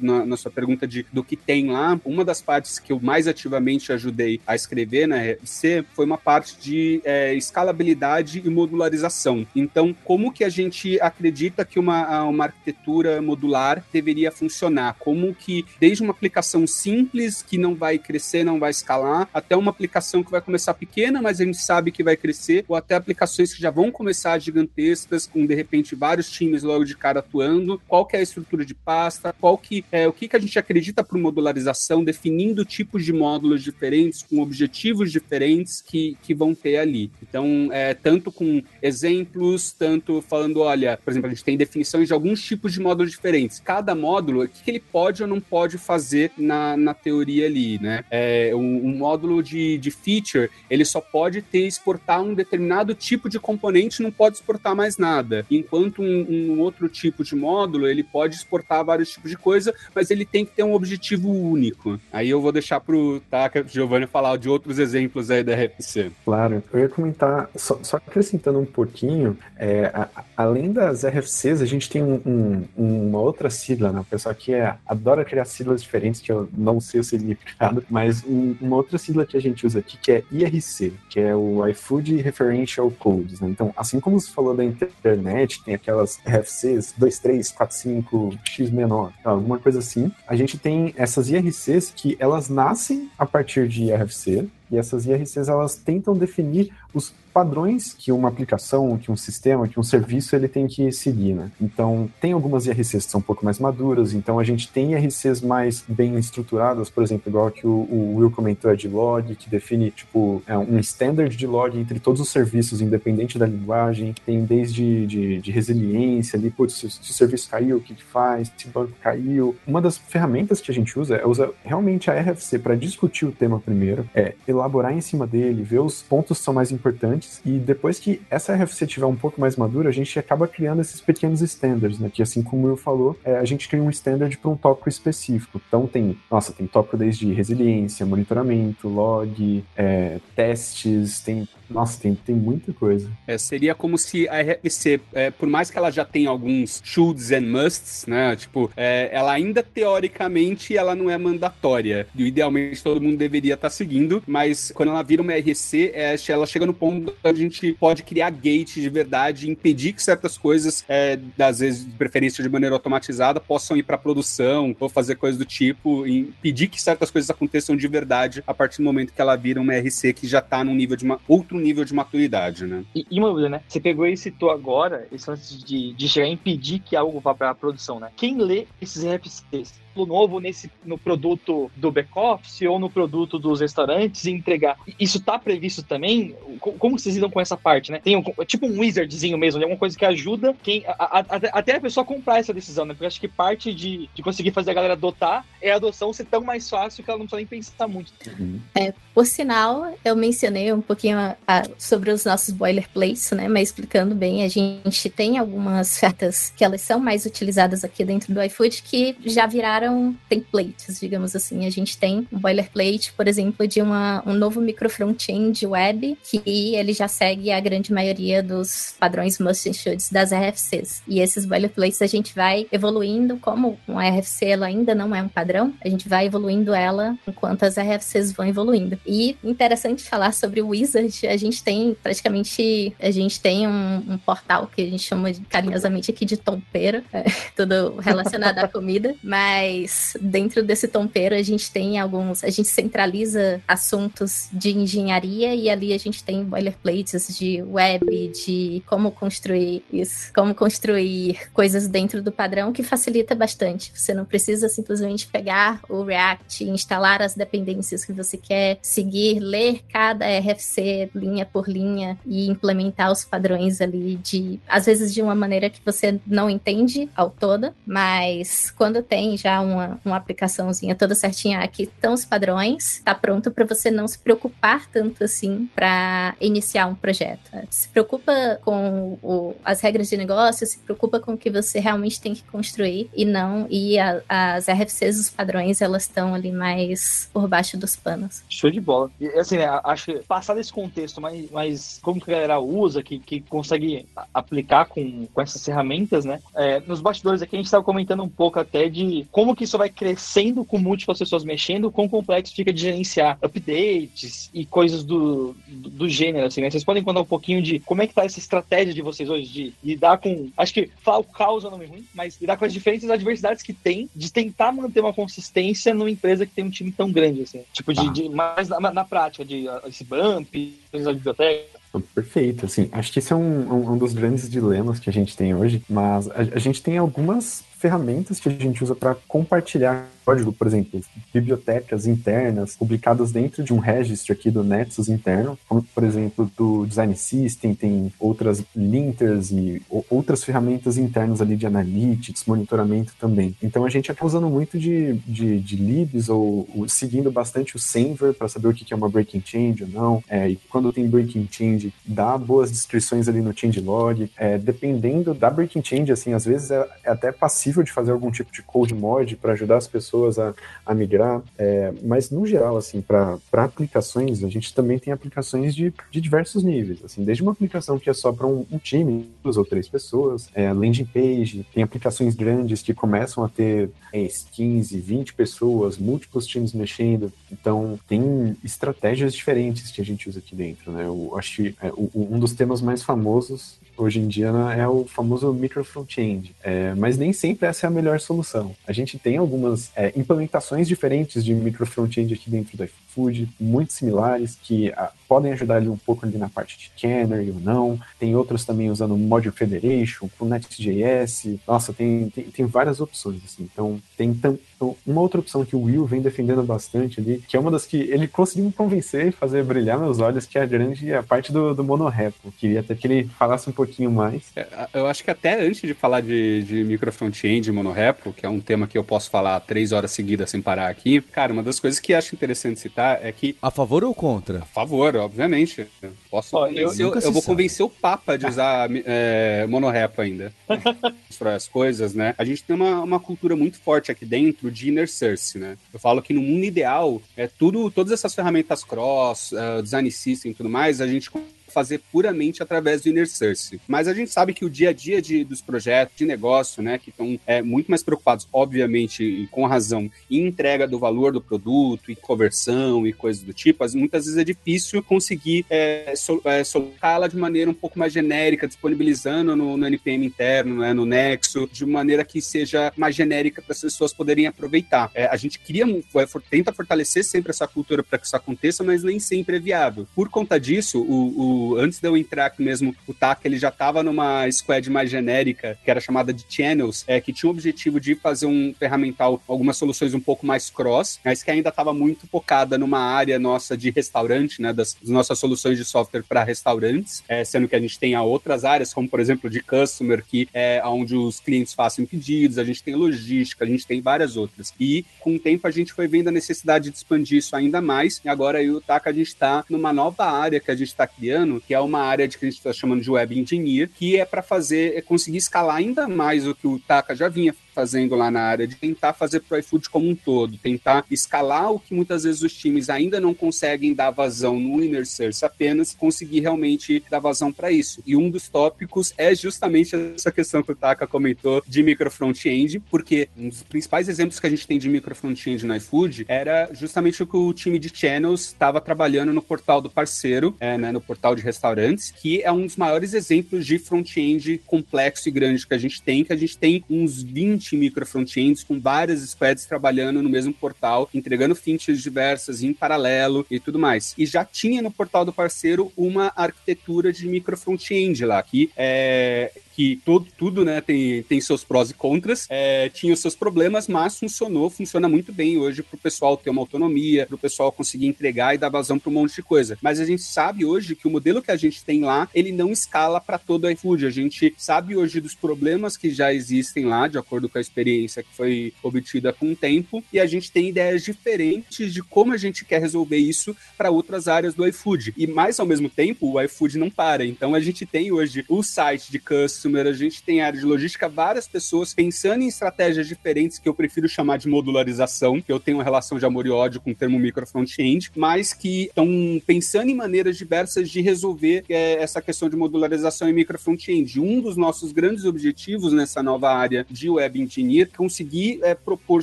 na, 0.00 0.24
na 0.24 0.36
sua 0.36 0.50
pergunta 0.50 0.86
de, 0.86 1.06
do 1.12 1.22
que 1.22 1.36
tem 1.36 1.70
lá, 1.70 2.00
uma 2.04 2.24
das 2.24 2.40
partes 2.40 2.78
que 2.78 2.92
eu 2.92 3.00
mais 3.00 3.26
ativamente 3.26 3.92
ajudei 3.92 4.40
a 4.46 4.54
escrever 4.54 5.06
na 5.06 5.16
RFC 5.16 5.84
foi 5.94 6.04
uma 6.04 6.18
parte 6.18 6.56
de 6.60 7.00
é, 7.04 7.34
escalabilidade 7.34 8.42
e 8.44 8.50
modularização. 8.50 9.46
Então, 9.54 9.94
como 10.04 10.32
que 10.32 10.44
a 10.44 10.48
gente 10.48 11.00
acredita 11.00 11.64
que 11.64 11.78
uma, 11.78 12.24
uma 12.24 12.44
arquitetura 12.44 13.20
modular 13.20 13.84
deveria 13.92 14.30
funcionar? 14.30 14.96
Como 14.98 15.34
que, 15.34 15.64
desde 15.80 16.02
uma 16.02 16.12
aplicação 16.12 16.66
simples, 16.66 17.42
que 17.42 17.58
não 17.58 17.74
vai 17.74 17.98
crescer, 17.98 18.44
não 18.44 18.58
vai 18.58 18.70
escalar, 18.70 19.28
até 19.32 19.56
uma 19.56 19.70
aplicação 19.70 20.22
que 20.22 20.30
vai 20.30 20.40
começar 20.40 20.74
pequena, 20.74 21.20
mas 21.20 21.40
a 21.40 21.44
gente 21.44 21.58
sabe 21.58 21.92
que 21.92 22.02
vai 22.02 22.16
crescer, 22.16 22.64
ou 22.68 22.76
até 22.76 22.94
aplicações 22.94 23.52
que 23.52 23.60
já 23.60 23.70
vão 23.70 23.90
começar 23.90 24.38
gigantescas, 24.38 25.26
com, 25.26 25.44
de 25.46 25.54
repente, 25.54 25.94
vários 25.94 26.30
times 26.30 26.62
logo 26.62 26.84
de 26.84 26.96
cara 26.96 27.20
atuando, 27.20 27.80
qual 27.86 28.06
que 28.06 28.16
é 28.16 28.20
a 28.20 28.22
estrutura 28.22 28.64
de 28.64 28.74
pasta, 28.74 29.17
qual 29.40 29.56
que 29.56 29.84
é, 29.90 30.06
o 30.08 30.12
que, 30.12 30.28
que 30.28 30.36
a 30.36 30.40
gente 30.40 30.58
acredita 30.58 31.02
por 31.04 31.18
modularização, 31.18 32.04
definindo 32.04 32.64
tipos 32.64 33.04
de 33.04 33.12
módulos 33.12 33.62
diferentes, 33.62 34.22
com 34.22 34.40
objetivos 34.40 35.10
diferentes 35.12 35.80
que, 35.80 36.16
que 36.22 36.34
vão 36.34 36.54
ter 36.54 36.78
ali. 36.78 37.10
Então, 37.22 37.68
é, 37.72 37.94
tanto 37.94 38.30
com 38.30 38.62
exemplos 38.82 39.72
tanto 39.72 40.22
falando, 40.22 40.60
olha, 40.60 40.98
por 41.02 41.10
exemplo, 41.10 41.28
a 41.28 41.30
gente 41.30 41.44
tem 41.44 41.56
definições 41.56 42.08
de 42.08 42.14
alguns 42.14 42.42
tipos 42.42 42.72
de 42.72 42.80
módulos 42.80 43.10
diferentes. 43.10 43.60
Cada 43.60 43.94
módulo, 43.94 44.42
o 44.42 44.48
que, 44.48 44.62
que 44.62 44.70
ele 44.70 44.80
pode 44.80 45.22
ou 45.22 45.28
não 45.28 45.40
pode 45.40 45.78
fazer 45.78 46.30
na, 46.36 46.76
na 46.76 46.94
teoria 46.94 47.46
ali, 47.46 47.78
né? 47.78 48.04
É, 48.10 48.52
um, 48.54 48.86
um, 48.86 48.96
módulo 48.96 49.42
de, 49.42 49.78
de 49.78 49.90
feature, 49.90 50.50
ele 50.68 50.84
só 50.84 51.00
pode 51.00 51.42
ter 51.42 51.66
exportar 51.66 52.20
um 52.20 52.34
determinado 52.34 52.94
tipo 52.94 53.28
de 53.28 53.38
componente, 53.38 54.02
não 54.02 54.10
pode 54.10 54.36
exportar 54.36 54.74
mais 54.74 54.98
nada. 54.98 55.46
Enquanto 55.50 56.02
um, 56.02 56.52
um 56.52 56.60
outro 56.60 56.88
tipo 56.88 57.24
de 57.24 57.34
módulo, 57.34 57.86
ele 57.86 58.02
pode 58.02 58.36
exportar 58.36 58.84
vários 58.84 59.07
tipos 59.10 59.30
de 59.30 59.36
coisa, 59.36 59.74
mas 59.94 60.10
ele 60.10 60.24
tem 60.24 60.44
que 60.44 60.52
ter 60.52 60.62
um 60.62 60.74
objetivo 60.74 61.30
único. 61.30 62.00
Aí 62.12 62.30
eu 62.30 62.40
vou 62.40 62.52
deixar 62.52 62.80
pro 62.80 63.20
Taka, 63.30 63.64
Giovanni, 63.66 64.06
falar 64.06 64.36
de 64.36 64.48
outros 64.48 64.78
exemplos 64.78 65.30
aí 65.30 65.42
da 65.42 65.54
RFC. 65.54 66.10
Claro, 66.24 66.62
eu 66.72 66.80
ia 66.80 66.88
comentar, 66.88 67.50
só, 67.56 67.78
só 67.82 67.96
acrescentando 67.96 68.58
um 68.58 68.66
pouquinho 68.66 69.36
é, 69.56 69.90
a, 69.92 70.08
além 70.36 70.72
das 70.72 71.04
RFCs, 71.04 71.60
a 71.60 71.66
gente 71.66 71.90
tem 71.90 72.02
um, 72.02 72.20
um, 72.24 73.08
uma 73.08 73.20
outra 73.20 73.50
sigla, 73.50 73.92
né? 73.92 74.00
O 74.00 74.04
pessoal 74.04 74.32
aqui 74.32 74.54
é, 74.54 74.76
adora 74.86 75.24
criar 75.24 75.44
siglas 75.44 75.82
diferentes, 75.82 76.20
que 76.20 76.30
eu 76.30 76.48
não 76.56 76.80
sei 76.80 77.00
é 77.00 77.34
criado, 77.34 77.84
mas 77.90 78.24
um, 78.24 78.56
uma 78.60 78.76
outra 78.76 78.98
sigla 78.98 79.26
que 79.26 79.36
a 79.36 79.40
gente 79.40 79.66
usa 79.66 79.80
aqui, 79.80 79.98
que 79.98 80.12
é 80.12 80.24
IRC, 80.30 80.92
que 81.08 81.20
é 81.20 81.34
o 81.34 81.66
iFood 81.68 82.16
Referential 82.16 82.90
Codes, 82.90 83.40
né? 83.40 83.48
Então, 83.48 83.72
assim 83.76 84.00
como 84.00 84.20
você 84.20 84.30
falou 84.30 84.54
da 84.54 84.64
internet, 84.64 85.62
tem 85.64 85.74
aquelas 85.74 86.18
RFCs 86.24 86.94
2345 86.96 88.38
X 88.44 88.70
menor, 88.70 88.97
alguma 89.24 89.58
coisa 89.58 89.78
assim, 89.78 90.10
a 90.26 90.34
gente 90.34 90.58
tem 90.58 90.94
essas 90.96 91.28
IRCs 91.30 91.92
que 91.94 92.16
elas 92.18 92.48
nascem 92.48 93.10
a 93.18 93.26
partir 93.26 93.68
de 93.68 93.84
IRC, 93.84 94.50
e 94.70 94.76
essas 94.76 95.06
IRCs 95.06 95.48
elas 95.48 95.74
tentam 95.76 96.14
definir 96.16 96.70
os 96.92 97.12
padrões 97.38 97.94
que 97.96 98.10
uma 98.10 98.28
aplicação, 98.28 98.98
que 98.98 99.12
um 99.12 99.16
sistema, 99.16 99.68
que 99.68 99.78
um 99.78 99.82
serviço 99.82 100.34
ele 100.34 100.48
tem 100.48 100.66
que 100.66 100.90
seguir, 100.90 101.34
né? 101.34 101.50
Então, 101.60 102.10
tem 102.20 102.32
algumas 102.32 102.66
IRCs 102.66 103.06
que 103.06 103.12
são 103.12 103.20
um 103.20 103.22
pouco 103.22 103.44
mais 103.44 103.60
maduras, 103.60 104.12
então 104.12 104.40
a 104.40 104.44
gente 104.44 104.68
tem 104.68 104.92
IRCs 104.92 105.40
mais 105.40 105.84
bem 105.86 106.18
estruturadas, 106.18 106.90
por 106.90 107.02
exemplo, 107.02 107.30
igual 107.30 107.48
que 107.50 107.64
o, 107.64 107.70
o 107.70 108.16
Will 108.16 108.30
comentou, 108.32 108.70
é 108.70 108.74
de 108.74 108.88
log, 108.88 109.36
que 109.36 109.48
define, 109.48 109.92
tipo, 109.92 110.42
é 110.48 110.58
um 110.58 110.78
standard 110.80 111.36
de 111.36 111.46
log 111.46 111.78
entre 111.78 112.00
todos 112.00 112.20
os 112.20 112.28
serviços, 112.28 112.80
independente 112.80 113.38
da 113.38 113.46
linguagem, 113.46 114.14
tem 114.26 114.44
desde 114.44 115.06
de, 115.06 115.38
de 115.38 115.50
resiliência 115.52 116.36
ali, 116.36 116.50
putz, 116.50 116.74
se, 116.74 116.90
se, 116.90 117.10
o 117.10 117.14
serviço 117.14 117.48
caiu, 117.48 117.76
o 117.76 117.80
que, 117.80 117.94
que 117.94 118.04
faz, 118.04 118.50
se 118.56 118.66
o 118.66 118.70
banco 118.70 118.92
caiu. 119.00 119.54
Uma 119.64 119.80
das 119.80 119.96
ferramentas 119.96 120.60
que 120.60 120.72
a 120.72 120.74
gente 120.74 120.98
usa 120.98 121.16
é 121.16 121.26
usa 121.26 121.52
realmente 121.64 122.10
a 122.10 122.20
RFC 122.20 122.58
para 122.58 122.74
discutir 122.74 123.26
o 123.26 123.32
tema 123.32 123.60
primeiro, 123.60 124.08
é 124.12 124.34
elaborar 124.58 124.92
em 124.92 125.00
cima 125.00 125.26
dele, 125.26 125.62
ver 125.62 125.80
os 125.80 126.02
pontos 126.02 126.38
que 126.38 126.44
são 126.44 126.54
mais 126.54 126.70
importantes, 126.70 127.40
e 127.44 127.58
depois 127.58 127.98
que 127.98 128.20
essa 128.30 128.54
RFC 128.54 128.86
tiver 128.86 129.06
um 129.06 129.16
pouco 129.16 129.40
mais 129.40 129.56
madura, 129.56 129.88
a 129.88 129.92
gente 129.92 130.18
acaba 130.18 130.46
criando 130.46 130.80
esses 130.80 131.00
pequenos 131.00 131.40
standards, 131.40 131.98
né? 131.98 132.10
Que 132.12 132.22
assim 132.22 132.42
como 132.42 132.66
Will 132.66 132.76
falou, 132.76 133.18
é, 133.24 133.36
a 133.36 133.44
gente 133.44 133.68
cria 133.68 133.82
um 133.82 133.90
standard 133.90 134.36
para 134.38 134.50
um 134.50 134.56
tópico 134.56 134.88
específico. 134.88 135.60
Então 135.66 135.86
tem, 135.86 136.18
nossa, 136.30 136.52
tem 136.52 136.66
tópico 136.66 136.96
desde 136.96 137.32
resiliência, 137.32 138.04
monitoramento, 138.04 138.88
log, 138.88 139.64
é, 139.76 140.18
testes, 140.34 141.20
tem 141.20 141.48
nossa, 141.70 142.00
tem, 142.00 142.14
tem 142.14 142.34
muita 142.34 142.72
coisa. 142.72 143.10
É, 143.26 143.36
seria 143.36 143.74
como 143.74 143.98
se 143.98 144.28
a 144.28 144.40
RFC, 144.40 145.00
é, 145.12 145.30
por 145.30 145.48
mais 145.48 145.70
que 145.70 145.78
ela 145.78 145.90
já 145.90 146.04
tenha 146.04 146.30
alguns 146.30 146.80
shoulds 146.84 147.30
and 147.30 147.42
musts, 147.42 148.06
né? 148.06 148.34
Tipo, 148.36 148.70
é, 148.76 149.10
ela 149.12 149.32
ainda 149.32 149.62
teoricamente 149.62 150.76
ela 150.76 150.94
não 150.94 151.10
é 151.10 151.18
mandatória. 151.18 152.06
E 152.14 152.24
idealmente 152.24 152.82
todo 152.82 153.00
mundo 153.00 153.16
deveria 153.16 153.54
estar 153.54 153.68
tá 153.68 153.74
seguindo, 153.74 154.22
mas 154.26 154.72
quando 154.74 154.90
ela 154.90 155.02
vira 155.02 155.22
uma 155.22 155.34
RFC, 155.34 155.92
é, 155.94 156.16
ela 156.28 156.46
chega 156.46 156.64
no 156.64 156.74
ponto 156.74 157.12
que 157.12 157.28
a 157.28 157.32
gente 157.34 157.72
pode 157.74 158.02
criar 158.02 158.30
gates 158.30 158.82
de 158.82 158.88
verdade, 158.88 159.50
impedir 159.50 159.92
que 159.92 160.02
certas 160.02 160.38
coisas, 160.38 160.84
é, 160.88 161.18
às 161.38 161.58
vezes 161.58 161.84
de 161.84 161.92
preferência 161.92 162.42
de 162.42 162.48
maneira 162.48 162.74
automatizada, 162.74 163.40
possam 163.40 163.76
ir 163.76 163.82
para 163.82 163.98
produção 163.98 164.74
ou 164.80 164.88
fazer 164.88 165.16
coisas 165.16 165.38
do 165.38 165.44
tipo, 165.44 166.06
impedir 166.06 166.68
que 166.68 166.80
certas 166.80 167.10
coisas 167.10 167.28
aconteçam 167.30 167.76
de 167.76 167.86
verdade 167.86 168.42
a 168.46 168.54
partir 168.54 168.78
do 168.78 168.84
momento 168.84 169.12
que 169.12 169.20
ela 169.20 169.36
vira 169.36 169.60
uma 169.60 169.74
RC 169.76 170.12
que 170.14 170.26
já 170.26 170.38
está 170.38 170.64
num 170.64 170.74
nível 170.74 170.96
de 170.96 171.04
uma, 171.04 171.20
outro 171.28 171.57
nível 171.58 171.84
de 171.84 171.94
maturidade, 171.94 172.66
né? 172.66 172.84
E, 172.94 173.06
e 173.10 173.18
uma 173.18 173.28
dúvida, 173.28 173.48
né? 173.48 173.60
Você 173.66 173.80
pegou 173.80 174.06
e 174.06 174.16
citou 174.16 174.50
agora 174.50 175.06
esse 175.12 175.28
lance 175.28 175.64
de, 175.64 175.92
de 175.92 176.08
chegar 176.08 176.26
a 176.26 176.30
impedir 176.30 176.80
que 176.80 176.96
algo 176.96 177.20
vá 177.20 177.34
para 177.34 177.50
a 177.50 177.54
produção, 177.54 178.00
né? 178.00 178.10
Quem 178.16 178.38
lê 178.38 178.66
esses 178.80 179.04
RFCs 179.04 179.80
novo 180.06 180.40
nesse, 180.40 180.70
no 180.84 180.98
produto 180.98 181.70
do 181.76 181.90
back-office 181.90 182.62
ou 182.62 182.78
no 182.78 182.90
produto 182.90 183.38
dos 183.38 183.60
restaurantes 183.60 184.24
e 184.24 184.30
entregar. 184.30 184.76
Isso 184.98 185.18
está 185.18 185.38
previsto 185.38 185.82
também? 185.82 186.34
Como 186.60 186.98
vocês 186.98 187.14
lidam 187.14 187.30
com 187.30 187.40
essa 187.40 187.56
parte, 187.56 187.90
né? 187.90 188.00
Tem 188.02 188.16
um, 188.16 188.22
tipo 188.44 188.66
um 188.66 188.80
wizardzinho 188.80 189.38
mesmo, 189.38 189.58
né? 189.58 189.64
alguma 189.64 189.78
coisa 189.78 189.96
que 189.96 190.04
ajuda 190.04 190.54
quem, 190.62 190.84
a, 190.86 191.18
a, 191.18 191.24
até 191.52 191.76
a 191.76 191.80
pessoa 191.80 192.04
comprar 192.04 192.38
essa 192.38 192.52
decisão, 192.52 192.84
né? 192.84 192.94
Porque 192.94 193.06
acho 193.06 193.20
que 193.20 193.28
parte 193.28 193.72
de, 193.72 194.08
de 194.14 194.22
conseguir 194.22 194.50
fazer 194.50 194.70
a 194.70 194.74
galera 194.74 194.94
adotar 194.94 195.44
é 195.60 195.70
a 195.70 195.76
adoção 195.76 196.12
ser 196.12 196.24
tão 196.24 196.40
mais 196.40 196.68
fácil 196.68 197.04
que 197.04 197.10
ela 197.10 197.18
não 197.18 197.26
precisa 197.26 197.36
nem 197.36 197.46
pensar 197.46 197.88
muito. 197.88 198.12
Uhum. 198.38 198.60
É, 198.74 198.92
por 199.14 199.26
sinal, 199.26 199.94
eu 200.04 200.14
mencionei 200.16 200.72
um 200.72 200.80
pouquinho 200.80 201.18
a, 201.18 201.36
a, 201.46 201.62
sobre 201.78 202.10
os 202.10 202.24
nossos 202.24 202.54
boilerplates, 202.54 203.30
né? 203.32 203.48
Mas 203.48 203.68
explicando 203.68 204.14
bem, 204.14 204.44
a 204.44 204.48
gente 204.48 205.10
tem 205.10 205.38
algumas 205.38 205.88
certas 205.88 206.52
que 206.56 206.64
elas 206.64 206.80
são 206.80 207.00
mais 207.00 207.24
utilizadas 207.26 207.84
aqui 207.84 208.04
dentro 208.04 208.32
do 208.32 208.42
iFood 208.42 208.82
que 208.82 209.16
já 209.24 209.46
viraram 209.46 209.87
viraram 209.88 210.14
templates, 210.28 211.00
digamos 211.00 211.34
assim. 211.34 211.66
A 211.66 211.70
gente 211.70 211.96
tem 211.98 212.26
um 212.32 212.38
boilerplate, 212.38 213.12
por 213.14 213.26
exemplo, 213.26 213.66
de 213.66 213.80
uma, 213.80 214.22
um 214.26 214.34
novo 214.34 214.60
micro 214.60 214.88
front-end 214.88 215.66
web, 215.66 216.18
que 216.22 216.42
ele 216.74 216.92
já 216.92 217.08
segue 217.08 217.50
a 217.50 217.60
grande 217.60 217.92
maioria 217.92 218.42
dos 218.42 218.94
padrões 218.98 219.38
must 219.38 219.68
and 219.68 219.72
shoulds 219.72 220.10
das 220.10 220.30
RFCs. 220.30 221.02
E 221.08 221.20
esses 221.20 221.44
boilerplates 221.44 222.02
a 222.02 222.06
gente 222.06 222.34
vai 222.34 222.66
evoluindo, 222.70 223.38
como 223.38 223.78
uma 223.86 224.08
RFC 224.08 224.46
ela 224.46 224.66
ainda 224.66 224.94
não 224.94 225.14
é 225.14 225.22
um 225.22 225.28
padrão, 225.28 225.74
a 225.84 225.88
gente 225.88 226.08
vai 226.08 226.26
evoluindo 226.26 226.74
ela 226.74 227.16
enquanto 227.26 227.64
as 227.64 227.76
RFCs 227.76 228.32
vão 228.32 228.46
evoluindo. 228.46 228.98
E 229.06 229.36
interessante 229.42 230.02
falar 230.02 230.32
sobre 230.32 230.60
o 230.60 230.68
Wizard, 230.68 231.26
a 231.26 231.36
gente 231.36 231.62
tem 231.62 231.96
praticamente, 232.02 232.94
a 233.00 233.10
gente 233.10 233.40
tem 233.40 233.66
um, 233.66 233.96
um 234.08 234.18
portal 234.18 234.66
que 234.66 234.82
a 234.82 234.86
gente 234.86 235.02
chama 235.02 235.30
carinhosamente 235.48 236.10
aqui 236.10 236.24
de 236.24 236.36
tompeira, 236.36 237.02
é, 237.12 237.24
tudo 237.56 237.96
relacionado 237.96 238.58
à 238.58 238.68
comida, 238.68 239.14
mas 239.22 239.67
mas 239.68 240.16
dentro 240.20 240.62
desse 240.62 240.88
tompeiro 240.88 241.34
a 241.34 241.42
gente 241.42 241.70
tem 241.70 241.98
alguns, 241.98 242.42
a 242.42 242.50
gente 242.50 242.68
centraliza 242.68 243.60
assuntos 243.68 244.48
de 244.52 244.70
engenharia 244.70 245.54
e 245.54 245.68
ali 245.68 245.92
a 245.92 245.98
gente 245.98 246.24
tem 246.24 246.42
boilerplates 246.42 247.36
de 247.36 247.62
web, 247.62 248.28
de 248.28 248.82
como 248.86 249.10
construir 249.10 249.84
isso, 249.92 250.32
como 250.34 250.54
construir 250.54 251.50
coisas 251.52 251.86
dentro 251.86 252.22
do 252.22 252.32
padrão 252.32 252.72
que 252.72 252.82
facilita 252.82 253.34
bastante. 253.34 253.92
Você 253.94 254.14
não 254.14 254.24
precisa 254.24 254.68
simplesmente 254.68 255.26
pegar 255.26 255.80
o 255.88 256.02
React, 256.02 256.64
instalar 256.64 257.20
as 257.20 257.34
dependências 257.34 258.04
que 258.04 258.12
você 258.12 258.36
quer, 258.36 258.78
seguir, 258.80 259.38
ler 259.38 259.82
cada 259.92 260.26
RFC 260.26 261.10
linha 261.14 261.44
por 261.44 261.68
linha 261.68 262.18
e 262.24 262.48
implementar 262.48 263.12
os 263.12 263.24
padrões 263.24 263.80
ali 263.80 264.16
de, 264.16 264.58
às 264.66 264.86
vezes 264.86 265.12
de 265.12 265.20
uma 265.20 265.34
maneira 265.34 265.68
que 265.68 265.80
você 265.84 266.18
não 266.26 266.48
entende 266.48 267.08
ao 267.14 267.30
toda, 267.30 267.74
mas 267.86 268.70
quando 268.70 269.02
tem 269.02 269.36
já 269.36 269.57
uma, 269.60 270.00
uma 270.04 270.16
aplicaçãozinha 270.16 270.94
toda 270.94 271.14
certinha, 271.14 271.60
aqui 271.60 271.84
estão 271.84 272.14
os 272.14 272.24
padrões, 272.24 273.00
tá 273.04 273.14
pronto 273.14 273.50
para 273.50 273.64
você 273.64 273.90
não 273.90 274.06
se 274.06 274.18
preocupar 274.18 274.86
tanto 274.86 275.24
assim 275.24 275.68
para 275.74 276.34
iniciar 276.40 276.86
um 276.86 276.94
projeto. 276.94 277.50
Se 277.70 277.88
preocupa 277.88 278.60
com 278.64 279.18
o, 279.22 279.54
as 279.64 279.80
regras 279.80 280.08
de 280.08 280.16
negócio, 280.16 280.66
se 280.66 280.78
preocupa 280.78 281.20
com 281.20 281.34
o 281.34 281.38
que 281.38 281.50
você 281.50 281.78
realmente 281.78 282.20
tem 282.20 282.34
que 282.34 282.42
construir 282.44 283.10
e 283.14 283.24
não 283.24 283.66
e 283.70 283.98
a, 283.98 284.22
as 284.28 284.66
RFCs, 284.66 285.18
os 285.18 285.30
padrões, 285.30 285.80
elas 285.80 286.02
estão 286.02 286.34
ali 286.34 286.52
mais 286.52 287.28
por 287.32 287.48
baixo 287.48 287.76
dos 287.76 287.96
panos. 287.96 288.42
Show 288.48 288.70
de 288.70 288.80
bola. 288.80 289.10
E 289.20 289.26
assim, 289.28 289.58
né, 289.58 289.66
acho 289.84 290.06
que 290.06 290.18
passar 290.24 290.54
desse 290.54 290.72
contexto, 290.72 291.20
mas, 291.20 291.50
mas 291.50 291.98
como 292.02 292.20
que 292.20 292.30
a 292.30 292.34
galera 292.34 292.58
usa, 292.60 293.02
que, 293.02 293.18
que 293.18 293.40
consegue 293.40 294.06
aplicar 294.32 294.86
com, 294.86 295.26
com 295.26 295.40
essas 295.40 295.64
ferramentas, 295.64 296.24
né? 296.24 296.40
É, 296.54 296.80
nos 296.80 297.00
bastidores 297.00 297.42
aqui 297.42 297.56
a 297.56 297.58
gente 297.58 297.66
estava 297.66 297.84
comentando 297.84 298.22
um 298.22 298.28
pouco 298.28 298.58
até 298.58 298.88
de 298.88 299.26
como 299.30 299.47
que 299.54 299.64
isso 299.64 299.78
vai 299.78 299.88
crescendo 299.88 300.64
com 300.64 300.78
múltiplas 300.78 301.18
pessoas 301.18 301.44
mexendo, 301.44 301.90
quão 301.90 302.08
complexo 302.08 302.54
fica 302.54 302.72
de 302.72 302.80
gerenciar 302.80 303.38
updates 303.42 304.50
e 304.52 304.64
coisas 304.64 305.02
do, 305.04 305.54
do, 305.66 305.90
do 305.90 306.08
gênero, 306.08 306.46
assim, 306.46 306.60
né? 306.60 306.70
Vocês 306.70 306.84
podem 306.84 307.02
contar 307.02 307.20
um 307.20 307.26
pouquinho 307.26 307.62
de 307.62 307.78
como 307.80 308.02
é 308.02 308.06
que 308.06 308.14
tá 308.14 308.24
essa 308.24 308.38
estratégia 308.38 308.94
de 308.94 309.02
vocês 309.02 309.28
hoje 309.28 309.46
de 309.46 309.74
lidar 309.82 310.18
com, 310.18 310.50
acho 310.56 310.74
que 310.74 310.90
falar 311.02 311.18
o 311.18 311.24
caos 311.24 311.64
é 311.64 311.68
um 311.68 311.72
nome 311.72 311.86
ruim, 311.86 312.04
mas 312.14 312.40
lidar 312.40 312.56
com 312.56 312.64
as 312.64 312.72
diferentes 312.72 313.08
adversidades 313.08 313.62
que 313.62 313.72
tem, 313.72 314.08
de 314.14 314.32
tentar 314.32 314.72
manter 314.72 315.00
uma 315.00 315.12
consistência 315.12 315.94
numa 315.94 316.10
empresa 316.10 316.46
que 316.46 316.52
tem 316.52 316.64
um 316.64 316.70
time 316.70 316.92
tão 316.92 317.10
grande, 317.10 317.42
assim. 317.42 317.62
Tipo, 317.72 317.92
de, 317.92 318.04
tá. 318.04 318.12
de 318.12 318.28
mais 318.28 318.68
na, 318.68 318.80
na, 318.92 319.04
prática, 319.04 319.44
de 319.44 319.68
uh, 319.68 319.88
esse 319.88 320.04
bump, 320.04 320.78
a 320.92 321.12
biblioteca, 321.12 321.78
Perfeito, 322.14 322.66
assim, 322.66 322.88
acho 322.92 323.10
que 323.10 323.18
esse 323.18 323.32
é 323.32 323.36
um, 323.36 323.72
um, 323.72 323.92
um, 323.92 323.98
dos 323.98 324.12
grandes 324.12 324.48
dilemas 324.48 325.00
que 325.00 325.08
a 325.08 325.12
gente 325.12 325.34
tem 325.34 325.54
hoje, 325.54 325.82
mas 325.88 326.30
a, 326.30 326.40
a 326.54 326.58
gente 326.58 326.82
tem 326.82 326.98
algumas 326.98 327.64
ferramentas 327.78 328.40
que 328.40 328.48
a 328.48 328.52
gente 328.52 328.82
usa 328.82 328.94
para 328.94 329.16
compartilhar 329.26 330.08
código, 330.28 330.52
por 330.52 330.66
exemplo, 330.66 331.00
bibliotecas 331.32 332.06
internas 332.06 332.76
publicadas 332.76 333.32
dentro 333.32 333.64
de 333.64 333.72
um 333.72 333.78
registro 333.78 334.34
aqui 334.34 334.50
do 334.50 334.62
Nexus 334.62 335.08
interno, 335.08 335.58
como 335.66 335.82
por 335.82 336.04
exemplo 336.04 336.50
do 336.54 336.84
Design 336.84 337.16
System, 337.16 337.74
tem 337.74 338.12
outras 338.20 338.62
linters 338.76 339.50
e 339.50 339.80
outras 340.10 340.44
ferramentas 340.44 340.98
internas 340.98 341.40
ali 341.40 341.56
de 341.56 341.66
analytics, 341.66 342.44
monitoramento 342.44 343.14
também. 343.18 343.56
Então 343.62 343.86
a 343.86 343.88
gente 343.88 344.12
acaba 344.12 344.26
usando 344.26 344.50
muito 344.50 344.78
de, 344.78 345.14
de, 345.26 345.60
de 345.60 345.76
libs 345.76 346.28
ou, 346.28 346.68
ou, 346.74 346.86
seguindo 346.86 347.30
bastante 347.30 347.74
o 347.74 347.78
Senver 347.78 348.34
para 348.34 348.48
saber 348.48 348.68
o 348.68 348.74
que 348.74 348.92
é 348.92 348.96
uma 348.96 349.08
breaking 349.08 349.42
change 349.42 349.84
ou 349.84 349.88
não. 349.88 350.22
É, 350.28 350.46
e 350.50 350.56
quando 350.68 350.92
tem 350.92 351.08
breaking 351.08 351.48
change, 351.50 351.94
dá 352.04 352.36
boas 352.36 352.70
descrições 352.70 353.28
ali 353.28 353.40
no 353.40 353.56
changelog. 353.56 354.30
É, 354.36 354.58
dependendo 354.58 355.32
da 355.32 355.48
breaking 355.48 355.82
change, 355.82 356.12
assim, 356.12 356.34
às 356.34 356.44
vezes 356.44 356.70
é, 356.70 356.86
é 357.04 357.10
até 357.10 357.32
passivo 357.32 357.67
de 357.76 357.92
fazer 357.92 358.12
algum 358.12 358.30
tipo 358.30 358.52
de 358.52 358.62
code 358.62 358.94
mod 358.94 359.36
para 359.36 359.52
ajudar 359.52 359.76
as 359.76 359.86
pessoas 359.86 360.38
a, 360.38 360.54
a 360.84 360.94
migrar, 360.94 361.42
é, 361.56 361.92
mas 362.02 362.30
no 362.30 362.46
geral, 362.46 362.76
assim, 362.76 363.00
para 363.00 363.38
aplicações, 363.52 364.42
a 364.42 364.48
gente 364.48 364.74
também 364.74 364.98
tem 364.98 365.12
aplicações 365.12 365.74
de, 365.74 365.92
de 366.10 366.20
diversos 366.20 366.62
níveis, 366.62 367.04
assim, 367.04 367.24
desde 367.24 367.42
uma 367.42 367.52
aplicação 367.52 367.98
que 367.98 368.10
é 368.10 368.14
só 368.14 368.32
para 368.32 368.46
um, 368.46 368.66
um, 368.70 368.78
time, 368.78 369.28
duas 369.42 369.56
ou 369.56 369.64
três 369.64 369.88
pessoas, 369.88 370.48
é, 370.54 370.72
landing 370.72 371.04
page, 371.04 371.66
tem 371.72 371.82
aplicações 371.82 372.34
grandes 372.34 372.82
que 372.82 372.94
começam 372.94 373.44
a 373.44 373.48
ter 373.48 373.90
é, 374.12 374.26
15, 374.52 374.98
20 374.98 375.34
pessoas, 375.34 375.98
múltiplos 375.98 376.46
times 376.46 376.72
mexendo, 376.72 377.32
então 377.50 377.98
tem 378.08 378.56
estratégias 378.64 379.34
diferentes 379.34 379.90
que 379.90 380.00
a 380.00 380.04
gente 380.04 380.28
usa 380.28 380.38
aqui 380.38 380.54
dentro, 380.54 380.92
né? 380.92 381.04
Eu 381.04 381.34
acho 381.36 381.56
que 381.56 381.74
é, 381.82 381.88
o, 381.90 382.10
um 382.14 382.38
dos 382.38 382.52
temas 382.52 382.80
mais 382.80 383.02
famosos 383.02 383.78
hoje 383.98 384.20
em 384.20 384.28
dia 384.28 384.52
né, 384.52 384.80
é 384.80 384.88
o 384.88 385.04
famoso 385.04 385.52
micro 385.52 385.84
front-end, 385.84 386.54
é, 386.62 386.94
mas 386.94 387.18
nem 387.18 387.32
sempre 387.32 387.57
essa 387.66 387.86
é 387.86 387.88
a 387.88 387.90
melhor 387.90 388.20
solução. 388.20 388.74
A 388.86 388.92
gente 388.92 389.18
tem 389.18 389.36
algumas 389.36 389.90
é, 389.94 390.12
implementações 390.16 390.88
diferentes 390.88 391.44
de 391.44 391.54
micro 391.54 391.86
front-end 391.86 392.32
aqui 392.34 392.50
dentro 392.50 392.76
do 392.76 392.84
iFood, 392.84 393.48
muito 393.58 393.92
similares, 393.92 394.58
que 394.62 394.92
a, 394.92 395.12
podem 395.28 395.52
ajudar 395.52 395.76
ali 395.76 395.88
um 395.88 395.96
pouco 395.96 396.24
ali 396.24 396.38
na 396.38 396.48
parte 396.48 396.78
de 396.78 396.90
Canary 397.00 397.50
ou 397.50 397.60
não. 397.60 398.00
Tem 398.18 398.34
outros 398.34 398.64
também 398.64 398.90
usando 398.90 399.16
Module 399.16 399.54
Federation, 399.54 400.28
com 400.38 400.46
Next.js. 400.46 401.58
Nossa, 401.66 401.92
tem, 401.92 402.30
tem, 402.30 402.44
tem, 402.44 402.66
várias 402.66 403.00
opções, 403.00 403.40
assim. 403.44 403.68
Então, 403.72 404.00
tem 404.16 404.32
tam, 404.34 404.58
então, 404.78 404.96
uma 405.04 405.20
outra 405.20 405.40
opção 405.40 405.64
que 405.64 405.74
o 405.74 405.82
Will 405.82 406.06
vem 406.06 406.22
defendendo 406.22 406.62
bastante 406.62 407.20
ali, 407.20 407.42
que 407.46 407.56
é 407.56 407.60
uma 407.60 407.70
das 407.70 407.84
que 407.84 407.96
ele 407.96 408.28
conseguiu 408.28 408.64
me 408.64 408.72
convencer 408.72 409.26
e 409.26 409.32
fazer 409.32 409.64
brilhar 409.64 409.98
meus 409.98 410.20
olhos, 410.20 410.46
que 410.46 410.56
é 410.56 410.62
a 410.62 410.66
grande 410.66 411.12
a 411.12 411.22
parte 411.22 411.52
do, 411.52 411.74
do 411.74 411.82
monorepo. 411.82 412.52
Queria 412.56 412.80
até 412.80 412.94
que 412.94 413.06
ele 413.06 413.24
falasse 413.38 413.68
um 413.68 413.72
pouquinho 413.72 414.10
mais. 414.10 414.52
É, 414.54 414.88
eu 414.94 415.06
acho 415.06 415.24
que 415.24 415.30
até 415.30 415.66
antes 415.66 415.80
de 415.80 415.94
falar 415.94 416.20
de, 416.20 416.62
de 416.62 416.84
micro 416.84 417.12
front-end 417.12 417.68
e 417.68 417.72
monorepo, 417.72 418.32
que 418.32 418.46
é 418.46 418.48
um 418.48 418.60
tema 418.60 418.86
que 418.86 418.96
eu 418.96 419.02
posso 419.02 419.28
falar 419.28 419.58
três 419.60 419.90
horas 419.90 420.12
seguidas 420.12 420.50
sem 420.50 420.62
parar 420.62 420.88
aqui, 420.88 421.20
cara, 421.20 421.52
uma 421.52 421.62
das 421.62 421.80
coisas 421.80 421.98
que 421.98 422.14
acho 422.14 422.34
interessante 422.34 422.78
citar 422.78 423.18
é 423.20 423.32
que. 423.32 423.56
A 423.60 423.72
favor 423.72 424.04
ou 424.04 424.14
contra? 424.14 424.60
A 424.60 424.66
favor, 424.66 425.16
obviamente. 425.18 425.86
Posso. 426.30 426.56
Ó, 426.56 426.66
eu, 426.68 426.92
eu, 426.94 427.14
eu 427.14 427.32
vou 427.32 427.42
convencer 427.42 427.84
o 427.84 427.90
Papa 427.90 428.36
de 428.36 428.46
usar 428.46 428.88
é, 428.92 429.66
monorepo 429.68 430.20
ainda. 430.20 430.52
Para 431.38 431.54
as 431.54 431.68
coisas, 431.68 432.14
né? 432.14 432.34
A 432.36 432.44
gente 432.44 432.64
tem 432.64 432.74
uma, 432.74 433.00
uma 433.00 433.20
cultura 433.20 433.54
muito 433.54 433.78
forte 433.78 434.10
aqui 434.10 434.26
dentro 434.26 434.70
de 434.70 434.88
inner 434.88 435.08
source, 435.08 435.58
né? 435.58 435.76
Eu 435.92 436.00
falo 436.00 436.20
que 436.20 436.32
no 436.32 436.42
mundo 436.42 436.64
ideal, 436.64 437.22
é 437.36 437.46
tudo, 437.46 437.90
todas 437.90 438.12
essas 438.12 438.34
ferramentas 438.34 438.82
cross, 438.82 439.52
uh, 439.52 439.82
design 439.82 440.10
system 440.10 440.50
e 440.50 440.54
tudo 440.54 440.68
mais, 440.68 441.00
a 441.00 441.06
gente 441.06 441.30
fazer 441.72 442.00
puramente 442.10 442.62
através 442.62 443.02
do 443.02 443.08
Inner 443.08 443.28
Source. 443.28 443.80
Mas 443.86 444.08
a 444.08 444.14
gente 444.14 444.30
sabe 444.30 444.54
que 444.54 444.64
o 444.64 444.70
dia 444.70 444.90
a 444.90 444.92
dia 444.92 445.20
de, 445.20 445.44
dos 445.44 445.60
projetos 445.60 446.16
de 446.16 446.24
negócio, 446.24 446.82
né, 446.82 446.98
que 446.98 447.10
estão 447.10 447.38
é, 447.46 447.62
muito 447.62 447.88
mais 447.88 448.02
preocupados, 448.02 448.48
obviamente, 448.52 449.22
e 449.22 449.46
com 449.48 449.66
razão, 449.66 450.10
em 450.30 450.46
entrega 450.46 450.86
do 450.86 450.98
valor 450.98 451.32
do 451.32 451.40
produto, 451.40 452.10
e 452.10 452.16
conversão 452.16 453.06
e 453.06 453.12
coisas 453.12 453.42
do 453.42 453.52
tipo, 453.52 453.84
muitas 453.94 454.24
vezes 454.24 454.38
é 454.38 454.44
difícil 454.44 455.02
conseguir 455.02 455.64
é, 455.70 456.12
so, 456.16 456.40
é, 456.44 456.64
soltá-la 456.64 457.28
de 457.28 457.36
maneira 457.36 457.70
um 457.70 457.74
pouco 457.74 457.98
mais 457.98 458.12
genérica, 458.12 458.66
disponibilizando 458.66 459.54
no, 459.54 459.76
no 459.76 459.86
NPM 459.86 460.26
interno, 460.26 460.76
né, 460.76 460.92
no 460.92 461.04
Nexo, 461.04 461.68
de 461.72 461.86
maneira 461.86 462.24
que 462.24 462.40
seja 462.40 462.92
mais 462.96 463.14
genérica 463.14 463.62
para 463.62 463.72
as 463.72 463.80
pessoas 463.80 464.12
poderem 464.12 464.46
aproveitar. 464.46 465.10
É, 465.14 465.26
a 465.26 465.36
gente 465.36 465.58
cria, 465.58 465.84
é, 465.84 466.40
tenta 466.50 466.72
fortalecer 466.72 467.24
sempre 467.24 467.50
essa 467.50 467.66
cultura 467.66 468.02
para 468.02 468.18
que 468.18 468.26
isso 468.26 468.36
aconteça, 468.36 468.82
mas 468.82 469.02
nem 469.02 469.18
sempre 469.18 469.56
é 469.56 469.60
viável. 469.60 470.06
Por 470.14 470.28
conta 470.28 470.58
disso, 470.58 471.00
o, 471.00 471.40
o 471.40 471.57
antes 471.76 472.00
de 472.00 472.08
eu 472.08 472.16
entrar 472.16 472.46
aqui 472.46 472.62
mesmo, 472.62 472.94
o 473.06 473.14
TAC 473.14 473.44
ele 473.44 473.58
já 473.58 473.68
estava 473.68 474.02
numa 474.02 474.50
squad 474.50 474.88
mais 474.90 475.10
genérica, 475.10 475.78
que 475.84 475.90
era 475.90 476.00
chamada 476.00 476.32
de 476.32 476.44
Channels, 476.48 477.04
é, 477.06 477.20
que 477.20 477.32
tinha 477.32 477.48
o 477.48 477.52
objetivo 477.52 478.00
de 478.00 478.14
fazer 478.14 478.46
um 478.46 478.74
ferramental, 478.78 479.42
algumas 479.46 479.76
soluções 479.76 480.14
um 480.14 480.20
pouco 480.20 480.46
mais 480.46 480.70
cross, 480.70 481.20
mas 481.24 481.42
que 481.42 481.50
ainda 481.50 481.68
estava 481.68 481.92
muito 481.92 482.26
focada 482.26 482.76
numa 482.76 483.00
área 483.00 483.38
nossa 483.38 483.76
de 483.76 483.90
restaurante, 483.90 484.60
né, 484.60 484.72
das, 484.72 484.94
das 484.94 485.10
nossas 485.10 485.38
soluções 485.38 485.78
de 485.78 485.84
software 485.84 486.22
para 486.22 486.44
restaurantes, 486.44 487.22
é, 487.28 487.44
sendo 487.44 487.68
que 487.68 487.76
a 487.76 487.80
gente 487.80 487.98
tem 487.98 488.16
outras 488.16 488.64
áreas, 488.64 488.92
como 488.92 489.08
por 489.08 489.20
exemplo 489.20 489.48
de 489.48 489.60
customer, 489.60 490.24
que 490.24 490.48
é 490.52 490.82
onde 490.84 491.16
os 491.16 491.40
clientes 491.40 491.74
fazem 491.74 492.04
pedidos, 492.04 492.58
a 492.58 492.64
gente 492.64 492.82
tem 492.82 492.94
logística, 492.94 493.64
a 493.64 493.68
gente 493.68 493.86
tem 493.86 494.00
várias 494.00 494.36
outras. 494.36 494.72
E 494.78 495.04
com 495.20 495.36
o 495.36 495.38
tempo 495.38 495.66
a 495.66 495.70
gente 495.70 495.92
foi 495.92 496.06
vendo 496.06 496.28
a 496.28 496.32
necessidade 496.32 496.90
de 496.90 496.96
expandir 496.96 497.38
isso 497.38 497.54
ainda 497.54 497.80
mais, 497.80 498.20
e 498.24 498.28
agora 498.28 498.58
aí 498.58 498.70
o 498.70 498.80
TAC 498.80 499.08
a 499.08 499.12
gente 499.12 499.28
está 499.28 499.64
numa 499.68 499.92
nova 499.92 500.24
área 500.24 500.60
que 500.60 500.70
a 500.70 500.74
gente 500.74 500.88
está 500.88 501.06
criando, 501.06 501.47
que 501.60 501.72
é 501.72 501.80
uma 501.80 502.00
área 502.00 502.28
de 502.28 502.36
que 502.36 502.44
a 502.44 502.48
gente 502.48 502.58
está 502.58 502.72
chamando 502.72 503.00
de 503.00 503.10
Web 503.10 503.38
Engineer, 503.38 503.88
que 503.88 504.16
é 504.16 504.24
para 504.24 504.42
fazer, 504.42 504.96
é 504.96 505.00
conseguir 505.00 505.38
escalar 505.38 505.76
ainda 505.76 506.06
mais 506.06 506.46
o 506.46 506.54
que 506.54 506.66
o 506.66 506.78
Taka 506.78 507.14
já 507.14 507.28
vinha 507.28 507.54
fazendo 507.78 508.16
lá 508.16 508.28
na 508.28 508.40
área 508.40 508.66
de 508.66 508.74
tentar 508.74 509.12
fazer 509.12 509.38
pro 509.38 509.56
iFood 509.56 509.88
como 509.88 510.08
um 510.08 510.14
todo, 510.16 510.58
tentar 510.58 511.04
escalar 511.08 511.70
o 511.70 511.78
que 511.78 511.94
muitas 511.94 512.24
vezes 512.24 512.42
os 512.42 512.52
times 512.52 512.90
ainda 512.90 513.20
não 513.20 513.32
conseguem 513.32 513.94
dar 513.94 514.10
vazão 514.10 514.58
no 514.58 514.82
Inner 514.82 515.06
Source 515.06 515.44
apenas, 515.44 515.94
conseguir 515.94 516.40
realmente 516.40 517.00
dar 517.08 517.20
vazão 517.20 517.52
para 517.52 517.70
isso. 517.70 518.02
E 518.04 518.16
um 518.16 518.28
dos 518.28 518.48
tópicos 518.48 519.14
é 519.16 519.32
justamente 519.32 519.94
essa 519.94 520.32
questão 520.32 520.60
que 520.60 520.72
o 520.72 520.74
Taka 520.74 521.06
comentou 521.06 521.62
de 521.68 521.80
micro 521.84 522.10
front-end, 522.10 522.80
porque 522.90 523.28
um 523.38 523.48
dos 523.48 523.62
principais 523.62 524.08
exemplos 524.08 524.40
que 524.40 524.46
a 524.48 524.50
gente 524.50 524.66
tem 524.66 524.76
de 524.76 524.88
micro 524.88 525.14
front-end 525.14 525.64
no 525.64 525.76
iFood 525.76 526.24
era 526.26 526.68
justamente 526.72 527.22
o 527.22 527.28
que 527.28 527.36
o 527.36 527.52
time 527.52 527.78
de 527.78 527.92
channels 527.94 528.46
estava 528.46 528.80
trabalhando 528.80 529.32
no 529.32 529.40
portal 529.40 529.80
do 529.80 529.88
parceiro, 529.88 530.56
é, 530.58 530.76
né, 530.76 530.90
no 530.90 531.00
portal 531.00 531.36
de 531.36 531.42
restaurantes, 531.42 532.10
que 532.10 532.42
é 532.42 532.50
um 532.50 532.66
dos 532.66 532.74
maiores 532.74 533.14
exemplos 533.14 533.64
de 533.64 533.78
front-end 533.78 534.58
complexo 534.66 535.28
e 535.28 535.30
grande 535.30 535.64
que 535.64 535.74
a 535.74 535.78
gente 535.78 536.02
tem, 536.02 536.24
que 536.24 536.32
a 536.32 536.36
gente 536.36 536.58
tem 536.58 536.84
uns 536.90 537.22
20 537.22 537.67
micro 537.76 538.06
front-ends 538.06 538.62
com 538.64 538.80
várias 538.80 539.20
squads 539.20 539.66
trabalhando 539.66 540.22
no 540.22 540.28
mesmo 540.28 540.52
portal, 540.52 541.08
entregando 541.12 541.54
features 541.54 542.02
diversas 542.02 542.62
em 542.62 542.72
paralelo 542.72 543.46
e 543.50 543.58
tudo 543.58 543.78
mais. 543.78 544.14
E 544.16 544.26
já 544.26 544.44
tinha 544.44 544.82
no 544.82 544.90
portal 544.90 545.24
do 545.24 545.32
parceiro 545.32 545.92
uma 545.96 546.32
arquitetura 546.36 547.12
de 547.12 547.26
micro 547.26 547.56
front-end 547.56 548.24
lá, 548.24 548.42
que 548.42 548.70
é, 548.76 549.52
que 549.78 550.02
todo, 550.04 550.26
tudo 550.36 550.64
né, 550.64 550.80
tem, 550.80 551.22
tem 551.22 551.40
seus 551.40 551.62
prós 551.62 551.88
e 551.88 551.94
contras, 551.94 552.48
é, 552.50 552.88
tinha 552.88 553.14
os 553.14 553.20
seus 553.20 553.36
problemas, 553.36 553.86
mas 553.86 554.18
funcionou, 554.18 554.68
funciona 554.68 555.08
muito 555.08 555.32
bem 555.32 555.56
hoje 555.56 555.84
para 555.84 555.94
o 555.94 556.00
pessoal 556.00 556.36
ter 556.36 556.50
uma 556.50 556.60
autonomia, 556.60 557.24
para 557.26 557.36
o 557.36 557.38
pessoal 557.38 557.70
conseguir 557.70 558.08
entregar 558.08 558.52
e 558.52 558.58
dar 558.58 558.70
vazão 558.70 558.98
para 558.98 559.08
um 559.08 559.12
monte 559.12 559.36
de 559.36 559.42
coisa. 559.42 559.78
Mas 559.80 560.00
a 560.00 560.04
gente 560.04 560.22
sabe 560.22 560.64
hoje 560.64 560.96
que 560.96 561.06
o 561.06 561.10
modelo 561.12 561.40
que 561.40 561.52
a 561.52 561.56
gente 561.56 561.84
tem 561.84 562.00
lá, 562.00 562.28
ele 562.34 562.50
não 562.50 562.72
escala 562.72 563.20
para 563.20 563.38
todo 563.38 563.66
o 563.66 563.70
iFood. 563.70 564.04
A 564.04 564.10
gente 564.10 564.52
sabe 564.58 564.96
hoje 564.96 565.20
dos 565.20 565.36
problemas 565.36 565.96
que 565.96 566.10
já 566.10 566.34
existem 566.34 566.84
lá, 566.84 567.06
de 567.06 567.16
acordo 567.16 567.48
com 567.48 567.58
a 567.58 567.60
experiência 567.60 568.24
que 568.24 568.34
foi 568.34 568.72
obtida 568.82 569.32
com 569.32 569.52
o 569.52 569.56
tempo, 569.56 570.02
e 570.12 570.18
a 570.18 570.26
gente 570.26 570.50
tem 570.50 570.70
ideias 570.70 571.04
diferentes 571.04 571.94
de 571.94 572.02
como 572.02 572.32
a 572.32 572.36
gente 572.36 572.64
quer 572.64 572.80
resolver 572.80 573.18
isso 573.18 573.56
para 573.76 573.92
outras 573.92 574.26
áreas 574.26 574.54
do 574.54 574.66
iFood. 574.66 575.14
E 575.16 575.24
mais 575.24 575.60
ao 575.60 575.66
mesmo 575.66 575.88
tempo, 575.88 576.32
o 576.32 576.42
iFood 576.42 576.78
não 576.78 576.90
para. 576.90 577.24
Então 577.24 577.54
a 577.54 577.60
gente 577.60 577.86
tem 577.86 578.10
hoje 578.10 578.44
o 578.48 578.60
site 578.60 579.12
de 579.12 579.20
custom 579.20 579.67
customer, 579.68 579.86
a 579.86 579.92
gente 579.92 580.22
tem 580.22 580.40
área 580.40 580.58
de 580.58 580.64
logística, 580.64 581.08
várias 581.08 581.46
pessoas 581.46 581.92
pensando 581.92 582.42
em 582.42 582.48
estratégias 582.48 583.06
diferentes 583.06 583.58
que 583.58 583.68
eu 583.68 583.74
prefiro 583.74 584.08
chamar 584.08 584.38
de 584.38 584.48
modularização, 584.48 585.40
que 585.40 585.52
eu 585.52 585.60
tenho 585.60 585.76
uma 585.76 585.84
relação 585.84 586.18
de 586.18 586.24
amor 586.24 586.46
e 586.46 586.50
ódio 586.50 586.80
com 586.80 586.90
o 586.90 586.94
termo 586.94 587.18
micro 587.18 587.46
front-end, 587.46 588.10
mas 588.16 588.54
que 588.54 588.84
estão 588.84 589.06
pensando 589.46 589.90
em 589.90 589.94
maneiras 589.94 590.36
diversas 590.36 590.90
de 590.90 591.00
resolver 591.00 591.64
é, 591.68 592.02
essa 592.02 592.22
questão 592.22 592.48
de 592.48 592.56
modularização 592.56 593.28
e 593.28 593.32
micro 593.32 593.58
front-end. 593.58 594.20
Um 594.20 594.40
dos 594.40 594.56
nossos 594.56 594.92
grandes 594.92 595.24
objetivos 595.24 595.92
nessa 595.92 596.22
nova 596.22 596.50
área 596.50 596.86
de 596.90 597.10
web 597.10 597.40
engineer 597.40 597.88
é 597.92 597.96
conseguir 597.96 598.60
é, 598.62 598.74
propor 598.74 599.22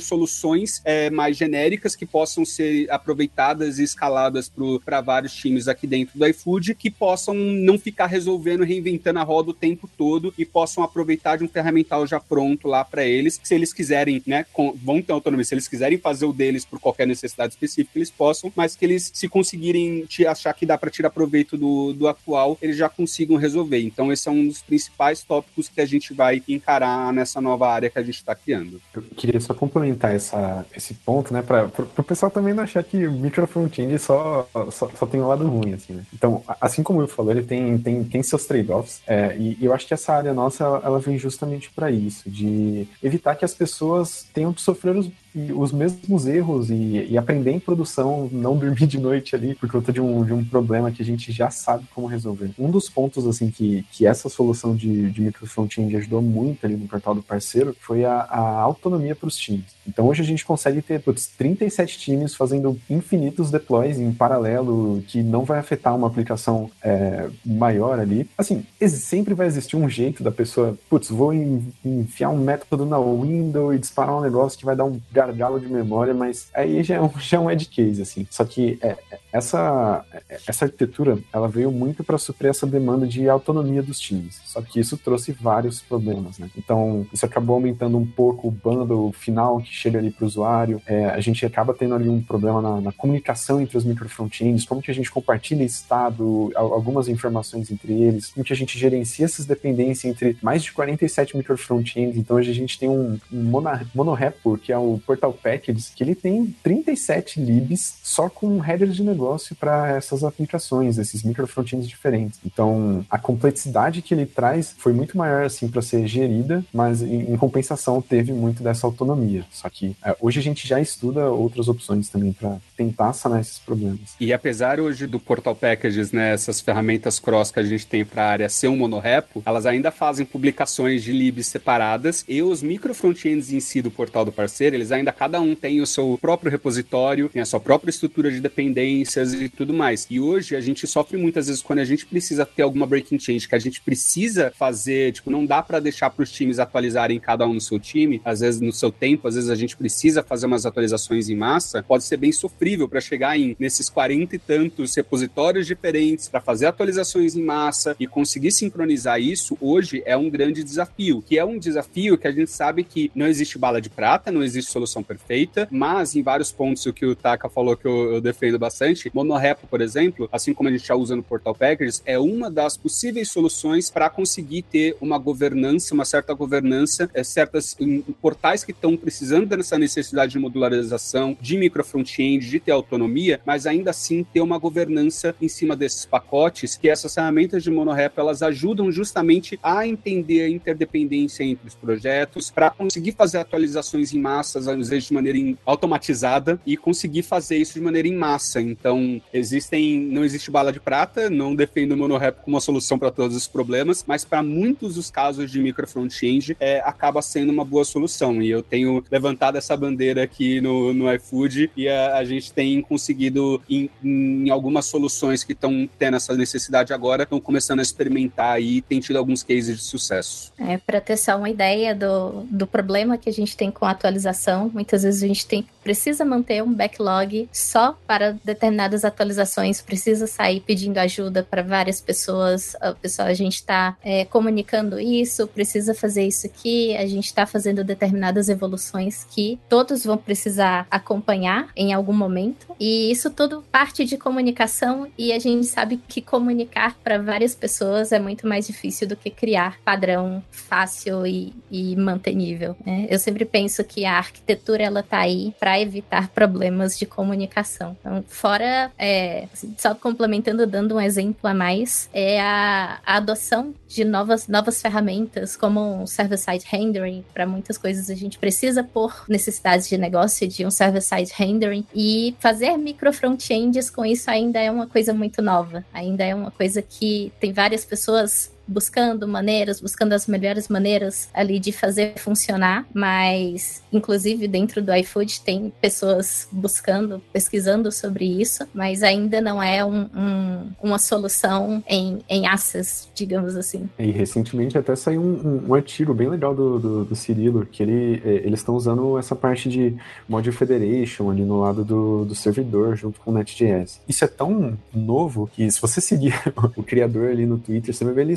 soluções 0.00 0.80
é, 0.84 1.10
mais 1.10 1.36
genéricas 1.36 1.96
que 1.96 2.06
possam 2.06 2.44
ser 2.44 2.90
aproveitadas 2.90 3.78
e 3.78 3.82
escaladas 3.82 4.50
para 4.84 5.00
vários 5.00 5.34
times 5.34 5.66
aqui 5.66 5.86
dentro 5.86 6.18
do 6.18 6.26
iFood, 6.26 6.74
que 6.74 6.90
possam 6.90 7.34
não 7.34 7.78
ficar 7.78 8.06
resolvendo, 8.06 8.62
reinventando 8.62 9.18
a 9.18 9.22
roda 9.22 9.50
o 9.50 9.54
tempo 9.54 9.88
todo 9.96 10.32
e 10.36 10.44
possam 10.44 10.82
aproveitar 10.82 11.36
de 11.36 11.44
um 11.44 11.48
ferramental 11.48 12.06
já 12.06 12.20
pronto 12.20 12.68
lá 12.68 12.84
para 12.84 13.04
eles. 13.04 13.40
Se 13.42 13.54
eles 13.54 13.72
quiserem, 13.72 14.22
né, 14.26 14.44
com, 14.52 14.72
vão 14.72 15.00
ter 15.02 15.12
autonomia. 15.12 15.44
Se 15.44 15.54
eles 15.54 15.68
quiserem 15.68 15.98
fazer 15.98 16.26
o 16.26 16.32
deles 16.32 16.64
por 16.64 16.80
qualquer 16.80 17.06
necessidade 17.06 17.54
específica, 17.54 17.98
eles 17.98 18.10
possam, 18.10 18.52
mas 18.54 18.76
que 18.76 18.84
eles, 18.84 19.10
se 19.12 19.28
conseguirem 19.28 20.04
te 20.06 20.26
achar 20.26 20.52
que 20.52 20.66
dá 20.66 20.76
para 20.76 20.90
tirar 20.90 21.10
proveito 21.10 21.56
do, 21.56 21.92
do 21.92 22.08
atual, 22.08 22.58
eles 22.60 22.76
já 22.76 22.88
consigam 22.88 23.36
resolver. 23.36 23.80
Então, 23.80 24.12
esse 24.12 24.28
é 24.28 24.32
um 24.32 24.46
dos 24.46 24.62
principais 24.62 25.22
tópicos 25.22 25.68
que 25.68 25.80
a 25.80 25.86
gente 25.86 26.12
vai 26.12 26.42
encarar 26.48 27.12
nessa 27.12 27.40
nova 27.40 27.68
área 27.68 27.90
que 27.90 27.98
a 27.98 28.02
gente 28.02 28.16
está 28.16 28.34
criando. 28.34 28.80
Eu 28.94 29.02
queria 29.16 29.40
só 29.40 29.54
complementar 29.54 30.14
essa, 30.14 30.66
esse 30.76 30.94
ponto, 30.94 31.32
né, 31.32 31.42
para 31.42 31.70
o 31.96 32.02
pessoal 32.02 32.30
também 32.30 32.54
não 32.54 32.62
achar 32.62 32.82
que 32.82 32.96
micro 33.08 33.46
front-end 33.46 33.98
só, 33.98 34.48
só, 34.70 34.90
só, 34.90 35.06
tem 35.06 35.20
um 35.20 35.28
lado 35.28 35.46
ruim, 35.46 35.74
assim, 35.74 35.92
né? 35.92 36.04
Então, 36.12 36.42
assim 36.60 36.82
como 36.82 37.00
eu 37.00 37.08
falei, 37.08 37.38
ele 37.38 37.46
tem, 37.46 37.78
tem, 37.78 38.04
tem 38.04 38.22
seus 38.22 38.44
trade-offs, 38.46 39.00
é, 39.06 39.36
e 39.38 39.56
eu 39.60 39.72
acho 39.72 39.86
que 39.86 39.94
essa 39.94 40.12
área 40.12 40.25
área 40.26 40.34
nossa 40.34 40.64
ela 40.82 40.98
vem 40.98 41.18
justamente 41.18 41.70
para 41.70 41.90
isso, 41.90 42.28
de 42.28 42.86
evitar 43.02 43.34
que 43.36 43.44
as 43.44 43.54
pessoas 43.54 44.26
tenham 44.32 44.52
de 44.52 44.60
sofrer 44.60 44.96
os 44.96 45.08
os 45.52 45.72
mesmos 45.72 46.26
erros 46.26 46.70
e, 46.70 47.06
e, 47.10 47.18
aprender 47.18 47.50
em 47.50 47.60
produção, 47.60 48.28
não 48.32 48.56
dormir 48.56 48.86
de 48.86 48.98
noite 48.98 49.34
ali 49.34 49.54
por 49.54 49.70
conta 49.70 49.92
de 49.92 50.00
um, 50.00 50.24
de 50.24 50.32
um 50.32 50.44
problema 50.44 50.90
que 50.90 51.02
a 51.02 51.04
gente 51.04 51.30
já 51.32 51.50
sabe 51.50 51.84
como 51.94 52.06
resolver. 52.06 52.50
Um 52.58 52.70
dos 52.70 52.88
pontos, 52.88 53.26
assim, 53.26 53.50
que, 53.50 53.84
que 53.92 54.06
essa 54.06 54.28
solução 54.28 54.74
de, 54.74 55.10
de 55.10 55.20
micro 55.20 55.46
front-end 55.46 55.94
ajudou 55.96 56.22
muito 56.22 56.64
ali 56.64 56.76
no 56.76 56.88
portal 56.88 57.14
do 57.14 57.22
parceiro 57.22 57.76
foi 57.80 58.04
a, 58.04 58.20
a 58.20 58.60
autonomia 58.60 59.14
para 59.14 59.28
os 59.28 59.36
times. 59.36 59.76
Então 59.86 60.06
hoje 60.06 60.22
a 60.22 60.24
gente 60.24 60.44
consegue 60.44 60.82
ter 60.82 61.00
putz, 61.00 61.26
37 61.26 61.98
times 61.98 62.34
fazendo 62.34 62.78
infinitos 62.88 63.50
deploys 63.50 63.98
em 63.98 64.12
paralelo 64.12 65.02
que 65.06 65.22
não 65.22 65.44
vai 65.44 65.58
afetar 65.58 65.94
uma 65.94 66.06
aplicação 66.06 66.70
é, 66.82 67.28
maior 67.44 67.98
ali. 67.98 68.28
Assim, 68.36 68.64
sempre 68.88 69.34
vai 69.34 69.46
existir 69.46 69.76
um 69.76 69.88
jeito 69.88 70.22
da 70.22 70.30
pessoa, 70.30 70.76
putz, 70.88 71.08
vou 71.08 71.32
enfiar 71.32 72.30
um 72.30 72.38
método 72.38 72.84
na 72.84 72.98
window 72.98 73.72
e 73.72 73.78
disparar 73.78 74.16
um 74.16 74.20
negócio 74.20 74.58
que 74.58 74.64
vai 74.64 74.76
dar 74.76 74.84
um 74.84 75.00
gargalo 75.26 75.60
de 75.60 75.68
memória, 75.68 76.14
mas 76.14 76.48
aí 76.54 76.82
já 76.82 76.96
é 76.96 77.00
um, 77.00 77.10
já 77.18 77.36
é 77.36 77.40
um 77.40 77.50
edge 77.50 77.66
case, 77.66 78.02
assim. 78.02 78.26
Só 78.30 78.44
que 78.44 78.78
é, 78.82 78.96
essa, 79.32 80.04
essa 80.46 80.64
arquitetura, 80.64 81.18
ela 81.32 81.48
veio 81.48 81.70
muito 81.70 82.02
para 82.02 82.18
suprir 82.18 82.50
essa 82.50 82.66
demanda 82.66 83.06
de 83.06 83.28
autonomia 83.28 83.82
dos 83.82 84.00
times. 84.00 84.40
Só 84.44 84.62
que 84.62 84.80
isso 84.80 84.96
trouxe 84.96 85.32
vários 85.32 85.80
problemas, 85.80 86.38
né? 86.38 86.48
Então, 86.56 87.06
isso 87.12 87.26
acabou 87.26 87.54
aumentando 87.54 87.98
um 87.98 88.06
pouco 88.06 88.48
o 88.48 88.50
bundle 88.50 89.12
final 89.12 89.58
que 89.58 89.72
chega 89.72 89.98
ali 89.98 90.10
para 90.10 90.24
o 90.24 90.26
usuário. 90.26 90.80
É, 90.86 91.06
a 91.06 91.20
gente 91.20 91.44
acaba 91.44 91.74
tendo 91.74 91.94
ali 91.94 92.08
um 92.08 92.22
problema 92.22 92.62
na, 92.62 92.80
na 92.80 92.92
comunicação 92.92 93.60
entre 93.60 93.76
os 93.76 93.84
micro 93.84 94.08
frontends, 94.08 94.64
como 94.64 94.80
que 94.80 94.90
a 94.90 94.94
gente 94.94 95.10
compartilha 95.10 95.64
estado, 95.64 96.50
algumas 96.54 97.08
informações 97.08 97.70
entre 97.70 97.92
eles, 97.92 98.30
como 98.32 98.44
que 98.44 98.52
a 98.52 98.56
gente 98.56 98.78
gerencia 98.78 99.24
essas 99.24 99.44
dependências 99.44 100.04
entre 100.10 100.36
mais 100.42 100.62
de 100.62 100.72
47 100.72 101.36
micro 101.36 101.56
frontends. 101.58 102.16
Então, 102.16 102.36
hoje 102.36 102.50
a 102.50 102.54
gente 102.54 102.78
tem 102.78 102.88
um, 102.88 103.18
um 103.32 103.42
mono, 103.42 103.68
monorepo, 103.94 104.56
que 104.56 104.72
é 104.72 104.78
o 104.78 105.00
Portal 105.16 105.32
Packages, 105.32 105.92
que 105.94 106.04
ele 106.04 106.14
tem 106.14 106.54
37 106.62 107.40
libs 107.40 107.98
só 108.02 108.28
com 108.28 108.58
headers 108.58 108.94
de 108.94 109.02
negócio 109.02 109.56
para 109.56 109.96
essas 109.96 110.22
aplicações, 110.22 110.98
esses 110.98 111.22
micro 111.22 111.46
frontends 111.46 111.88
diferentes. 111.88 112.38
Então, 112.44 113.04
a 113.10 113.18
complexidade 113.18 114.02
que 114.02 114.12
ele 114.12 114.26
traz 114.26 114.74
foi 114.76 114.92
muito 114.92 115.16
maior 115.16 115.44
assim 115.44 115.68
para 115.68 115.80
ser 115.80 116.06
gerida, 116.06 116.64
mas 116.72 117.02
em, 117.02 117.32
em, 117.32 117.36
compensação 117.36 118.02
teve 118.02 118.32
muito 118.32 118.62
dessa 118.62 118.86
autonomia. 118.86 119.44
Só 119.50 119.68
que 119.70 119.96
é, 120.04 120.14
hoje 120.20 120.38
a 120.38 120.42
gente 120.42 120.68
já 120.68 120.80
estuda 120.80 121.30
outras 121.30 121.68
opções 121.68 122.08
também 122.08 122.32
para 122.32 122.58
tentar 122.76 123.12
sanar 123.12 123.40
esses 123.40 123.58
problemas. 123.58 124.14
E 124.20 124.32
apesar 124.32 124.80
hoje 124.80 125.06
do 125.06 125.18
Portal 125.18 125.54
Packages, 125.54 126.12
né, 126.12 126.34
essas 126.34 126.60
ferramentas 126.60 127.18
cross 127.18 127.50
que 127.50 127.60
a 127.60 127.64
gente 127.64 127.86
tem 127.86 128.04
para 128.04 128.24
a 128.24 128.30
área 128.30 128.48
ser 128.48 128.68
um 128.68 128.76
monorepo, 128.76 129.42
elas 129.46 129.64
ainda 129.64 129.90
fazem 129.90 130.26
publicações 130.26 131.02
de 131.02 131.12
libs 131.12 131.46
separadas 131.46 132.24
e 132.28 132.42
os 132.42 132.62
micro 132.62 132.94
frontends 132.94 133.52
em 133.52 133.60
si 133.60 133.80
do 133.80 133.90
portal 133.90 134.24
do 134.24 134.32
parceiro, 134.32 134.76
eles 134.76 134.92
ainda 134.96 135.12
cada 135.12 135.40
um 135.40 135.54
tem 135.54 135.80
o 135.80 135.86
seu 135.86 136.18
próprio 136.20 136.50
repositório, 136.50 137.28
tem 137.28 137.42
a 137.42 137.46
sua 137.46 137.60
própria 137.60 137.90
estrutura 137.90 138.30
de 138.30 138.40
dependências 138.40 139.32
e 139.32 139.48
tudo 139.48 139.72
mais. 139.72 140.06
E 140.10 140.20
hoje 140.20 140.56
a 140.56 140.60
gente 140.60 140.86
sofre 140.86 141.16
muitas 141.16 141.46
vezes 141.46 141.62
quando 141.62 141.80
a 141.80 141.84
gente 141.84 142.06
precisa 142.06 142.44
ter 142.44 142.62
alguma 142.62 142.86
breaking 142.86 143.18
change, 143.18 143.48
que 143.48 143.54
a 143.54 143.58
gente 143.58 143.80
precisa 143.80 144.52
fazer, 144.56 145.12
tipo, 145.12 145.30
não 145.30 145.44
dá 145.44 145.62
para 145.62 145.80
deixar 145.80 146.10
para 146.10 146.22
os 146.22 146.30
times 146.30 146.58
atualizarem 146.58 147.18
cada 147.20 147.46
um 147.46 147.54
no 147.54 147.60
seu 147.60 147.78
time, 147.78 148.20
às 148.24 148.40
vezes 148.40 148.60
no 148.60 148.72
seu 148.72 148.90
tempo, 148.90 149.28
às 149.28 149.34
vezes 149.34 149.50
a 149.50 149.54
gente 149.54 149.76
precisa 149.76 150.22
fazer 150.22 150.46
umas 150.46 150.66
atualizações 150.66 151.28
em 151.28 151.36
massa, 151.36 151.82
pode 151.82 152.04
ser 152.04 152.16
bem 152.16 152.32
sofrível 152.32 152.88
para 152.88 153.00
chegar 153.00 153.38
em 153.38 153.56
nesses 153.58 153.88
40 153.88 154.36
e 154.36 154.38
tantos 154.38 154.94
repositórios 154.94 155.66
diferentes 155.66 156.28
para 156.28 156.40
fazer 156.40 156.66
atualizações 156.66 157.36
em 157.36 157.42
massa 157.42 157.96
e 157.98 158.06
conseguir 158.06 158.50
sincronizar 158.50 159.20
isso 159.20 159.56
hoje 159.60 160.02
é 160.06 160.16
um 160.16 160.30
grande 160.30 160.62
desafio, 160.62 161.22
que 161.22 161.38
é 161.38 161.44
um 161.44 161.58
desafio 161.58 162.16
que 162.16 162.26
a 162.26 162.32
gente 162.32 162.50
sabe 162.50 162.84
que 162.84 163.10
não 163.14 163.26
existe 163.26 163.58
bala 163.58 163.80
de 163.80 163.90
prata, 163.90 164.30
não 164.30 164.42
existe 164.42 164.70
solução 164.70 164.85
perfeita, 165.02 165.68
mas 165.70 166.14
em 166.14 166.22
vários 166.22 166.52
pontos 166.52 166.84
o 166.86 166.92
que 166.92 167.06
o 167.06 167.14
Taka 167.14 167.48
falou 167.48 167.76
que 167.76 167.86
eu, 167.86 168.14
eu 168.14 168.20
defendo 168.20 168.58
bastante, 168.58 169.10
monorepo, 169.12 169.66
por 169.66 169.80
exemplo, 169.80 170.28
assim 170.32 170.52
como 170.52 170.68
a 170.68 170.72
gente 170.72 170.86
já 170.86 170.94
usa 170.94 171.16
no 171.16 171.22
Portal 171.22 171.54
Packages, 171.54 172.02
é 172.04 172.18
uma 172.18 172.50
das 172.50 172.76
possíveis 172.76 173.30
soluções 173.30 173.90
para 173.90 174.08
conseguir 174.10 174.62
ter 174.62 174.96
uma 175.00 175.18
governança, 175.18 175.94
uma 175.94 176.04
certa 176.04 176.34
governança, 176.34 177.10
é, 177.14 177.22
certas 177.24 177.76
em, 177.80 178.00
portais 178.20 178.64
que 178.64 178.72
estão 178.72 178.96
precisando 178.96 179.46
dessa 179.46 179.78
necessidade 179.78 180.32
de 180.32 180.38
modularização, 180.38 181.36
de 181.40 181.56
micro 181.56 181.84
front-end, 181.84 182.48
de 182.48 182.60
ter 182.60 182.72
autonomia, 182.72 183.40
mas 183.44 183.66
ainda 183.66 183.90
assim 183.90 184.24
ter 184.24 184.40
uma 184.40 184.58
governança 184.58 185.34
em 185.40 185.48
cima 185.48 185.76
desses 185.76 186.04
pacotes, 186.04 186.76
que 186.76 186.88
essas 186.88 187.14
ferramentas 187.14 187.62
de 187.62 187.70
monorepo 187.70 188.20
elas 188.20 188.42
ajudam 188.42 188.90
justamente 188.90 189.58
a 189.62 189.86
entender 189.86 190.42
a 190.42 190.48
interdependência 190.48 191.44
entre 191.44 191.68
os 191.68 191.74
projetos, 191.74 192.50
para 192.50 192.70
conseguir 192.70 193.12
fazer 193.12 193.38
atualizações 193.38 194.12
em 194.12 194.20
massas, 194.20 194.68
vezes 194.88 195.04
de 195.04 195.14
maneira 195.14 195.36
automatizada, 195.64 196.60
e 196.66 196.76
conseguir 196.76 197.22
fazer 197.22 197.56
isso 197.56 197.74
de 197.74 197.80
maneira 197.80 198.08
em 198.08 198.14
massa. 198.14 198.60
Então, 198.60 199.20
existem, 199.32 199.98
não 199.98 200.24
existe 200.24 200.50
bala 200.50 200.72
de 200.72 200.80
prata, 200.80 201.28
não 201.28 201.54
defendo 201.54 201.92
o 201.92 201.96
monorepo 201.96 202.42
como 202.42 202.56
uma 202.56 202.60
solução 202.60 202.98
para 202.98 203.10
todos 203.10 203.36
os 203.36 203.46
problemas, 203.46 204.04
mas 204.06 204.24
para 204.24 204.42
muitos 204.42 204.94
dos 204.94 205.10
casos 205.10 205.50
de 205.50 205.60
micro 205.60 205.86
front-end, 205.86 206.56
é, 206.60 206.80
acaba 206.84 207.20
sendo 207.22 207.50
uma 207.50 207.64
boa 207.64 207.84
solução. 207.84 208.40
E 208.42 208.50
eu 208.50 208.62
tenho 208.62 209.04
levantado 209.10 209.56
essa 209.56 209.76
bandeira 209.76 210.22
aqui 210.22 210.60
no, 210.60 210.92
no 210.92 211.12
iFood 211.14 211.70
e 211.76 211.88
a, 211.88 212.16
a 212.16 212.24
gente 212.24 212.52
tem 212.52 212.80
conseguido, 212.82 213.62
em, 213.68 213.90
em 214.02 214.50
algumas 214.50 214.86
soluções 214.86 215.44
que 215.44 215.52
estão 215.52 215.88
tendo 215.98 216.16
essa 216.16 216.34
necessidade 216.34 216.92
agora, 216.92 217.24
estão 217.24 217.40
começando 217.40 217.80
a 217.80 217.82
experimentar 217.82 218.60
e 218.60 218.80
tem 218.82 219.00
tido 219.00 219.16
alguns 219.16 219.42
cases 219.42 219.76
de 219.76 219.82
sucesso. 219.82 220.52
É, 220.58 220.78
para 220.78 221.00
ter 221.00 221.16
só 221.16 221.36
uma 221.36 221.50
ideia 221.50 221.94
do, 221.94 222.42
do 222.50 222.66
problema 222.66 223.18
que 223.18 223.28
a 223.28 223.32
gente 223.32 223.56
tem 223.56 223.70
com 223.70 223.84
a 223.84 223.90
atualização, 223.90 224.65
muitas 224.72 225.02
vezes 225.02 225.22
a 225.22 225.26
gente 225.26 225.46
tem, 225.46 225.66
precisa 225.82 226.24
manter 226.24 226.62
um 226.62 226.72
backlog 226.72 227.48
só 227.52 227.96
para 228.06 228.36
determinadas 228.44 229.04
atualizações, 229.04 229.80
precisa 229.80 230.26
sair 230.26 230.60
pedindo 230.60 230.98
ajuda 230.98 231.42
para 231.42 231.62
várias 231.62 232.00
pessoas. 232.00 232.76
A 232.80 232.92
pessoa, 232.92 233.28
a 233.28 233.34
gente 233.34 233.54
está 233.54 233.96
é, 234.02 234.24
comunicando 234.24 234.98
isso, 234.98 235.46
precisa 235.46 235.94
fazer 235.94 236.26
isso 236.26 236.46
aqui, 236.46 236.96
a 236.96 237.06
gente 237.06 237.26
está 237.26 237.46
fazendo 237.46 237.84
determinadas 237.84 238.48
evoluções 238.48 239.24
que 239.24 239.58
todos 239.68 240.04
vão 240.04 240.16
precisar 240.16 240.86
acompanhar 240.90 241.68
em 241.76 241.92
algum 241.92 242.12
momento. 242.12 242.66
E 242.78 243.10
isso 243.10 243.30
tudo 243.30 243.64
parte 243.70 244.04
de 244.04 244.16
comunicação 244.16 245.08
e 245.16 245.32
a 245.32 245.38
gente 245.38 245.66
sabe 245.66 246.00
que 246.08 246.20
comunicar 246.20 246.96
para 247.02 247.18
várias 247.18 247.54
pessoas 247.54 248.12
é 248.12 248.18
muito 248.18 248.46
mais 248.46 248.66
difícil 248.66 249.06
do 249.06 249.16
que 249.16 249.30
criar 249.30 249.78
padrão 249.84 250.42
fácil 250.50 251.26
e, 251.26 251.52
e 251.70 251.96
mantenível. 251.96 252.76
Né? 252.84 253.06
Eu 253.08 253.18
sempre 253.18 253.44
penso 253.44 253.82
que 253.84 254.04
a 254.04 254.16
arquitetura 254.16 254.55
ela 254.80 255.02
tá 255.02 255.18
aí 255.18 255.54
para 255.58 255.80
evitar 255.80 256.28
problemas 256.28 256.98
de 256.98 257.06
comunicação. 257.06 257.96
Então, 258.00 258.24
fora, 258.28 258.90
é, 258.98 259.48
só 259.78 259.94
complementando, 259.94 260.66
dando 260.66 260.96
um 260.96 261.00
exemplo 261.00 261.48
a 261.48 261.54
mais, 261.54 262.08
é 262.12 262.40
a, 262.40 262.98
a 263.04 263.16
adoção 263.16 263.74
de 263.88 264.04
novas, 264.04 264.48
novas 264.48 264.80
ferramentas, 264.80 265.56
como 265.56 266.02
um 266.02 266.06
server-side 266.06 266.64
rendering. 266.66 267.24
Para 267.32 267.46
muitas 267.46 267.78
coisas, 267.78 268.10
a 268.10 268.14
gente 268.14 268.38
precisa 268.38 268.82
por 268.82 269.24
necessidades 269.28 269.88
de 269.88 269.96
negócio 269.96 270.46
de 270.48 270.64
um 270.66 270.70
server-side 270.70 271.32
rendering 271.34 271.84
e 271.94 272.34
fazer 272.38 272.76
micro 272.76 273.12
front-ends 273.12 273.90
com 273.90 274.04
isso 274.04 274.30
ainda 274.30 274.60
é 274.60 274.70
uma 274.70 274.86
coisa 274.86 275.12
muito 275.12 275.40
nova. 275.42 275.84
Ainda 275.92 276.24
é 276.24 276.34
uma 276.34 276.50
coisa 276.50 276.82
que 276.82 277.32
tem 277.40 277.52
várias 277.52 277.84
pessoas 277.84 278.50
buscando 278.66 279.26
maneiras, 279.28 279.80
buscando 279.80 280.12
as 280.12 280.26
melhores 280.26 280.68
maneiras 280.68 281.28
ali 281.32 281.58
de 281.58 281.72
fazer 281.72 282.14
funcionar, 282.18 282.86
mas 282.92 283.82
inclusive 283.92 284.48
dentro 284.48 284.82
do 284.82 284.94
iFood 284.94 285.40
tem 285.40 285.72
pessoas 285.80 286.48
buscando, 286.50 287.22
pesquisando 287.32 287.90
sobre 287.92 288.24
isso, 288.24 288.66
mas 288.74 289.02
ainda 289.02 289.40
não 289.40 289.62
é 289.62 289.84
um, 289.84 290.08
um, 290.14 290.70
uma 290.82 290.98
solução 290.98 291.82
em, 291.88 292.18
em 292.28 292.46
access, 292.46 293.08
digamos 293.14 293.56
assim. 293.56 293.88
E 293.98 294.10
recentemente 294.10 294.76
até 294.76 294.94
saiu 294.96 295.20
um, 295.20 295.66
um 295.68 295.74
artigo 295.74 296.12
bem 296.12 296.28
legal 296.28 296.54
do, 296.54 296.78
do, 296.78 297.04
do 297.04 297.16
Cirilo, 297.16 297.66
que 297.66 297.82
ele, 297.82 298.22
é, 298.24 298.46
eles 298.46 298.60
estão 298.60 298.74
usando 298.74 299.18
essa 299.18 299.34
parte 299.34 299.68
de 299.68 299.94
Module 300.28 300.54
Federation 300.54 301.30
ali 301.30 301.42
no 301.42 301.60
lado 301.60 301.84
do, 301.84 302.24
do 302.24 302.34
servidor 302.34 302.96
junto 302.96 303.20
com 303.20 303.30
o 303.30 303.34
NetJS. 303.34 304.00
Isso 304.08 304.24
é 304.24 304.28
tão 304.28 304.76
novo 304.92 305.50
que 305.54 305.70
se 305.70 305.80
você 305.80 306.00
seguir 306.00 306.34
o 306.76 306.82
criador 306.82 307.30
ali 307.30 307.46
no 307.46 307.58
Twitter, 307.58 307.94
você 307.94 308.04
vai 308.04 308.14
ver 308.14 308.22
ele 308.22 308.36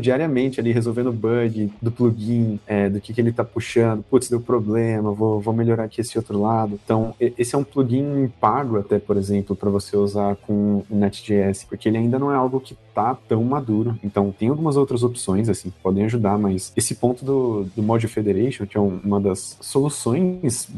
diariamente 0.00 0.60
ali, 0.60 0.72
resolvendo 0.72 1.12
bug 1.12 1.72
do 1.80 1.90
plugin, 1.90 2.58
é, 2.66 2.88
do 2.88 3.00
que, 3.00 3.12
que 3.12 3.20
ele 3.20 3.32
tá 3.32 3.44
puxando. 3.44 4.02
Putz, 4.02 4.28
deu 4.28 4.40
problema, 4.40 5.12
vou, 5.12 5.40
vou 5.40 5.54
melhorar 5.54 5.84
aqui 5.84 6.00
esse 6.00 6.16
outro 6.18 6.40
lado. 6.40 6.78
Então, 6.84 7.14
esse 7.20 7.54
é 7.54 7.58
um 7.58 7.64
plugin 7.64 8.30
pago 8.40 8.78
até, 8.78 8.98
por 8.98 9.16
exemplo, 9.16 9.54
para 9.54 9.70
você 9.70 9.96
usar 9.96 10.36
com 10.36 10.84
o 10.90 10.96
Next.js, 10.96 11.64
porque 11.64 11.88
ele 11.88 11.98
ainda 11.98 12.18
não 12.18 12.32
é 12.32 12.36
algo 12.36 12.60
que 12.60 12.76
tá 12.98 13.16
tão 13.28 13.44
maduro. 13.44 13.96
Então, 14.02 14.34
tem 14.36 14.48
algumas 14.48 14.76
outras 14.76 15.04
opções, 15.04 15.48
assim, 15.48 15.70
que 15.70 15.78
podem 15.80 16.04
ajudar, 16.04 16.36
mas 16.36 16.72
esse 16.76 16.96
ponto 16.96 17.24
do, 17.24 17.64
do 17.76 17.80
Module 17.80 18.10
Federation, 18.10 18.66
que 18.66 18.76
é 18.76 18.80
uma 18.80 19.20
das 19.20 19.56
soluções 19.60 20.68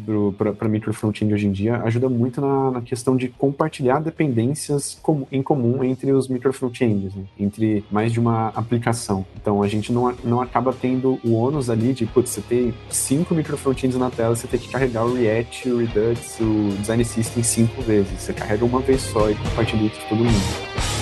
para 0.58 0.68
micro 0.68 0.92
frontend 0.92 1.32
hoje 1.32 1.46
em 1.46 1.52
dia, 1.52 1.78
ajuda 1.82 2.10
muito 2.10 2.38
na, 2.42 2.72
na 2.72 2.80
questão 2.82 3.16
de 3.16 3.28
compartilhar 3.28 4.00
dependências 4.00 4.98
com, 5.02 5.26
em 5.32 5.42
comum 5.42 5.82
entre 5.82 6.12
os 6.12 6.28
micro 6.28 6.52
frontends, 6.52 7.14
né? 7.14 7.24
entre 7.38 7.82
mais 7.90 8.12
de 8.12 8.20
uma 8.20 8.48
aplicação. 8.48 9.24
Então 9.40 9.62
a 9.62 9.68
gente 9.68 9.90
não, 9.90 10.14
não 10.22 10.42
acaba 10.42 10.74
tendo 10.74 11.18
o 11.24 11.32
ônus 11.32 11.70
ali 11.70 11.94
de, 11.94 12.04
putz, 12.04 12.30
você 12.30 12.42
tem 12.42 12.74
cinco 12.90 13.34
microfrontends 13.34 13.96
na 13.96 14.10
tela, 14.10 14.36
você 14.36 14.46
tem 14.46 14.60
que 14.60 14.68
carregar 14.68 15.06
o 15.06 15.14
React, 15.14 15.70
o 15.70 15.78
Redux, 15.78 16.38
o 16.40 16.76
Design 16.80 17.04
System 17.04 17.42
cinco 17.42 17.80
vezes. 17.80 18.12
Você 18.20 18.32
carrega 18.34 18.64
uma 18.64 18.80
vez 18.80 19.00
só 19.00 19.30
e 19.30 19.34
compartilha 19.34 19.84
entre 19.84 20.00
todo 20.08 20.18
mundo. 20.18 20.99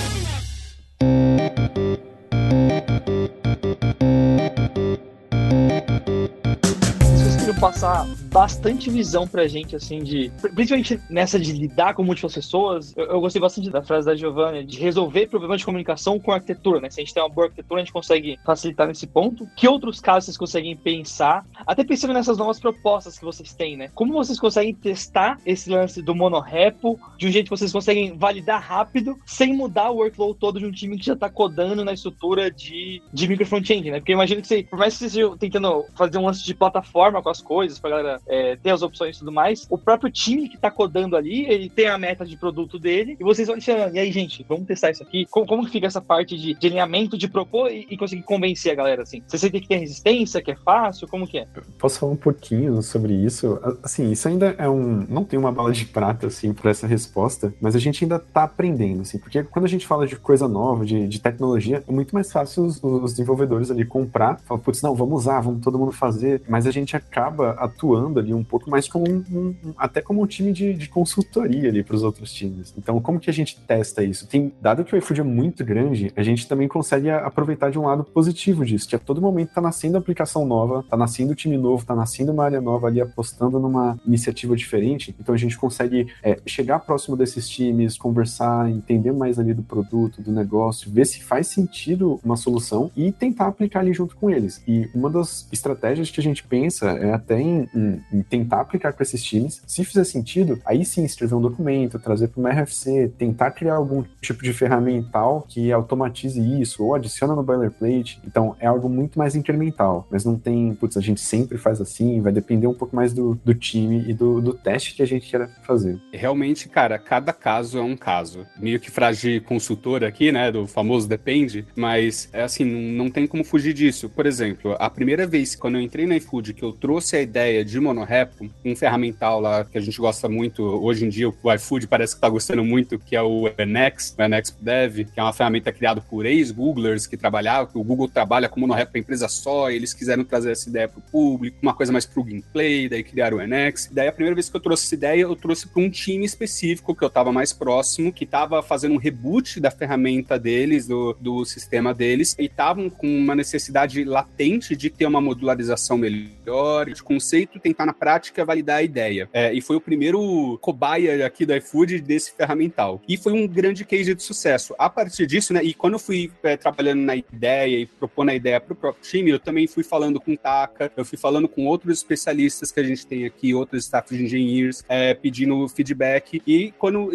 Passar 7.59 8.07
bastante 8.29 8.91
visão 8.91 9.27
pra 9.27 9.47
gente, 9.47 9.75
assim, 9.75 10.03
de. 10.03 10.31
Principalmente 10.55 11.01
nessa 11.09 11.39
de 11.39 11.53
lidar 11.53 11.95
com 11.95 12.03
múltiplas 12.03 12.35
pessoas. 12.35 12.95
Eu, 12.97 13.07
eu 13.07 13.21
gostei 13.21 13.41
bastante 13.41 13.71
da 13.71 13.83
frase 13.83 14.07
da 14.07 14.15
Giovanna 14.15 14.63
de 14.65 14.79
resolver 14.79 15.27
problemas 15.29 15.61
de 15.61 15.65
comunicação 15.65 16.19
com 16.19 16.33
arquitetura, 16.33 16.81
né? 16.81 16.91
Se 16.91 17.01
a 17.01 17.05
gente 17.05 17.15
tem 17.15 17.23
uma 17.23 17.29
boa 17.29 17.47
arquitetura, 17.47 17.81
a 17.81 17.85
gente 17.85 17.93
consegue 17.93 18.39
facilitar 18.45 18.87
nesse 18.87 19.07
ponto. 19.07 19.49
Que 19.57 19.69
outros 19.69 20.01
casos 20.01 20.27
vocês 20.27 20.37
conseguem 20.37 20.77
pensar? 20.77 21.45
Até 21.67 21.85
pensando 21.85 22.15
nessas 22.15 22.39
novas 22.39 22.61
propostas 22.61 23.19
que 23.19 23.25
vocês 23.25 23.53
têm, 23.55 23.77
né? 23.77 23.91
Como 23.95 24.13
vocês 24.13 24.39
conseguem 24.39 24.75
testar 24.75 25.39
esse 25.45 25.71
lance 25.71 26.03
do 26.03 26.15
monorepo 26.15 26.99
de 27.17 27.27
um 27.27 27.31
jeito 27.31 27.47
que 27.47 27.57
vocês 27.57 27.73
conseguem 27.73 28.17
validar 28.17 28.61
rápido, 28.61 29.19
sem 29.27 29.55
mudar 29.55 29.91
o 29.91 29.97
workload 29.97 30.39
todo 30.39 30.59
de 30.59 30.67
um 30.67 30.73
time 30.73 30.99
que 30.99 31.07
já 31.07 31.17
tá 31.17 31.29
codando 31.29 31.85
na 31.85 31.93
estrutura 31.93 32.51
de, 32.51 33.03
de 33.13 33.29
micro 33.29 33.47
front-end, 33.47 33.91
né? 33.91 34.01
Porque 34.01 34.13
imagino 34.13 34.43
que 34.43 34.49
você, 34.49 34.63
por 34.63 34.79
mais 34.79 34.95
que 34.95 35.01
vocês 35.01 35.13
estejam 35.13 35.37
tentando 35.37 35.85
fazer 35.97 36.19
um 36.19 36.27
lance 36.27 36.45
de 36.45 36.55
plataforma 36.55 37.23
com 37.23 37.31
as 37.31 37.41
coisas, 37.41 37.79
pra 37.79 37.91
galera 37.91 38.18
é, 38.27 38.57
ter 38.57 38.71
as 38.71 38.83
opções 38.83 39.17
e 39.17 39.19
tudo 39.21 39.33
mais, 39.33 39.67
o 39.71 39.79
próprio 39.79 40.11
time 40.11 40.49
que 40.49 40.59
tá 40.59 40.71
codando 40.71 41.17
ali, 41.17 41.47
ele 41.47 41.69
tem 41.69 41.89
a 41.89 41.99
meta 41.99 42.25
de 42.25 42.37
produto 42.37 42.79
dele, 42.79 43.17
e 43.19 43.25
vocês 43.25 43.49
vão 43.49 43.57
deixando, 43.57 43.95
e 43.95 43.99
aí, 43.99 44.11
gente, 44.13 44.45
vamos 44.49 44.67
testar 44.67 44.91
isso 44.91 45.03
aqui? 45.03 45.27
Como, 45.31 45.47
como 45.47 45.65
que 45.65 45.73
fica 45.73 45.87
essa 45.87 46.01
parte 46.01 46.37
de, 46.37 46.55
de 46.55 46.67
alinhamento, 46.67 47.17
de 47.17 47.29
propor 47.29 47.71
e, 47.71 47.87
e, 47.91 47.97
conseguir 47.97 48.23
convencer 48.23 48.73
a 48.73 48.75
galera, 48.75 49.03
assim? 49.03 49.23
Você 49.27 49.39
sente 49.39 49.61
que 49.61 49.69
tem 49.69 49.79
resistência, 49.79 50.43
que 50.43 50.51
é 50.51 50.57
fácil, 50.57 51.09
como 51.09 51.27
que 51.27 51.39
é? 51.39 51.47
Posso 51.79 51.99
falar 51.99 52.13
um 52.13 52.17
pouquinho 52.17 52.81
sobre 52.83 53.15
isso? 53.15 53.59
Assim, 53.83 54.11
isso 54.11 54.29
ainda 54.29 54.55
é 54.59 54.69
um... 54.69 55.07
não 55.09 55.25
tem 55.25 55.39
uma 55.39 55.53
bala 55.53 55.73
de 55.73 55.85
prata, 55.85 56.27
assim, 56.27 56.53
para 56.53 56.71
essa 56.71 56.87
resposta, 56.87 57.53
mas 57.61 57.75
a 57.75 57.79
gente 57.79 58.05
ainda 58.05 58.19
tá 58.19 58.45
aprendendo, 58.45 59.03
assim, 59.03 59.19
porque 59.19 59.43
quando 59.43 59.65
a 59.65 59.69
gente 59.69 59.87
fala 59.87 60.07
de 60.07 60.17
coisa 60.17 60.49
nova, 60.49 60.85
de, 60.85 61.07
de 61.07 61.21
tecnologia, 61.21 61.83
é 61.87 61.93
muito 61.93 62.15
mais 62.15 62.31
fácil 62.31 62.65
os, 62.65 62.83
os 62.83 63.13
desenvolvedores 63.13 63.71
ali 63.71 63.85
comprar, 63.85 64.41
falar, 64.41 64.61
putz, 64.61 64.83
não, 64.83 64.95
vamos 64.95 65.21
usar, 65.21 65.41
vamos 65.41 65.63
todo 65.63 65.79
mundo 65.79 65.93
fazer, 65.93 66.43
mas 66.49 66.67
a 66.67 66.71
gente 66.71 66.97
acaba 66.97 67.51
atuando 67.53 68.08
ali 68.17 68.33
um 68.33 68.45
pouco 68.45 68.71
mais 68.71 68.89
como 68.89 69.09
um, 69.11 69.25
um 69.33 69.55
até 69.77 70.01
como 70.01 70.23
um 70.23 70.27
time 70.27 70.53
de, 70.53 70.75
de 70.75 70.89
consultoria 70.89 71.69
ali 71.69 71.83
para 71.83 71.97
os 71.97 72.03
outros 72.03 72.33
times. 72.33 72.75
Então, 72.77 73.01
como 73.01 73.21
que 73.21 73.31
a 73.31 73.33
gente 73.33 73.61
testa 73.61 74.03
isso? 74.03 74.27
Tem, 74.27 74.53
dado 74.61 74.85
que 74.85 74.95
o 74.95 74.99
iFood 74.99 75.21
é 75.21 75.25
muito 75.25 75.65
grande, 75.65 76.13
a 76.17 76.23
gente 76.23 76.47
também 76.47 76.69
consegue 76.69 77.11
aproveitar 77.11 77.71
de 77.71 77.79
um 77.79 77.87
lado 77.87 78.05
positivo 78.05 78.65
disso, 78.65 78.89
que 78.89 78.97
a 78.97 78.99
todo 78.99 79.21
momento 79.21 79.53
tá 79.53 79.61
nascendo 79.61 79.97
aplicação 79.97 80.47
nova, 80.47 80.85
tá 80.89 80.97
nascendo 80.97 81.35
time 81.35 81.57
novo, 81.57 81.85
tá 81.85 81.95
nascendo 81.95 82.33
uma 82.33 82.45
área 82.45 82.61
nova 82.61 82.87
ali 82.87 83.01
apostando 83.01 83.59
numa 83.59 83.99
iniciativa 84.07 84.57
diferente. 84.57 85.15
Então 85.19 85.35
a 85.35 85.39
gente 85.39 85.57
consegue 85.57 86.09
é, 86.23 86.39
chegar 86.47 86.79
próximo 86.81 87.17
desses 87.17 87.49
times, 87.49 87.97
conversar, 87.97 88.71
entender 88.71 89.13
mais 89.13 89.39
ali 89.39 89.55
do 89.55 89.63
produto, 89.63 90.23
do 90.23 90.33
negócio, 90.33 90.91
ver 90.91 91.07
se 91.07 91.23
faz 91.23 91.49
sentido 91.49 92.21
uma 92.25 92.37
solução 92.37 92.91
e 92.97 93.13
tentar 93.13 93.47
aplicar 93.47 93.81
ali 93.81 93.93
junto 93.93 94.17
com 94.17 94.31
eles. 94.31 94.63
E 94.67 94.89
uma 94.95 95.11
das 95.11 95.49
estratégias 95.53 96.11
que 96.11 96.21
a 96.21 96.23
gente 96.23 96.45
pensa 96.45 96.91
é 96.91 97.13
até 97.13 97.41
em, 97.41 97.69
em, 97.75 97.98
em 98.13 98.23
tentar 98.23 98.61
aplicar 98.61 98.93
com 98.93 99.03
esses 99.03 99.23
times. 99.23 99.63
Se 99.67 99.85
fizer 99.85 100.05
sentido, 100.05 100.61
aí 100.65 100.85
sim 100.85 101.05
escrever 101.05 101.35
um 101.35 101.41
documento, 101.41 101.99
trazer 101.99 102.29
para 102.29 102.41
uma 102.41 102.51
RFC, 102.51 103.13
tentar 103.19 103.51
criar 103.51 103.75
algum 103.75 104.05
tipo 104.21 104.43
de 104.43 104.53
ferramental 104.53 105.45
que 105.49 105.73
automatize 105.73 106.41
isso 106.61 106.85
ou 106.85 106.95
adiciona 106.95 107.35
no 107.35 107.43
boilerplate. 107.43 108.21
Então 108.27 108.57
é 108.61 108.67
algo 108.67 108.89
muito 108.89 109.19
mais 109.19 109.35
incremental, 109.35 110.07
mas 110.11 110.25
não 110.25 110.39
tem, 110.39 110.75
putz, 110.75 110.97
a 110.97 111.01
gente 111.01 111.21
sempre 111.21 111.59
faz 111.59 111.81
assim, 111.81 112.21
vai 112.21 112.33
depender 112.33 112.67
um 112.67 112.75
pouco 112.75 112.95
mais 112.95 113.13
do, 113.13 113.39
do 113.45 113.55
time 113.55 114.05
e 114.07 114.15
do, 114.15 114.41
do 114.41 114.53
teste 114.53 114.95
que 114.95 115.03
a 115.03 115.07
gente 115.07 115.31
quer 115.31 115.49
fazer. 115.63 115.99
Realmente, 116.13 116.69
cara, 116.69 116.99
cada 116.99 117.33
caso 117.33 117.79
é 117.79 117.83
um 117.83 117.97
caso. 117.97 118.47
Meio 118.59 118.81
que 118.81 118.91
frase 118.91 119.41
consultor 119.41 120.05
aqui, 120.05 120.33
né, 120.33 120.51
do 120.51 120.67
famoso 120.67 121.09
depende, 121.09 121.65
mas 121.77 122.29
é 122.33 122.43
assim, 122.43 122.65
não, 122.65 123.05
não 123.05 123.11
tem 123.11 123.27
como 123.27 123.45
fugir 123.45 123.73
disso. 123.73 124.09
Por 124.09 124.27
exemplo, 124.27 124.77
a 124.79 124.91
primeira 124.91 125.27
vez 125.27 125.55
quando 125.55 125.77
eu 125.77 125.81
entrei 125.81 126.07
na 126.07 126.17
iFood 126.17 126.55
que 126.55 126.63
eu 126.63 126.73
trouxe 126.73 127.17
a 127.17 127.21
ideia 127.21 127.65
de 127.65 127.79
monorepo, 127.89 128.49
um 128.65 128.77
ferramental 128.77 129.41
lá 129.41 129.65
que 129.65 129.77
a 129.77 129.81
gente 129.81 129.99
gosta 129.99 130.29
muito, 130.29 130.63
hoje 130.63 131.05
em 131.05 131.09
dia 131.09 131.29
o 131.29 131.53
iFood 131.55 131.87
parece 131.87 132.15
que 132.15 132.21
tá 132.21 132.29
gostando 132.29 132.65
muito, 132.65 132.99
que 132.99 133.17
é 133.17 133.23
o 133.23 133.51
Enex, 133.59 134.15
o 134.17 134.23
Enex 134.23 134.57
Dev, 134.61 135.05
que 135.13 135.19
é 135.19 135.23
uma 135.23 135.33
ferramenta 135.33 135.73
criada 135.73 136.01
por 136.01 136.27
ex-Googlers 136.27 137.07
que 137.07 137.17
trabalhavam, 137.17 137.73
que 137.73 137.79
o 137.79 137.85
Google 137.85 138.09
trabalha 138.09 138.49
como 138.49 138.67
monorepo 138.67 138.93
para 138.93 139.01
empresa 139.01 139.29
só, 139.29 139.71
eles 139.71 139.95
quiseram 139.95 140.25
trazer 140.25 140.53
essa 140.53 140.69
ideia 140.69 140.89
para 140.89 140.99
o 140.99 141.03
público, 141.03 141.59
uma 141.63 141.75
coisa 141.75 141.93
mais 141.93 142.07
pro 142.07 142.23
gameplay, 142.23 142.89
daí 142.89 143.03
criaram 143.03 143.39
o 143.39 143.43
Enex. 143.43 143.89
Daí 143.93 144.09
a 144.09 144.13
primeira 144.13 144.35
vez 144.35 144.49
que 144.49 144.57
eu 144.57 144.61
trouxe 144.61 144.87
essa 144.87 144.95
ideia, 144.95 145.23
eu 145.23 145.37
trouxe 145.37 145.69
para 145.69 145.83
um 145.83 145.91
time 145.91 146.25
específico 146.25 146.95
que 146.95 147.03
eu 147.03 147.09
estava 147.09 147.33
mais 147.33 147.53
próximo, 147.53 148.13
que 148.13 148.25
estava 148.25 148.63
fazendo 148.63 148.95
um 148.95 148.99
reboot 148.99 149.61
da 149.61 149.71
ferramenta 149.71 150.39
deles, 150.39 150.87
do, 150.87 151.17
do 151.21 151.45
sistema 151.45 151.95
deles, 151.95 152.35
e 152.39 152.45
estavam 152.45 152.91
com 152.91 153.07
uma 153.07 153.35
necessidade 153.35 154.03
latente 154.05 154.77
de 154.77 154.91
ter 154.91 155.07
uma 155.07 155.21
modularização 155.21 155.97
melhor, 155.97 156.87
de 156.87 157.03
conceito, 157.03 157.59
tentar 157.79 157.87
na 157.87 157.93
prática 157.93 158.45
validar 158.45 158.79
a 158.79 158.83
ideia. 158.83 159.29
É, 159.33 159.53
e 159.53 159.61
foi 159.61 159.77
o 159.77 159.81
primeiro 159.81 160.59
cobaia 160.61 161.25
aqui 161.25 161.47
do 161.47 161.55
iFood 161.55 162.01
desse 162.01 162.33
ferramental. 162.33 163.01
E 163.09 163.17
foi 163.17 163.33
um 163.33 163.47
grande 163.47 163.85
case 163.85 164.15
de 164.15 164.23
sucesso. 164.23 164.75
A 164.79 164.91
partir 164.91 165.27
disso, 165.27 165.53
né, 165.53 165.63
e 165.63 165.73
quando 165.73 165.95
eu 165.95 165.99
fui 165.99 166.31
é, 166.43 166.57
trabalhando 166.57 167.01
na 167.01 167.15
ideia 167.15 167.79
e 167.79 167.87
propondo 167.87 168.31
a 168.31 168.35
ideia 168.35 168.61
para 168.61 168.73
o 168.73 168.77
próprio 168.77 169.03
time, 169.03 169.31
eu 169.31 169.39
também 169.39 169.67
fui 169.67 169.85
falando 169.85 170.21
com 170.21 170.33
o 170.33 170.37
Taka, 170.37 170.91
eu 170.97 171.05
fui 171.05 171.17
falando 171.17 171.49
com 171.49 171.67
outros 171.67 171.99
especialistas 171.99 172.73
que 172.73 172.81
a 172.81 172.83
gente 172.83 173.07
tem 173.07 173.25
aqui, 173.25 173.55
outros 173.55 173.85
staff 173.85 174.17
de 174.17 174.25
engineers, 174.25 174.85
é, 174.89 175.15
pedindo 175.15 175.69
feedback. 175.69 176.43
E 176.47 176.73
quando 176.79 177.11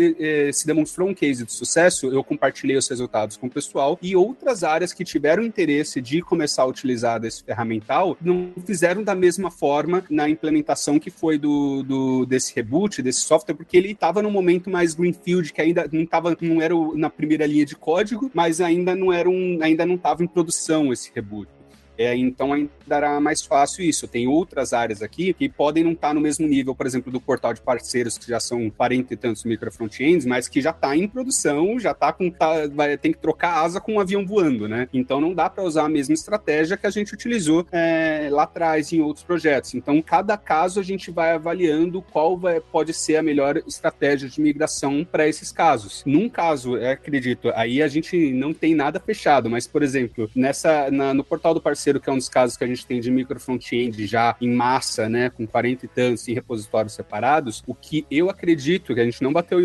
se 0.54 0.66
demonstrou 0.66 1.10
um 1.10 1.14
case 1.14 1.46
de 1.46 1.52
sucesso, 1.52 2.08
eu 2.08 2.24
compartilhei 2.24 2.78
os 2.78 2.88
resultados 2.88 3.36
com 3.36 3.48
o 3.48 3.50
pessoal 3.50 3.98
e 4.02 4.16
outras 4.16 4.64
áreas 4.64 4.94
que 4.94 5.04
tiveram 5.04 5.44
interesse 5.44 6.00
de 6.00 6.22
começar 6.22 6.64
a 6.64 6.66
utilizar 6.66 7.20
desse 7.20 7.44
ferramental 7.44 8.18
não 8.22 8.52
fizeram 8.66 9.04
da 9.04 9.16
mesma 9.16 9.52
forma 9.52 10.04
na 10.10 10.30
implementação 10.30 10.53
que 11.00 11.10
foi 11.10 11.38
do, 11.38 11.84
do 11.84 12.26
desse 12.26 12.54
reboot, 12.56 13.02
desse 13.02 13.22
software, 13.22 13.56
porque 13.56 13.78
ele 13.78 13.92
estava 13.92 14.22
num 14.22 14.32
momento 14.32 14.70
mais 14.70 14.94
greenfield, 14.94 15.52
que 15.52 15.62
ainda 15.62 15.88
não 15.92 16.06
tava, 16.06 16.38
não 16.42 16.62
era 16.62 16.74
na 16.96 17.10
primeira 17.10 17.46
linha 17.46 17.66
de 17.66 17.76
código, 17.76 18.30
mas 18.34 18.62
ainda 18.62 18.96
não 18.96 19.12
era 19.12 19.30
um, 19.30 19.60
ainda 19.62 19.86
não 19.86 19.96
estava 19.96 20.24
em 20.24 20.28
produção 20.28 20.92
esse 20.92 21.12
reboot. 21.14 21.50
É, 21.98 22.16
então 22.16 22.54
ainda 22.54 22.72
era 22.90 23.20
mais 23.20 23.42
fácil 23.42 23.84
isso. 23.84 24.08
Tem 24.08 24.28
outras 24.28 24.74
áreas 24.74 25.02
aqui 25.02 25.34
que 25.34 25.48
podem 25.48 25.84
não 25.84 25.92
estar 25.92 26.10
tá 26.10 26.14
no 26.14 26.22
mesmo 26.22 26.48
nível, 26.48 26.76
por 26.76 26.86
exemplo, 26.86 27.12
do 27.12 27.22
portal 27.22 27.54
de 27.54 27.62
parceiros, 27.62 28.18
que 28.18 28.28
já 28.28 28.40
são 28.40 28.70
40 28.70 29.14
e 29.14 29.18
tantos 29.18 29.44
micro 29.44 29.72
frontends, 29.72 30.26
mas 30.26 30.48
que 30.48 30.62
já 30.62 30.72
está 30.72 30.96
em 30.96 31.08
produção, 31.08 31.80
já 31.80 31.92
está 31.92 32.12
com. 32.12 32.30
Tá, 32.30 32.68
vai, 32.68 32.98
tem 32.98 33.12
que 33.12 33.20
trocar 33.20 33.64
asa 33.64 33.80
com 33.80 33.94
um 33.94 34.00
avião 34.00 34.26
voando, 34.26 34.68
né? 34.68 34.88
Então 34.94 35.22
não 35.22 35.34
dá 35.34 35.50
para 35.50 35.64
usar 35.64 35.86
a 35.86 35.90
mesma 35.90 36.14
estratégia 36.14 36.78
que 36.78 36.88
a 36.88 36.90
gente 36.90 37.14
utilizou 37.14 37.66
é, 37.72 38.28
lá 38.32 38.44
atrás 38.44 38.92
em 38.92 39.02
outros 39.02 39.24
projetos. 39.24 39.74
Então, 39.74 40.02
cada 40.02 40.38
caso 40.38 40.80
a 40.80 40.84
gente 40.84 41.12
vai 41.12 41.34
avaliando 41.34 42.02
qual 42.02 42.38
vai, 42.38 42.60
pode 42.60 42.94
ser 42.94 43.18
a 43.18 43.24
melhor 43.24 43.58
estratégia 43.68 44.28
de 44.28 44.42
migração 44.42 45.06
para 45.10 45.28
esses 45.28 45.52
casos. 45.52 46.04
Num 46.06 46.30
caso, 46.30 46.78
é, 46.78 46.92
acredito, 46.92 47.52
aí 47.56 47.82
a 47.82 47.88
gente 47.88 48.32
não 48.34 48.54
tem 48.54 48.76
nada 48.76 49.00
fechado, 49.00 49.50
mas, 49.50 49.68
por 49.68 49.84
exemplo, 49.84 50.30
nessa, 50.36 50.90
na, 50.92 51.14
no 51.14 51.24
portal 51.24 51.54
do 51.54 51.62
parceiro 51.62 51.83
terceiro, 51.84 52.00
que 52.00 52.10
é 52.10 52.14
um 52.14 52.18
dos 52.18 52.30
casos 52.30 52.56
que 52.56 52.64
a 52.64 52.68
gente 52.68 52.86
tem 52.86 53.00
de 53.02 53.12
micro 53.12 53.40
front-end 53.40 54.06
já 54.08 54.36
em 54.40 54.50
massa, 54.50 55.10
né, 55.10 55.30
com 55.30 55.46
40 55.46 55.86
e 55.86 55.90
tantos 55.90 56.28
em 56.28 56.34
repositórios 56.34 56.94
separados, 56.94 57.62
o 57.68 57.76
que 57.76 58.06
eu 58.10 58.30
acredito, 58.30 58.96
que 58.96 59.02
a 59.02 59.06
gente 59.06 59.22
não 59.22 59.34
bateu 59.34 59.60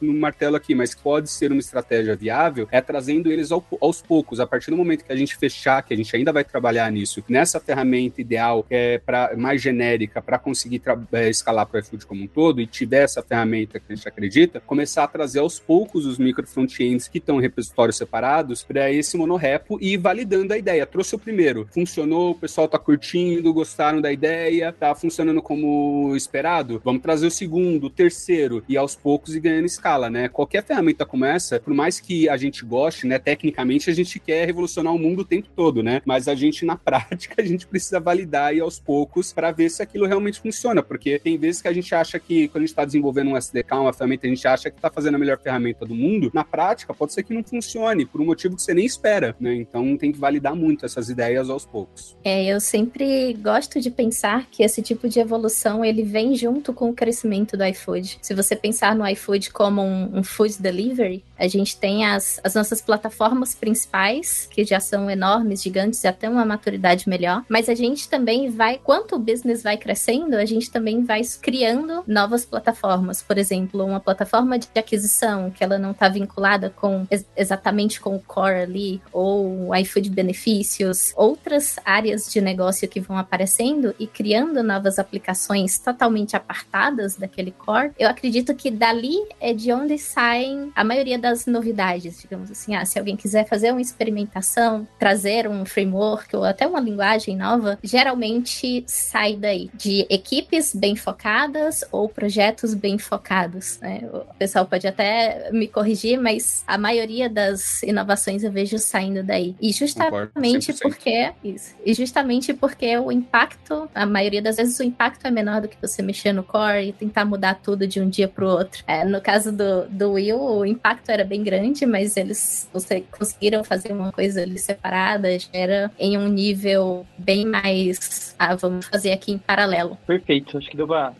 no 0.00 0.14
martelo 0.14 0.56
aqui, 0.56 0.74
mas 0.74 0.94
pode 0.94 1.30
ser 1.30 1.52
uma 1.52 1.60
estratégia 1.60 2.16
viável, 2.16 2.66
é 2.72 2.80
trazendo 2.80 3.30
eles 3.30 3.52
ao, 3.52 3.64
aos 3.80 4.02
poucos. 4.02 4.40
A 4.40 4.46
partir 4.46 4.70
do 4.70 4.76
momento 4.76 5.04
que 5.04 5.12
a 5.12 5.16
gente 5.16 5.36
fechar, 5.36 5.82
que 5.82 5.94
a 5.94 5.96
gente 5.96 6.14
ainda 6.16 6.32
vai 6.32 6.42
trabalhar 6.42 6.90
nisso, 6.90 7.22
nessa 7.28 7.60
ferramenta 7.60 8.20
ideal, 8.20 8.66
é 8.68 8.98
pra, 8.98 9.32
mais 9.36 9.62
genérica, 9.62 10.20
para 10.20 10.38
conseguir 10.38 10.82
é, 11.12 11.28
escalar 11.28 11.66
para 11.66 11.76
o 11.76 11.80
iFood 11.80 12.06
como 12.06 12.24
um 12.24 12.26
todo, 12.26 12.60
e 12.60 12.66
tiver 12.66 13.04
essa 13.04 13.22
ferramenta 13.22 13.78
que 13.78 13.92
a 13.92 13.94
gente 13.94 14.08
acredita, 14.08 14.60
começar 14.60 15.04
a 15.04 15.08
trazer 15.08 15.38
aos 15.38 15.60
poucos 15.60 16.06
os 16.06 16.18
micro 16.18 16.46
front-ends 16.46 17.06
que 17.06 17.18
estão 17.18 17.38
em 17.38 17.42
repositórios 17.42 17.96
separados 17.96 18.62
para 18.62 18.90
esse 18.90 19.16
monorepo 19.16 19.78
e 19.80 19.96
validando 19.96 20.52
a 20.52 20.58
ideia. 20.58 20.86
Trouxe 20.86 21.14
o 21.14 21.18
primeiro, 21.20 21.68
funcionou, 21.72 22.32
o 22.32 22.34
pessoal 22.34 22.66
tá 22.66 22.78
curtindo, 22.78 23.52
gostaram 23.52 24.00
da 24.00 24.12
ideia, 24.12 24.72
tá 24.72 24.94
funcionando 24.94 25.42
como 25.42 26.14
esperado, 26.16 26.80
vamos 26.84 27.02
trazer 27.02 27.26
o 27.26 27.30
segundo, 27.30 27.86
o 27.86 27.90
terceiro, 27.90 28.64
e 28.68 28.76
aos 28.76 28.96
poucos 28.96 29.34
ir 29.34 29.40
ganhando 29.40 29.66
escala, 29.66 30.10
né? 30.10 30.28
Qualquer 30.28 30.64
ferramenta 30.64 31.06
como 31.06 31.24
essa, 31.24 31.60
por 31.60 31.74
mais 31.74 32.00
que 32.00 32.28
a 32.28 32.36
gente 32.36 32.64
goste, 32.64 33.06
né, 33.06 33.18
tecnicamente 33.18 33.90
a 33.90 33.94
gente 33.94 34.18
quer 34.18 34.46
revolucionar 34.46 34.94
o 34.94 34.98
mundo 34.98 35.20
o 35.20 35.24
tempo 35.24 35.48
todo, 35.54 35.82
né? 35.82 36.02
Mas 36.04 36.26
a 36.28 36.34
gente, 36.34 36.64
na 36.64 36.76
prática, 36.80 37.40
a 37.40 37.44
gente 37.44 37.66
precisa 37.66 38.00
validar 38.00 38.54
e 38.54 38.60
aos 38.60 38.78
poucos 38.78 39.32
para 39.32 39.52
ver 39.52 39.70
se 39.70 39.82
aquilo 39.82 40.06
realmente 40.06 40.40
funciona, 40.40 40.82
porque 40.82 41.18
tem 41.18 41.36
vezes 41.36 41.60
que 41.62 41.68
a 41.68 41.72
gente 41.72 41.94
acha 41.94 42.18
que, 42.18 42.48
quando 42.48 42.62
a 42.62 42.66
gente 42.66 42.70
está 42.70 42.84
desenvolvendo 42.84 43.30
um 43.30 43.36
SDK, 43.36 43.74
uma 43.74 43.92
ferramenta, 43.92 44.26
a 44.26 44.30
gente 44.30 44.48
acha 44.48 44.70
que 44.70 44.76
está 44.76 44.90
fazendo 44.90 45.16
a 45.16 45.18
melhor 45.18 45.38
ferramenta 45.38 45.84
do 45.84 45.94
mundo, 45.94 46.30
na 46.32 46.44
prática, 46.44 46.94
pode 46.94 47.12
ser 47.12 47.22
que 47.22 47.34
não 47.34 47.44
funcione, 47.44 48.06
por 48.06 48.20
um 48.20 48.24
motivo 48.24 48.56
que 48.56 48.62
você 48.62 48.72
nem 48.72 48.86
espera, 48.86 49.36
né? 49.38 49.54
Então 49.54 49.96
tem 49.96 50.12
que 50.12 50.18
validar 50.18 50.54
muito 50.54 50.86
essas 50.86 51.09
ideias 51.10 51.50
aos 51.50 51.66
poucos. 51.66 52.16
É, 52.24 52.44
eu 52.44 52.60
sempre 52.60 53.34
gosto 53.34 53.80
de 53.80 53.90
pensar 53.90 54.46
que 54.50 54.62
esse 54.62 54.80
tipo 54.80 55.08
de 55.08 55.20
evolução 55.20 55.84
ele 55.84 56.02
vem 56.02 56.34
junto 56.34 56.72
com 56.72 56.90
o 56.90 56.94
crescimento 56.94 57.56
do 57.56 57.64
iFood. 57.64 58.18
Se 58.22 58.34
você 58.34 58.56
pensar 58.56 58.94
no 58.94 59.06
iFood 59.08 59.50
como 59.50 59.82
um, 59.82 60.18
um 60.18 60.22
food 60.22 60.56
delivery, 60.60 61.22
a 61.38 61.48
gente 61.48 61.76
tem 61.76 62.06
as, 62.06 62.40
as 62.44 62.54
nossas 62.54 62.80
plataformas 62.80 63.54
principais, 63.54 64.46
que 64.50 64.64
já 64.64 64.78
são 64.78 65.10
enormes, 65.10 65.62
gigantes, 65.62 66.00
já 66.00 66.12
têm 66.12 66.30
uma 66.30 66.44
maturidade 66.44 67.08
melhor, 67.08 67.44
mas 67.48 67.68
a 67.68 67.74
gente 67.74 68.08
também 68.08 68.50
vai, 68.50 68.78
quanto 68.78 69.16
o 69.16 69.18
business 69.18 69.62
vai 69.62 69.76
crescendo, 69.76 70.36
a 70.36 70.44
gente 70.44 70.70
também 70.70 71.04
vai 71.04 71.22
criando 71.40 72.04
novas 72.06 72.44
plataformas. 72.44 73.22
Por 73.22 73.38
exemplo, 73.38 73.84
uma 73.84 74.00
plataforma 74.00 74.58
de 74.58 74.68
aquisição 74.76 75.50
que 75.50 75.64
ela 75.64 75.78
não 75.78 75.92
está 75.92 76.08
vinculada 76.08 76.70
com 76.70 77.06
exatamente 77.36 78.00
com 78.00 78.16
o 78.16 78.20
core 78.20 78.60
ali, 78.60 79.02
ou 79.12 79.68
o 79.68 79.76
iFood 79.76 80.10
benefícios, 80.10 80.98
outras 81.16 81.76
áreas 81.84 82.30
de 82.30 82.40
negócio 82.40 82.88
que 82.88 83.00
vão 83.00 83.16
aparecendo 83.16 83.94
e 83.98 84.06
criando 84.06 84.62
novas 84.62 84.98
aplicações 84.98 85.78
totalmente 85.78 86.36
apartadas 86.36 87.16
daquele 87.16 87.50
core. 87.50 87.92
Eu 87.98 88.08
acredito 88.08 88.54
que 88.54 88.70
dali 88.70 89.16
é 89.40 89.52
de 89.52 89.72
onde 89.72 89.98
saem 89.98 90.72
a 90.74 90.84
maioria 90.84 91.18
das 91.18 91.46
novidades, 91.46 92.20
digamos 92.20 92.50
assim. 92.50 92.74
Ah, 92.74 92.84
se 92.84 92.98
alguém 92.98 93.16
quiser 93.16 93.46
fazer 93.46 93.70
uma 93.72 93.80
experimentação, 93.80 94.86
trazer 94.98 95.48
um 95.48 95.64
framework 95.64 96.34
ou 96.34 96.44
até 96.44 96.66
uma 96.66 96.80
linguagem 96.80 97.36
nova, 97.36 97.78
geralmente 97.82 98.84
sai 98.86 99.36
daí 99.36 99.70
de 99.74 100.06
equipes 100.08 100.74
bem 100.74 100.96
focadas 100.96 101.84
ou 101.90 102.08
projetos 102.08 102.74
bem 102.74 102.98
focados. 102.98 103.78
Né? 103.80 104.08
O 104.12 104.34
pessoal 104.34 104.66
pode 104.66 104.86
até 104.86 105.50
me 105.52 105.68
corrigir, 105.68 106.20
mas 106.20 106.62
a 106.66 106.78
maioria 106.78 107.28
das 107.28 107.82
inovações 107.82 108.42
eu 108.42 108.52
vejo 108.52 108.78
saindo 108.78 109.22
daí. 109.22 109.54
E 109.60 109.72
justamente 109.72 110.72
porque 110.90 111.32
isso. 111.44 111.76
E 111.84 111.94
justamente 111.94 112.52
porque 112.52 112.96
o 112.98 113.12
impacto, 113.12 113.88
a 113.94 114.04
maioria 114.04 114.42
das 114.42 114.56
vezes 114.56 114.78
o 114.78 114.82
impacto 114.82 115.26
é 115.26 115.30
menor 115.30 115.60
do 115.60 115.68
que 115.68 115.76
você 115.80 116.02
mexer 116.02 116.32
no 116.32 116.42
core 116.42 116.88
e 116.88 116.92
tentar 116.92 117.24
mudar 117.24 117.54
tudo 117.54 117.86
de 117.86 118.00
um 118.00 118.08
dia 118.08 118.26
para 118.26 118.44
o 118.44 118.48
outro. 118.48 118.82
É, 118.86 119.04
no 119.04 119.20
caso 119.20 119.52
do, 119.52 119.86
do 119.88 120.12
Will, 120.12 120.40
o 120.40 120.66
impacto 120.66 121.10
era 121.10 121.24
bem 121.24 121.42
grande, 121.42 121.86
mas 121.86 122.16
eles 122.16 122.68
você 122.72 123.02
conseguiram 123.10 123.62
fazer 123.62 123.92
uma 123.92 124.10
coisa 124.10 124.42
ali 124.42 124.58
separada, 124.58 125.28
era 125.52 125.90
em 125.98 126.18
um 126.18 126.28
nível 126.28 127.06
bem 127.16 127.46
mais. 127.46 128.34
Ah, 128.38 128.56
vamos 128.56 128.86
fazer 128.86 129.12
aqui 129.12 129.32
em 129.32 129.38
paralelo. 129.38 129.96
Perfeito, 130.06 130.58
acho 130.58 130.68
que 130.68 130.76
deu 130.76 130.86
pra, 130.86 131.12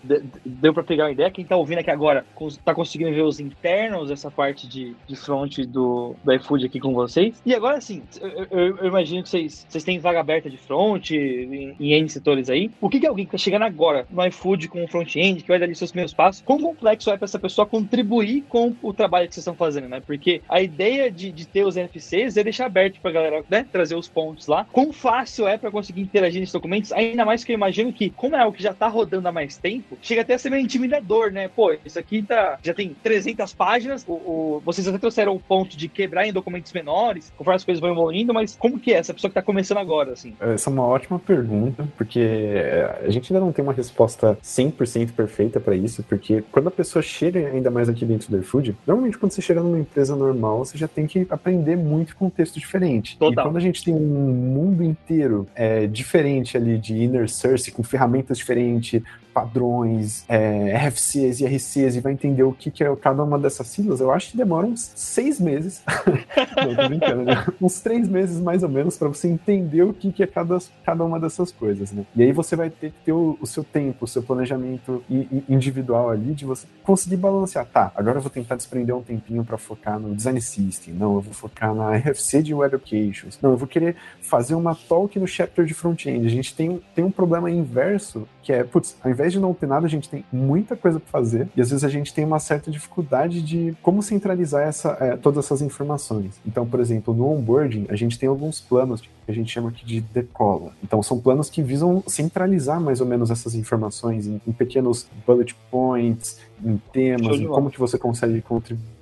deu 0.44 0.74
pra 0.74 0.82
pegar 0.82 1.04
uma 1.04 1.12
ideia. 1.12 1.30
Quem 1.30 1.44
tá 1.44 1.56
ouvindo 1.56 1.78
aqui 1.78 1.90
agora 1.90 2.24
tá 2.64 2.74
conseguindo 2.74 3.12
ver 3.12 3.22
os 3.22 3.38
internos, 3.38 4.10
essa 4.10 4.30
parte 4.30 4.66
de, 4.66 4.96
de 5.06 5.16
front 5.16 5.58
do, 5.66 6.16
do 6.24 6.32
iFood 6.32 6.66
aqui 6.66 6.80
com 6.80 6.92
vocês. 6.92 7.40
E 7.44 7.54
agora 7.54 7.80
sim, 7.80 8.02
eu, 8.20 8.46
eu, 8.50 8.76
eu, 8.78 8.86
imagino 8.86 9.22
que 9.22 9.28
vocês, 9.28 9.59
vocês 9.68 9.84
têm 9.84 9.98
vaga 9.98 10.20
aberta 10.20 10.48
de 10.48 10.56
front 10.56 11.10
em, 11.10 11.74
em 11.78 11.92
N 11.94 12.08
setores 12.08 12.48
aí. 12.48 12.70
O 12.80 12.88
que, 12.88 13.00
que 13.00 13.06
alguém 13.06 13.26
que 13.26 13.32
tá 13.32 13.38
chegando 13.38 13.62
agora 13.62 14.06
no 14.10 14.24
iFood 14.26 14.68
com 14.68 14.84
o 14.84 14.88
front-end, 14.88 15.42
que 15.42 15.48
vai 15.48 15.58
dar 15.58 15.64
ali 15.64 15.74
seus 15.74 15.90
primeiros 15.90 16.14
passos, 16.14 16.42
quão 16.42 16.60
complexo 16.60 17.10
é 17.10 17.16
para 17.16 17.24
essa 17.24 17.38
pessoa 17.38 17.66
contribuir 17.66 18.44
com 18.48 18.74
o 18.82 18.92
trabalho 18.92 19.28
que 19.28 19.34
vocês 19.34 19.42
estão 19.42 19.54
fazendo? 19.54 19.80
né? 19.88 20.00
Porque 20.04 20.42
a 20.48 20.60
ideia 20.60 21.10
de, 21.10 21.30
de 21.30 21.46
ter 21.46 21.64
os 21.64 21.76
NFCs 21.76 22.36
é 22.36 22.44
deixar 22.44 22.66
aberto 22.66 23.00
pra 23.00 23.10
galera, 23.10 23.44
né? 23.48 23.66
Trazer 23.70 23.94
os 23.94 24.08
pontos 24.08 24.46
lá. 24.46 24.66
Quão 24.72 24.92
fácil 24.92 25.46
é 25.46 25.56
para 25.56 25.70
conseguir 25.70 26.00
interagir 26.00 26.40
nesses 26.40 26.52
documentos? 26.52 26.92
Ainda 26.92 27.24
mais 27.24 27.44
que 27.44 27.52
eu 27.52 27.54
imagino 27.54 27.92
que, 27.92 28.10
como 28.10 28.36
é 28.36 28.40
algo 28.40 28.56
que 28.56 28.62
já 28.62 28.74
tá 28.74 28.88
rodando 28.88 29.28
há 29.28 29.32
mais 29.32 29.56
tempo, 29.56 29.96
chega 30.02 30.22
até 30.22 30.34
a 30.34 30.38
ser 30.38 30.50
meio 30.50 30.62
intimidador, 30.62 31.30
né? 31.30 31.48
Pô, 31.48 31.76
isso 31.84 31.98
aqui 31.98 32.22
tá, 32.22 32.58
já 32.62 32.74
tem 32.74 32.94
300 33.02 33.52
páginas. 33.54 34.04
O, 34.06 34.12
o, 34.12 34.62
vocês 34.64 34.86
até 34.86 34.98
trouxeram 34.98 35.34
o 35.34 35.40
ponto 35.40 35.76
de 35.76 35.88
quebrar 35.88 36.26
em 36.26 36.32
documentos 36.32 36.72
menores, 36.72 37.32
conforme 37.36 37.56
as 37.56 37.64
coisas 37.64 37.80
vão 37.80 37.90
evoluindo, 37.90 38.34
mas 38.34 38.56
como 38.56 38.78
que 38.78 38.92
é 38.92 38.98
essa 38.98 39.14
pessoa 39.14 39.30
que 39.30 39.34
tá 39.34 39.42
começando 39.50 39.78
agora, 39.78 40.12
assim? 40.12 40.34
Essa 40.40 40.70
é 40.70 40.72
uma 40.72 40.86
ótima 40.86 41.18
pergunta, 41.18 41.86
porque 41.96 42.20
é, 42.20 43.00
a 43.04 43.10
gente 43.10 43.32
ainda 43.32 43.44
não 43.44 43.52
tem 43.52 43.64
uma 43.64 43.72
resposta 43.72 44.38
100% 44.42 45.12
perfeita 45.12 45.58
para 45.58 45.74
isso, 45.74 46.04
porque 46.04 46.44
quando 46.52 46.68
a 46.68 46.70
pessoa 46.70 47.02
chega 47.02 47.40
ainda 47.48 47.70
mais 47.70 47.88
aqui 47.88 48.04
dentro 48.04 48.30
do 48.30 48.38
iFood, 48.38 48.76
normalmente 48.86 49.18
quando 49.18 49.32
você 49.32 49.42
chega 49.42 49.60
numa 49.60 49.78
empresa 49.78 50.14
normal, 50.14 50.64
você 50.64 50.78
já 50.78 50.86
tem 50.86 51.06
que 51.06 51.26
aprender 51.28 51.76
muito 51.76 52.14
contexto 52.14 52.60
diferente. 52.60 53.18
Total. 53.18 53.44
E 53.44 53.46
quando 53.46 53.56
a 53.56 53.60
gente 53.60 53.84
tem 53.84 53.92
um 53.92 53.98
mundo 53.98 54.84
inteiro 54.84 55.48
é, 55.54 55.86
diferente 55.86 56.56
ali 56.56 56.78
de 56.78 56.94
inner 56.94 57.28
source, 57.28 57.72
com 57.72 57.82
ferramentas 57.82 58.38
diferentes, 58.38 59.02
padrões, 59.32 60.24
é, 60.28 60.76
RFCs 60.76 61.40
e 61.40 61.46
RCs 61.46 61.96
e 61.96 62.00
vai 62.00 62.12
entender 62.12 62.42
o 62.42 62.52
que, 62.52 62.70
que 62.70 62.84
é 62.84 62.96
cada 62.96 63.22
uma 63.22 63.38
dessas 63.38 63.66
siglas, 63.68 64.00
eu 64.00 64.10
acho 64.10 64.32
que 64.32 64.36
demora 64.36 64.66
uns 64.66 64.92
seis 64.94 65.40
meses. 65.40 65.82
Não, 66.56 66.74
tô 66.74 66.88
brincando, 66.88 67.22
né? 67.22 67.46
Uns 67.60 67.80
três 67.80 68.08
meses 68.08 68.40
mais 68.40 68.62
ou 68.62 68.68
menos 68.68 68.96
para 68.96 69.08
você 69.08 69.28
entender 69.28 69.82
o 69.82 69.92
que, 69.92 70.12
que 70.12 70.22
é 70.22 70.26
cada, 70.26 70.58
cada 70.84 71.04
uma 71.04 71.18
dessas 71.18 71.52
coisas, 71.52 71.92
né? 71.92 72.04
E 72.14 72.22
aí 72.22 72.32
você 72.32 72.56
vai 72.56 72.70
ter 72.70 72.90
que 72.90 73.04
ter 73.04 73.12
o, 73.12 73.38
o 73.40 73.46
seu 73.46 73.64
tempo, 73.64 74.04
o 74.04 74.08
seu 74.08 74.22
planejamento 74.22 75.02
individual 75.48 76.10
ali 76.10 76.34
de 76.34 76.44
você 76.44 76.66
conseguir 76.82 77.16
balancear. 77.16 77.66
Tá, 77.66 77.92
agora 77.94 78.18
eu 78.18 78.22
vou 78.22 78.30
tentar 78.30 78.56
desprender 78.56 78.94
um 78.94 79.02
tempinho 79.02 79.44
para 79.44 79.56
focar 79.56 79.98
no 79.98 80.14
design 80.14 80.40
system. 80.40 80.94
Não, 80.94 81.14
eu 81.14 81.20
vou 81.20 81.32
focar 81.32 81.74
na 81.74 81.96
RFC 81.96 82.42
de 82.42 82.54
web 82.54 82.74
applications. 82.76 83.38
Não, 83.40 83.50
eu 83.50 83.56
vou 83.56 83.68
querer 83.68 83.96
fazer 84.20 84.54
uma 84.54 84.74
talk 84.74 85.18
no 85.18 85.26
chapter 85.26 85.64
de 85.64 85.74
front-end. 85.74 86.26
A 86.26 86.30
gente 86.30 86.54
tem, 86.54 86.80
tem 86.94 87.04
um 87.04 87.10
problema 87.10 87.50
inverso 87.50 88.26
que 88.42 88.52
é, 88.52 88.64
putz, 88.64 88.96
ao 89.02 89.10
invés 89.10 89.19
de 89.28 89.38
não 89.38 89.54
ter 89.54 89.66
nada, 89.66 89.86
a 89.86 89.88
gente 89.88 90.08
tem 90.08 90.24
muita 90.32 90.76
coisa 90.76 90.98
para 90.98 91.10
fazer 91.10 91.48
e 91.56 91.60
às 91.60 91.70
vezes 91.70 91.84
a 91.84 91.88
gente 91.88 92.12
tem 92.12 92.24
uma 92.24 92.38
certa 92.38 92.70
dificuldade 92.70 93.42
de 93.42 93.76
como 93.82 94.02
centralizar 94.02 94.62
essa, 94.62 94.96
é, 95.00 95.16
todas 95.16 95.44
essas 95.44 95.62
informações. 95.62 96.40
Então, 96.46 96.66
por 96.66 96.80
exemplo, 96.80 97.14
no 97.14 97.30
onboarding, 97.30 97.86
a 97.88 97.96
gente 97.96 98.18
tem 98.18 98.28
alguns 98.28 98.60
planos 98.60 99.02
que 99.30 99.38
a 99.38 99.42
gente 99.42 99.52
chama 99.52 99.68
aqui 99.68 99.84
de 99.84 100.00
decola. 100.00 100.72
Então, 100.82 101.02
são 101.02 101.20
planos 101.20 101.48
que 101.48 101.62
visam 101.62 102.02
centralizar 102.06 102.80
mais 102.80 103.00
ou 103.00 103.06
menos 103.06 103.30
essas 103.30 103.54
informações 103.54 104.26
em, 104.26 104.40
em 104.46 104.52
pequenos 104.52 105.06
bullet 105.26 105.54
points, 105.70 106.38
em 106.64 106.76
temas, 106.92 107.38
em 107.38 107.46
como 107.46 107.70
que 107.70 107.78
você 107.78 107.98
consegue 107.98 108.40
contribuir 108.42 109.00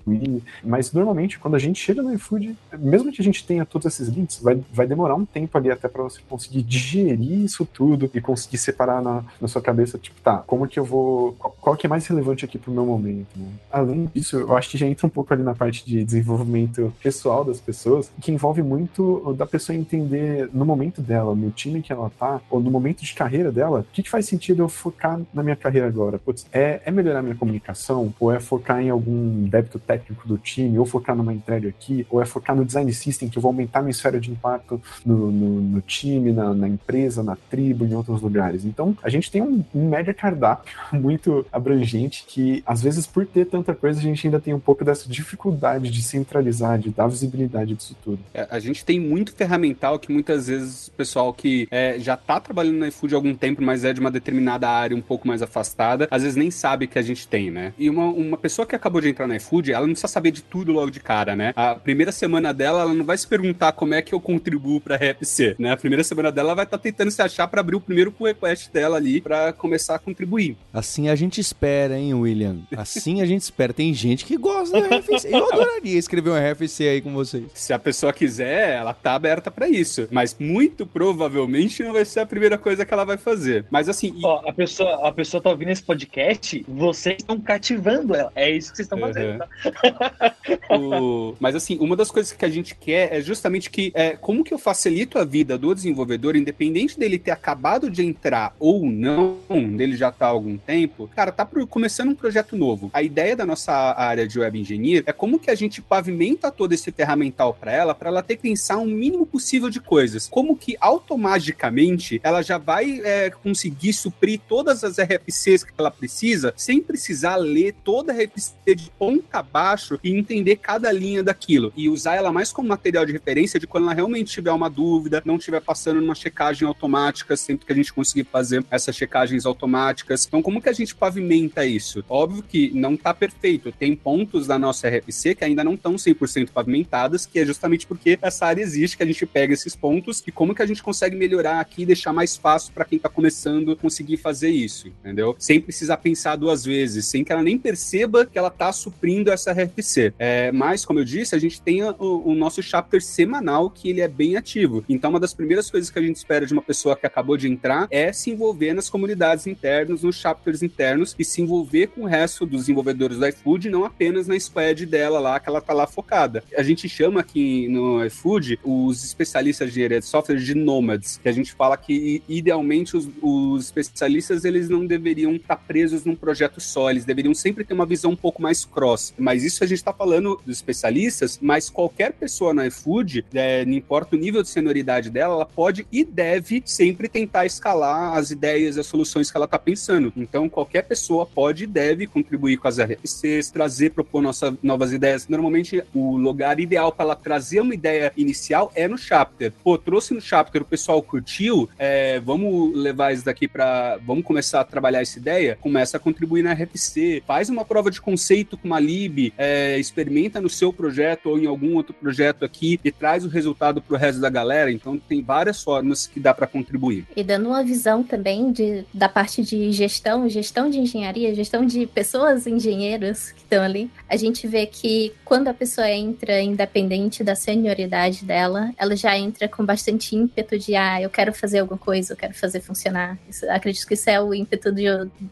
mas 0.62 0.92
normalmente, 0.92 1.38
quando 1.38 1.54
a 1.54 1.58
gente 1.58 1.80
chega 1.80 2.02
no 2.02 2.12
iFood, 2.14 2.56
mesmo 2.78 3.12
que 3.12 3.20
a 3.20 3.24
gente 3.24 3.44
tenha 3.46 3.64
todos 3.64 3.86
esses 3.86 4.08
links, 4.08 4.40
vai, 4.40 4.60
vai 4.72 4.86
demorar 4.86 5.14
um 5.14 5.24
tempo 5.24 5.56
ali 5.58 5.70
até 5.70 5.88
para 5.88 6.02
você 6.02 6.20
conseguir 6.28 6.62
digerir 6.62 7.44
isso 7.44 7.66
tudo 7.66 8.10
e 8.12 8.20
conseguir 8.20 8.58
separar 8.58 9.02
na, 9.02 9.24
na 9.40 9.48
sua 9.48 9.60
cabeça, 9.60 9.98
tipo, 9.98 10.20
tá, 10.20 10.38
como 10.46 10.66
que 10.66 10.78
eu 10.78 10.84
vou. 10.84 11.32
Qual, 11.38 11.56
qual 11.60 11.76
que 11.76 11.86
é 11.86 11.90
mais 11.90 12.06
relevante 12.06 12.44
aqui 12.44 12.58
pro 12.58 12.72
meu 12.72 12.86
momento, 12.86 13.28
né? 13.36 13.48
Além 13.70 14.06
disso, 14.14 14.36
eu 14.36 14.56
acho 14.56 14.70
que 14.70 14.78
já 14.78 14.86
entra 14.86 15.06
um 15.06 15.10
pouco 15.10 15.32
ali 15.32 15.42
na 15.42 15.54
parte 15.54 15.84
de 15.84 16.04
desenvolvimento 16.04 16.92
pessoal 17.02 17.44
das 17.44 17.60
pessoas, 17.60 18.10
que 18.20 18.32
envolve 18.32 18.62
muito 18.62 19.34
da 19.36 19.46
pessoa 19.46 19.76
entender 19.76 20.17
no 20.52 20.64
momento 20.64 21.00
dela, 21.00 21.34
no 21.34 21.50
time 21.50 21.82
que 21.82 21.92
ela 21.92 22.10
tá, 22.18 22.40
ou 22.50 22.60
no 22.60 22.70
momento 22.70 23.04
de 23.04 23.14
carreira 23.14 23.52
dela, 23.52 23.80
o 23.80 23.92
que, 23.92 24.02
que 24.02 24.10
faz 24.10 24.26
sentido 24.26 24.62
eu 24.62 24.68
focar 24.68 25.20
na 25.32 25.42
minha 25.42 25.56
carreira 25.56 25.86
agora? 25.86 26.18
Putz, 26.18 26.46
é, 26.52 26.80
é 26.84 26.90
melhorar 26.90 27.22
minha 27.22 27.34
comunicação? 27.34 28.12
Ou 28.18 28.32
é 28.32 28.40
focar 28.40 28.80
em 28.80 28.90
algum 28.90 29.44
débito 29.44 29.78
técnico? 29.78 30.08
técnico 30.08 30.26
do 30.26 30.38
time, 30.38 30.78
ou 30.78 30.86
focar 30.86 31.14
numa 31.14 31.32
entrega 31.32 31.68
aqui, 31.68 32.06
ou 32.10 32.22
é 32.22 32.26
focar 32.26 32.56
no 32.56 32.64
design 32.64 32.92
system, 32.92 33.28
que 33.28 33.36
eu 33.36 33.42
vou 33.42 33.50
aumentar 33.50 33.80
minha 33.80 33.90
esfera 33.90 34.18
de 34.20 34.30
impacto 34.30 34.80
no, 35.04 35.30
no, 35.30 35.60
no 35.60 35.80
time, 35.80 36.32
na, 36.32 36.54
na, 36.54 36.68
empresa, 36.68 37.22
na 37.22 37.36
tribo, 37.36 37.84
em 37.84 37.94
outros 37.94 38.20
lugares. 38.20 38.64
Então, 38.64 38.96
a 39.02 39.08
gente 39.08 39.30
tem 39.30 39.42
um, 39.42 39.64
um 39.74 39.88
mega 39.88 40.14
cardápio 40.14 40.72
muito 40.92 41.44
abrangente 41.52 42.24
que, 42.26 42.62
às 42.64 42.82
vezes, 42.82 43.06
por 43.06 43.26
ter 43.26 43.46
tanta 43.46 43.74
coisa, 43.74 43.98
a 43.98 44.02
gente 44.02 44.26
ainda 44.26 44.40
tem 44.40 44.54
um 44.54 44.60
pouco 44.60 44.84
dessa 44.84 45.08
dificuldade 45.08 45.90
de 45.90 46.02
centralizar, 46.02 46.78
de 46.78 46.90
dar 46.90 47.08
visibilidade 47.08 47.74
disso 47.74 47.96
tudo. 48.02 48.18
É, 48.32 48.46
a 48.50 48.58
gente 48.58 48.84
tem 48.84 48.98
muito 48.98 49.32
ferramental 49.32 49.98
que 49.98 50.07
muitas 50.12 50.48
vezes 50.48 50.88
o 50.88 50.92
pessoal 50.92 51.32
que 51.32 51.68
é, 51.70 51.98
já 51.98 52.14
está 52.14 52.40
trabalhando 52.40 52.78
no 52.78 52.86
iFood 52.86 53.14
há 53.14 53.18
algum 53.18 53.34
tempo, 53.34 53.62
mas 53.62 53.84
é 53.84 53.92
de 53.92 54.00
uma 54.00 54.10
determinada 54.10 54.68
área 54.68 54.96
um 54.96 55.00
pouco 55.00 55.26
mais 55.26 55.42
afastada, 55.42 56.08
às 56.10 56.22
vezes 56.22 56.36
nem 56.36 56.50
sabe 56.50 56.86
que 56.86 56.98
a 56.98 57.02
gente 57.02 57.26
tem, 57.26 57.50
né? 57.50 57.72
E 57.78 57.88
uma, 57.88 58.06
uma 58.06 58.36
pessoa 58.36 58.66
que 58.66 58.74
acabou 58.74 59.00
de 59.00 59.08
entrar 59.08 59.26
no 59.26 59.34
iFood, 59.34 59.72
ela 59.72 59.86
não 59.86 59.92
precisa 59.92 60.08
saber 60.08 60.30
de 60.30 60.42
tudo 60.42 60.72
logo 60.72 60.90
de 60.90 61.00
cara, 61.00 61.34
né? 61.36 61.52
A 61.56 61.74
primeira 61.74 62.12
semana 62.12 62.52
dela, 62.52 62.82
ela 62.82 62.94
não 62.94 63.04
vai 63.04 63.16
se 63.16 63.26
perguntar 63.26 63.72
como 63.72 63.94
é 63.94 64.02
que 64.02 64.14
eu 64.14 64.20
contribuo 64.20 64.80
pra 64.80 64.96
RFC, 64.96 65.56
né? 65.58 65.72
A 65.72 65.76
primeira 65.76 66.04
semana 66.04 66.30
dela, 66.32 66.48
ela 66.48 66.54
vai 66.54 66.64
estar 66.64 66.78
tá 66.78 66.82
tentando 66.82 67.10
se 67.10 67.22
achar 67.22 67.48
para 67.48 67.60
abrir 67.60 67.76
o 67.76 67.80
primeiro 67.80 68.12
pull 68.12 68.26
request 68.26 68.70
dela 68.72 68.96
ali 68.96 69.20
para 69.20 69.52
começar 69.52 69.94
a 69.94 69.98
contribuir. 69.98 70.56
Assim 70.72 71.08
a 71.08 71.14
gente 71.14 71.40
espera, 71.40 71.98
hein, 71.98 72.14
William? 72.14 72.58
Assim 72.76 73.20
a 73.20 73.26
gente 73.26 73.42
espera. 73.42 73.72
Tem 73.72 73.92
gente 73.92 74.24
que 74.24 74.36
gosta 74.36 74.80
do 74.80 74.86
RFC. 74.86 75.28
Eu 75.30 75.52
adoraria 75.52 75.98
escrever 75.98 76.30
um 76.30 76.52
RFC 76.52 76.88
aí 76.88 77.00
com 77.00 77.12
vocês. 77.12 77.44
Se 77.54 77.72
a 77.72 77.78
pessoa 77.78 78.12
quiser, 78.12 78.76
ela 78.76 78.94
tá 78.94 79.14
aberta 79.14 79.50
para 79.50 79.68
isso. 79.68 79.87
Mas 80.10 80.36
muito 80.38 80.86
provavelmente 80.86 81.82
não 81.82 81.92
vai 81.92 82.04
ser 82.04 82.20
a 82.20 82.26
primeira 82.26 82.58
coisa 82.58 82.84
que 82.84 82.92
ela 82.92 83.04
vai 83.04 83.16
fazer. 83.16 83.64
Mas 83.70 83.88
assim. 83.88 84.14
Ó, 84.22 84.48
a 84.48 84.52
pessoa, 84.52 85.08
a 85.08 85.12
pessoa 85.12 85.42
tá 85.42 85.50
ouvindo 85.50 85.70
esse 85.70 85.82
podcast, 85.82 86.64
vocês 86.68 87.16
estão 87.18 87.40
cativando 87.40 88.14
ela. 88.14 88.32
É 88.34 88.50
isso 88.50 88.70
que 88.70 88.76
vocês 88.76 88.86
estão 88.86 88.98
fazendo, 88.98 89.38
tá? 89.38 90.36
o... 90.76 91.34
Mas 91.40 91.54
assim, 91.54 91.78
uma 91.80 91.96
das 91.96 92.10
coisas 92.10 92.32
que 92.32 92.44
a 92.44 92.48
gente 92.48 92.74
quer 92.74 93.12
é 93.12 93.20
justamente 93.20 93.70
que 93.70 93.92
é, 93.94 94.10
como 94.16 94.44
que 94.44 94.52
eu 94.52 94.58
facilito 94.58 95.18
a 95.18 95.24
vida 95.24 95.56
do 95.56 95.74
desenvolvedor, 95.74 96.36
independente 96.36 96.98
dele 96.98 97.18
ter 97.18 97.30
acabado 97.30 97.90
de 97.90 98.04
entrar 98.04 98.54
ou 98.58 98.86
não, 98.86 99.38
dele 99.76 99.96
já 99.96 100.10
tá 100.10 100.26
há 100.26 100.30
algum 100.30 100.56
tempo, 100.56 101.08
cara, 101.14 101.32
tá 101.32 101.46
começando 101.68 102.10
um 102.10 102.14
projeto 102.14 102.56
novo. 102.56 102.90
A 102.92 103.02
ideia 103.02 103.34
da 103.34 103.46
nossa 103.46 103.72
área 103.72 104.26
de 104.26 104.38
web 104.38 104.58
engineer 104.58 105.02
é 105.06 105.12
como 105.12 105.38
que 105.38 105.50
a 105.50 105.54
gente 105.54 105.80
pavimenta 105.80 106.50
todo 106.50 106.72
esse 106.72 106.90
ferramental 106.90 107.54
para 107.54 107.72
ela, 107.72 107.94
para 107.94 108.08
ela 108.08 108.22
ter 108.22 108.36
que 108.36 108.42
pensar 108.42 108.78
o 108.78 108.82
um 108.82 108.86
mínimo 108.86 109.26
possível 109.26 109.70
de 109.70 109.77
de 109.78 109.84
coisas. 109.84 110.28
Como 110.28 110.56
que 110.56 110.76
automaticamente 110.80 112.20
ela 112.22 112.42
já 112.42 112.58
vai 112.58 113.00
é, 113.04 113.30
conseguir 113.30 113.92
suprir 113.92 114.40
todas 114.48 114.84
as 114.84 114.98
RFCs 114.98 115.64
que 115.64 115.72
ela 115.78 115.90
precisa 115.90 116.52
sem 116.56 116.80
precisar 116.80 117.36
ler 117.36 117.74
toda 117.84 118.12
a 118.12 118.16
RFC 118.16 118.74
de 118.74 118.90
ponta 118.98 119.38
a 119.38 119.42
baixo 119.42 119.98
e 120.02 120.10
entender 120.10 120.56
cada 120.56 120.90
linha 120.92 121.22
daquilo 121.22 121.72
e 121.76 121.88
usar 121.88 122.16
ela 122.16 122.32
mais 122.32 122.52
como 122.52 122.68
material 122.68 123.06
de 123.06 123.12
referência 123.12 123.58
de 123.58 123.66
quando 123.66 123.84
ela 123.84 123.94
realmente 123.94 124.32
tiver 124.32 124.52
uma 124.52 124.68
dúvida, 124.68 125.22
não 125.24 125.36
estiver 125.36 125.60
passando 125.60 126.00
numa 126.00 126.14
checagem 126.14 126.66
automática, 126.66 127.36
sempre 127.36 127.66
que 127.66 127.72
a 127.72 127.76
gente 127.76 127.92
conseguir 127.92 128.24
fazer 128.24 128.64
essas 128.70 128.96
checagens 128.96 129.46
automáticas. 129.46 130.26
Então, 130.26 130.42
como 130.42 130.60
que 130.60 130.68
a 130.68 130.72
gente 130.72 130.94
pavimenta 130.94 131.64
isso? 131.64 132.04
Óbvio 132.08 132.42
que 132.42 132.70
não 132.74 132.94
está 132.94 133.14
perfeito. 133.14 133.72
Tem 133.72 133.94
pontos 133.94 134.46
da 134.46 134.58
nossa 134.58 134.88
RFC 134.88 135.34
que 135.34 135.44
ainda 135.44 135.62
não 135.62 135.74
estão 135.74 135.94
100% 135.94 136.50
pavimentadas, 136.50 137.26
que 137.26 137.38
é 137.38 137.46
justamente 137.46 137.86
porque 137.86 138.18
essa 138.20 138.46
área 138.46 138.62
existe, 138.62 138.96
que 138.96 139.02
a 139.02 139.06
gente 139.06 139.24
pega 139.26 139.52
esses 139.68 139.76
pontos 139.76 140.22
e 140.26 140.32
como 140.32 140.54
que 140.54 140.62
a 140.62 140.66
gente 140.66 140.82
consegue 140.82 141.14
melhorar 141.14 141.60
aqui 141.60 141.82
e 141.82 141.86
deixar 141.86 142.12
mais 142.12 142.36
fácil 142.36 142.72
para 142.72 142.84
quem 142.84 142.96
está 142.96 143.08
começando 143.08 143.76
conseguir 143.76 144.16
fazer 144.16 144.48
isso, 144.48 144.88
entendeu? 144.88 145.36
Sem 145.38 145.60
precisar 145.60 145.98
pensar 145.98 146.36
duas 146.36 146.64
vezes, 146.64 147.06
sem 147.06 147.22
que 147.22 147.32
ela 147.32 147.42
nem 147.42 147.58
perceba 147.58 148.24
que 148.26 148.38
ela 148.38 148.48
está 148.48 148.72
suprindo 148.72 149.30
essa 149.30 149.52
RFC. 149.52 150.14
É, 150.18 150.50
mas, 150.50 150.84
como 150.84 150.98
eu 150.98 151.04
disse, 151.04 151.34
a 151.34 151.38
gente 151.38 151.60
tem 151.60 151.82
o, 151.82 151.94
o 151.98 152.34
nosso 152.34 152.62
chapter 152.62 153.02
semanal 153.02 153.70
que 153.70 153.90
ele 153.90 154.00
é 154.00 154.08
bem 154.08 154.36
ativo. 154.36 154.84
Então, 154.88 155.10
uma 155.10 155.20
das 155.20 155.34
primeiras 155.34 155.70
coisas 155.70 155.90
que 155.90 155.98
a 155.98 156.02
gente 156.02 156.16
espera 156.16 156.46
de 156.46 156.52
uma 156.52 156.62
pessoa 156.62 156.96
que 156.96 157.06
acabou 157.06 157.36
de 157.36 157.48
entrar 157.48 157.86
é 157.90 158.12
se 158.12 158.30
envolver 158.30 158.72
nas 158.72 158.88
comunidades 158.88 159.46
internas, 159.46 160.02
nos 160.02 160.16
chapters 160.16 160.62
internos 160.62 161.14
e 161.18 161.24
se 161.24 161.42
envolver 161.42 161.88
com 161.88 162.02
o 162.02 162.06
resto 162.06 162.46
dos 162.46 162.62
desenvolvedores 162.62 163.18
do 163.18 163.26
iFood, 163.26 163.68
não 163.68 163.84
apenas 163.84 164.26
na 164.26 164.38
squad 164.38 164.86
dela 164.86 165.20
lá, 165.20 165.38
que 165.38 165.48
ela 165.48 165.60
tá 165.60 165.72
lá 165.72 165.86
focada. 165.86 166.42
A 166.56 166.62
gente 166.62 166.88
chama 166.88 167.20
aqui 167.20 167.68
no 167.68 168.04
iFood 168.06 168.58
os 168.64 169.04
especialistas 169.04 169.57
de 169.64 169.72
engenharia 169.72 170.00
de 170.00 170.06
software 170.06 170.36
de 170.36 170.54
nômades, 170.54 171.18
que 171.22 171.28
a 171.28 171.32
gente 171.32 171.52
fala 171.52 171.76
que 171.76 172.22
idealmente 172.28 172.96
os, 172.96 173.08
os 173.22 173.66
especialistas 173.66 174.44
eles 174.44 174.68
não 174.68 174.86
deveriam 174.86 175.34
estar 175.34 175.56
tá 175.56 175.62
presos 175.66 176.04
num 176.04 176.16
projeto 176.16 176.60
só, 176.60 176.90
eles 176.90 177.04
deveriam 177.04 177.34
sempre 177.34 177.64
ter 177.64 177.74
uma 177.74 177.86
visão 177.86 178.12
um 178.12 178.16
pouco 178.16 178.40
mais 178.40 178.64
cross. 178.64 179.14
Mas 179.18 179.44
isso 179.44 179.62
a 179.62 179.66
gente 179.66 179.78
está 179.78 179.92
falando 179.92 180.40
dos 180.44 180.56
especialistas, 180.56 181.38
mas 181.40 181.68
qualquer 181.70 182.12
pessoa 182.12 182.52
no 182.54 182.64
iFood, 182.64 183.24
é, 183.34 183.64
não 183.64 183.74
importa 183.74 184.16
o 184.16 184.18
nível 184.18 184.42
de 184.42 184.48
senioridade 184.48 185.10
dela, 185.10 185.34
ela 185.34 185.46
pode 185.46 185.86
e 185.92 186.04
deve 186.04 186.62
sempre 186.64 187.08
tentar 187.08 187.46
escalar 187.46 188.16
as 188.16 188.30
ideias 188.30 188.78
as 188.78 188.86
soluções 188.86 189.30
que 189.30 189.36
ela 189.36 189.44
está 189.44 189.58
pensando. 189.58 190.12
Então, 190.16 190.48
qualquer 190.48 190.82
pessoa 190.82 191.26
pode 191.26 191.64
e 191.64 191.66
deve 191.66 192.06
contribuir 192.06 192.56
com 192.56 192.68
as 192.68 192.78
RFCs, 192.78 193.50
trazer, 193.50 193.90
propor 193.90 194.22
nossa, 194.22 194.56
novas 194.62 194.92
ideias. 194.92 195.28
Normalmente, 195.28 195.82
o 195.94 196.16
lugar 196.16 196.60
ideal 196.60 196.92
para 196.92 197.04
ela 197.06 197.16
trazer 197.16 197.60
uma 197.60 197.74
ideia 197.74 198.12
inicial 198.16 198.70
é 198.74 198.88
no 198.88 198.98
chapter. 198.98 199.47
Pô, 199.62 199.76
trouxe 199.78 200.14
no 200.14 200.20
chapter, 200.20 200.62
o 200.62 200.64
pessoal 200.64 201.02
curtiu, 201.02 201.68
é, 201.78 202.20
vamos 202.20 202.76
levar 202.76 203.12
isso 203.12 203.24
daqui 203.24 203.46
para. 203.46 203.98
Vamos 204.04 204.24
começar 204.24 204.60
a 204.60 204.64
trabalhar 204.64 205.00
essa 205.00 205.18
ideia? 205.18 205.56
Começa 205.60 205.96
a 205.96 206.00
contribuir 206.00 206.42
na 206.42 206.52
RFC, 206.52 207.22
faz 207.26 207.48
uma 207.48 207.64
prova 207.64 207.90
de 207.90 208.00
conceito 208.00 208.56
com 208.56 208.66
uma 208.66 208.80
lib, 208.80 209.32
é, 209.36 209.78
experimenta 209.78 210.40
no 210.40 210.48
seu 210.48 210.72
projeto 210.72 211.30
ou 211.30 211.38
em 211.38 211.46
algum 211.46 211.74
outro 211.74 211.94
projeto 211.94 212.44
aqui 212.44 212.78
e 212.84 212.90
traz 212.90 213.24
o 213.24 213.28
resultado 213.28 213.80
para 213.80 213.94
o 213.94 213.98
resto 213.98 214.20
da 214.20 214.30
galera. 214.30 214.70
Então, 214.70 214.98
tem 214.98 215.22
várias 215.22 215.62
formas 215.62 216.06
que 216.06 216.20
dá 216.20 216.32
para 216.34 216.46
contribuir. 216.46 217.06
E 217.16 217.22
dando 217.22 217.48
uma 217.48 217.62
visão 217.62 218.02
também 218.02 218.50
de, 218.52 218.84
da 218.92 219.08
parte 219.08 219.42
de 219.42 219.70
gestão, 219.72 220.28
gestão 220.28 220.70
de 220.70 220.78
engenharia, 220.78 221.34
gestão 221.34 221.64
de 221.64 221.86
pessoas 221.86 222.46
engenheiros 222.46 223.32
que 223.32 223.42
estão 223.42 223.62
ali, 223.62 223.90
a 224.08 224.16
gente 224.16 224.46
vê 224.46 224.66
que 224.66 225.12
quando 225.24 225.48
a 225.48 225.54
pessoa 225.54 225.88
entra 225.90 226.40
independente 226.40 227.22
da 227.22 227.34
senioridade 227.34 228.24
dela, 228.24 228.72
ela 228.76 228.96
já 228.96 229.16
entra 229.16 229.37
com 229.46 229.64
bastante 229.64 230.16
ímpeto 230.16 230.58
de, 230.58 230.74
ah, 230.74 231.00
eu 231.00 231.10
quero 231.10 231.32
fazer 231.32 231.60
alguma 231.60 231.78
coisa, 231.78 232.12
eu 232.12 232.16
quero 232.16 232.34
fazer 232.34 232.60
funcionar. 232.60 233.18
Isso, 233.28 233.48
acredito 233.50 233.86
que 233.86 233.94
isso 233.94 234.08
é 234.10 234.20
o 234.20 234.34
ímpeto 234.34 234.72
de, 234.72 234.84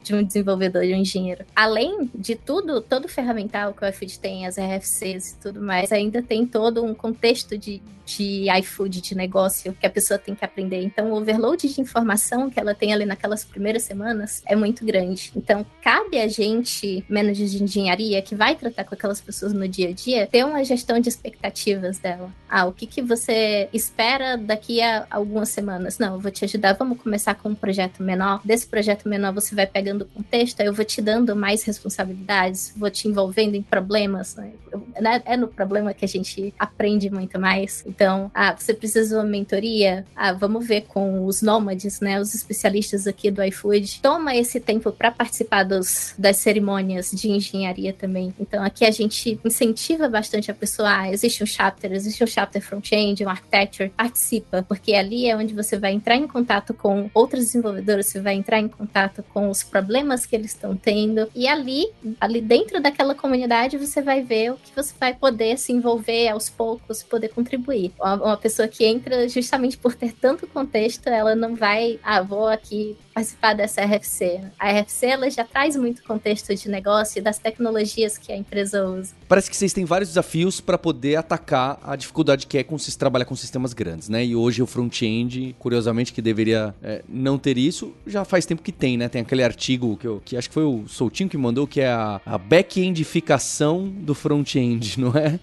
de, 0.02 0.14
um 0.14 0.22
desenvolvedor, 0.22 0.84
de 0.84 0.92
um 0.92 0.98
engenheiro. 0.98 1.44
Além 1.54 2.10
de 2.14 2.36
tudo, 2.36 2.80
todo 2.80 3.06
o 3.06 3.08
ferramental 3.08 3.72
que 3.72 3.84
o 3.84 3.88
iFood 3.88 4.18
tem, 4.18 4.46
as 4.46 4.56
RFCs 4.56 5.32
e 5.32 5.36
tudo 5.40 5.60
mais, 5.60 5.90
ainda 5.90 6.22
tem 6.22 6.46
todo 6.46 6.84
um 6.84 6.94
contexto 6.94 7.56
de, 7.56 7.82
de 8.04 8.46
iFood, 8.60 9.00
de 9.00 9.14
negócio, 9.14 9.72
que 9.74 9.86
a 9.86 9.90
pessoa 9.90 10.18
tem 10.18 10.34
que 10.34 10.44
aprender. 10.44 10.82
Então, 10.82 11.10
o 11.10 11.16
overload 11.16 11.66
de 11.66 11.80
informação 11.80 12.50
que 12.50 12.60
ela 12.60 12.74
tem 12.74 12.92
ali 12.92 13.04
naquelas 13.04 13.44
primeiras 13.44 13.82
semanas 13.82 14.42
é 14.46 14.54
muito 14.54 14.84
grande. 14.84 15.32
Então, 15.34 15.64
cabe 15.82 16.18
a 16.18 16.28
gente, 16.28 17.04
manager 17.08 17.46
de 17.46 17.62
engenharia, 17.62 18.22
que 18.22 18.34
vai 18.34 18.54
tratar 18.54 18.84
com 18.84 18.94
aquelas 18.94 19.20
pessoas 19.20 19.52
no 19.52 19.66
dia 19.66 19.88
a 19.88 19.92
dia, 19.92 20.26
ter 20.26 20.44
uma 20.44 20.62
gestão 20.62 21.00
de 21.00 21.08
expectativas 21.08 21.98
dela. 21.98 22.30
Ah, 22.48 22.66
o 22.66 22.72
que, 22.72 22.86
que 22.86 23.02
você 23.02 23.68
espera 23.72 24.36
daqui 24.36 24.82
a 24.82 25.06
algumas 25.10 25.48
semanas? 25.48 25.98
Não, 25.98 26.14
eu 26.14 26.20
vou 26.20 26.30
te 26.30 26.44
ajudar, 26.44 26.74
vamos 26.74 27.00
começar 27.00 27.34
com 27.34 27.50
um 27.50 27.54
projeto 27.54 28.02
menor. 28.02 28.40
Desse 28.44 28.66
projeto 28.66 29.08
menor, 29.08 29.32
você 29.32 29.54
vai 29.54 29.66
pegando 29.66 30.02
o 30.02 30.06
contexto, 30.06 30.60
eu 30.60 30.72
vou 30.72 30.84
te 30.84 31.00
dando 31.00 31.34
mais 31.34 31.62
responsabilidades, 31.64 32.72
vou 32.76 32.90
te 32.90 33.08
envolvendo 33.08 33.54
em 33.54 33.62
problemas. 33.62 34.36
Né? 34.36 34.52
né? 35.00 35.22
É 35.24 35.36
no 35.36 35.48
problema 35.48 35.92
que 35.92 36.04
a 36.04 36.08
gente 36.08 36.54
aprende 36.58 37.10
muito 37.10 37.38
mais. 37.38 37.84
Então, 37.86 38.30
ah, 38.34 38.54
você 38.56 38.72
precisa 38.74 39.08
de 39.08 39.14
uma 39.14 39.24
mentoria? 39.24 40.04
Ah, 40.14 40.32
vamos 40.32 40.66
ver 40.66 40.82
com 40.82 41.24
os 41.24 41.42
nômades, 41.42 42.00
né, 42.00 42.20
os 42.20 42.34
especialistas 42.34 43.06
aqui 43.06 43.30
do 43.30 43.42
iFood. 43.42 44.00
Toma 44.00 44.36
esse 44.36 44.60
tempo 44.60 44.92
para 44.92 45.10
participar 45.10 45.64
dos, 45.64 46.14
das 46.18 46.36
cerimônias 46.36 47.10
de 47.10 47.30
engenharia 47.30 47.92
também. 47.92 48.34
Então, 48.38 48.62
aqui 48.62 48.84
a 48.84 48.90
gente 48.90 49.40
incentiva 49.44 50.08
bastante 50.08 50.50
a 50.50 50.54
pessoa, 50.54 51.00
ah, 51.00 51.12
existe 51.12 51.42
um 51.42 51.46
chapter, 51.46 51.92
existe 51.92 52.22
um 52.22 52.26
chapter 52.26 52.45
front-end, 52.60 53.24
um 53.24 53.28
architecture, 53.28 53.90
participa, 53.90 54.64
porque 54.68 54.94
ali 54.94 55.28
é 55.28 55.36
onde 55.36 55.54
você 55.54 55.78
vai 55.78 55.92
entrar 55.92 56.16
em 56.16 56.26
contato 56.26 56.72
com 56.74 57.10
outros 57.14 57.46
desenvolvedores, 57.46 58.06
você 58.06 58.20
vai 58.20 58.34
entrar 58.34 58.58
em 58.58 58.68
contato 58.68 59.22
com 59.22 59.50
os 59.50 59.62
problemas 59.62 60.26
que 60.26 60.34
eles 60.36 60.52
estão 60.52 60.76
tendo, 60.76 61.28
e 61.34 61.46
ali, 61.48 61.86
ali 62.20 62.40
dentro 62.40 62.80
daquela 62.80 63.14
comunidade, 63.14 63.76
você 63.78 64.02
vai 64.02 64.22
ver 64.22 64.52
o 64.52 64.56
que 64.56 64.74
você 64.74 64.94
vai 64.98 65.14
poder 65.14 65.58
se 65.58 65.72
envolver 65.72 66.28
aos 66.28 66.48
poucos, 66.48 67.02
poder 67.02 67.28
contribuir. 67.28 67.92
Uma, 67.98 68.14
uma 68.14 68.36
pessoa 68.36 68.68
que 68.68 68.84
entra 68.84 69.28
justamente 69.28 69.76
por 69.76 69.94
ter 69.94 70.12
tanto 70.12 70.46
contexto, 70.46 71.08
ela 71.08 71.34
não 71.34 71.54
vai, 71.54 71.98
ah, 72.02 72.22
vou 72.22 72.48
aqui 72.48 72.96
participar 73.16 73.54
dessa 73.54 73.82
RFC. 73.82 74.42
A 74.58 74.70
RFC 74.70 75.06
ela 75.06 75.30
já 75.30 75.42
traz 75.42 75.74
muito 75.74 76.02
contexto 76.02 76.54
de 76.54 76.68
negócio 76.68 77.18
e 77.18 77.22
das 77.22 77.38
tecnologias 77.38 78.18
que 78.18 78.30
a 78.30 78.36
empresa 78.36 78.84
usa. 78.84 79.14
Parece 79.26 79.48
que 79.48 79.56
vocês 79.56 79.72
têm 79.72 79.86
vários 79.86 80.10
desafios 80.10 80.60
para 80.60 80.76
poder 80.76 81.16
atacar 81.16 81.78
a 81.82 81.96
dificuldade 81.96 82.25
que 82.46 82.58
é 82.58 82.64
com, 82.64 82.76
trabalhar 82.98 83.24
com 83.24 83.36
sistemas 83.36 83.72
grandes, 83.72 84.08
né? 84.08 84.24
E 84.24 84.34
hoje 84.34 84.62
o 84.62 84.66
front-end, 84.66 85.54
curiosamente, 85.58 86.12
que 86.12 86.22
deveria 86.22 86.74
é, 86.82 87.02
não 87.08 87.38
ter 87.38 87.58
isso, 87.58 87.92
já 88.06 88.24
faz 88.24 88.46
tempo 88.46 88.62
que 88.62 88.72
tem, 88.72 88.96
né? 88.96 89.08
Tem 89.08 89.22
aquele 89.22 89.42
artigo 89.42 89.96
que, 89.96 90.06
eu, 90.06 90.22
que 90.24 90.36
acho 90.36 90.48
que 90.48 90.54
foi 90.54 90.64
o 90.64 90.84
Soutinho 90.88 91.28
que 91.28 91.36
mandou, 91.36 91.66
que 91.66 91.80
é 91.80 91.88
a, 91.88 92.20
a 92.24 92.38
back-endificação 92.38 93.88
do 93.88 94.14
front-end, 94.14 94.98
não 95.00 95.12
é? 95.16 95.38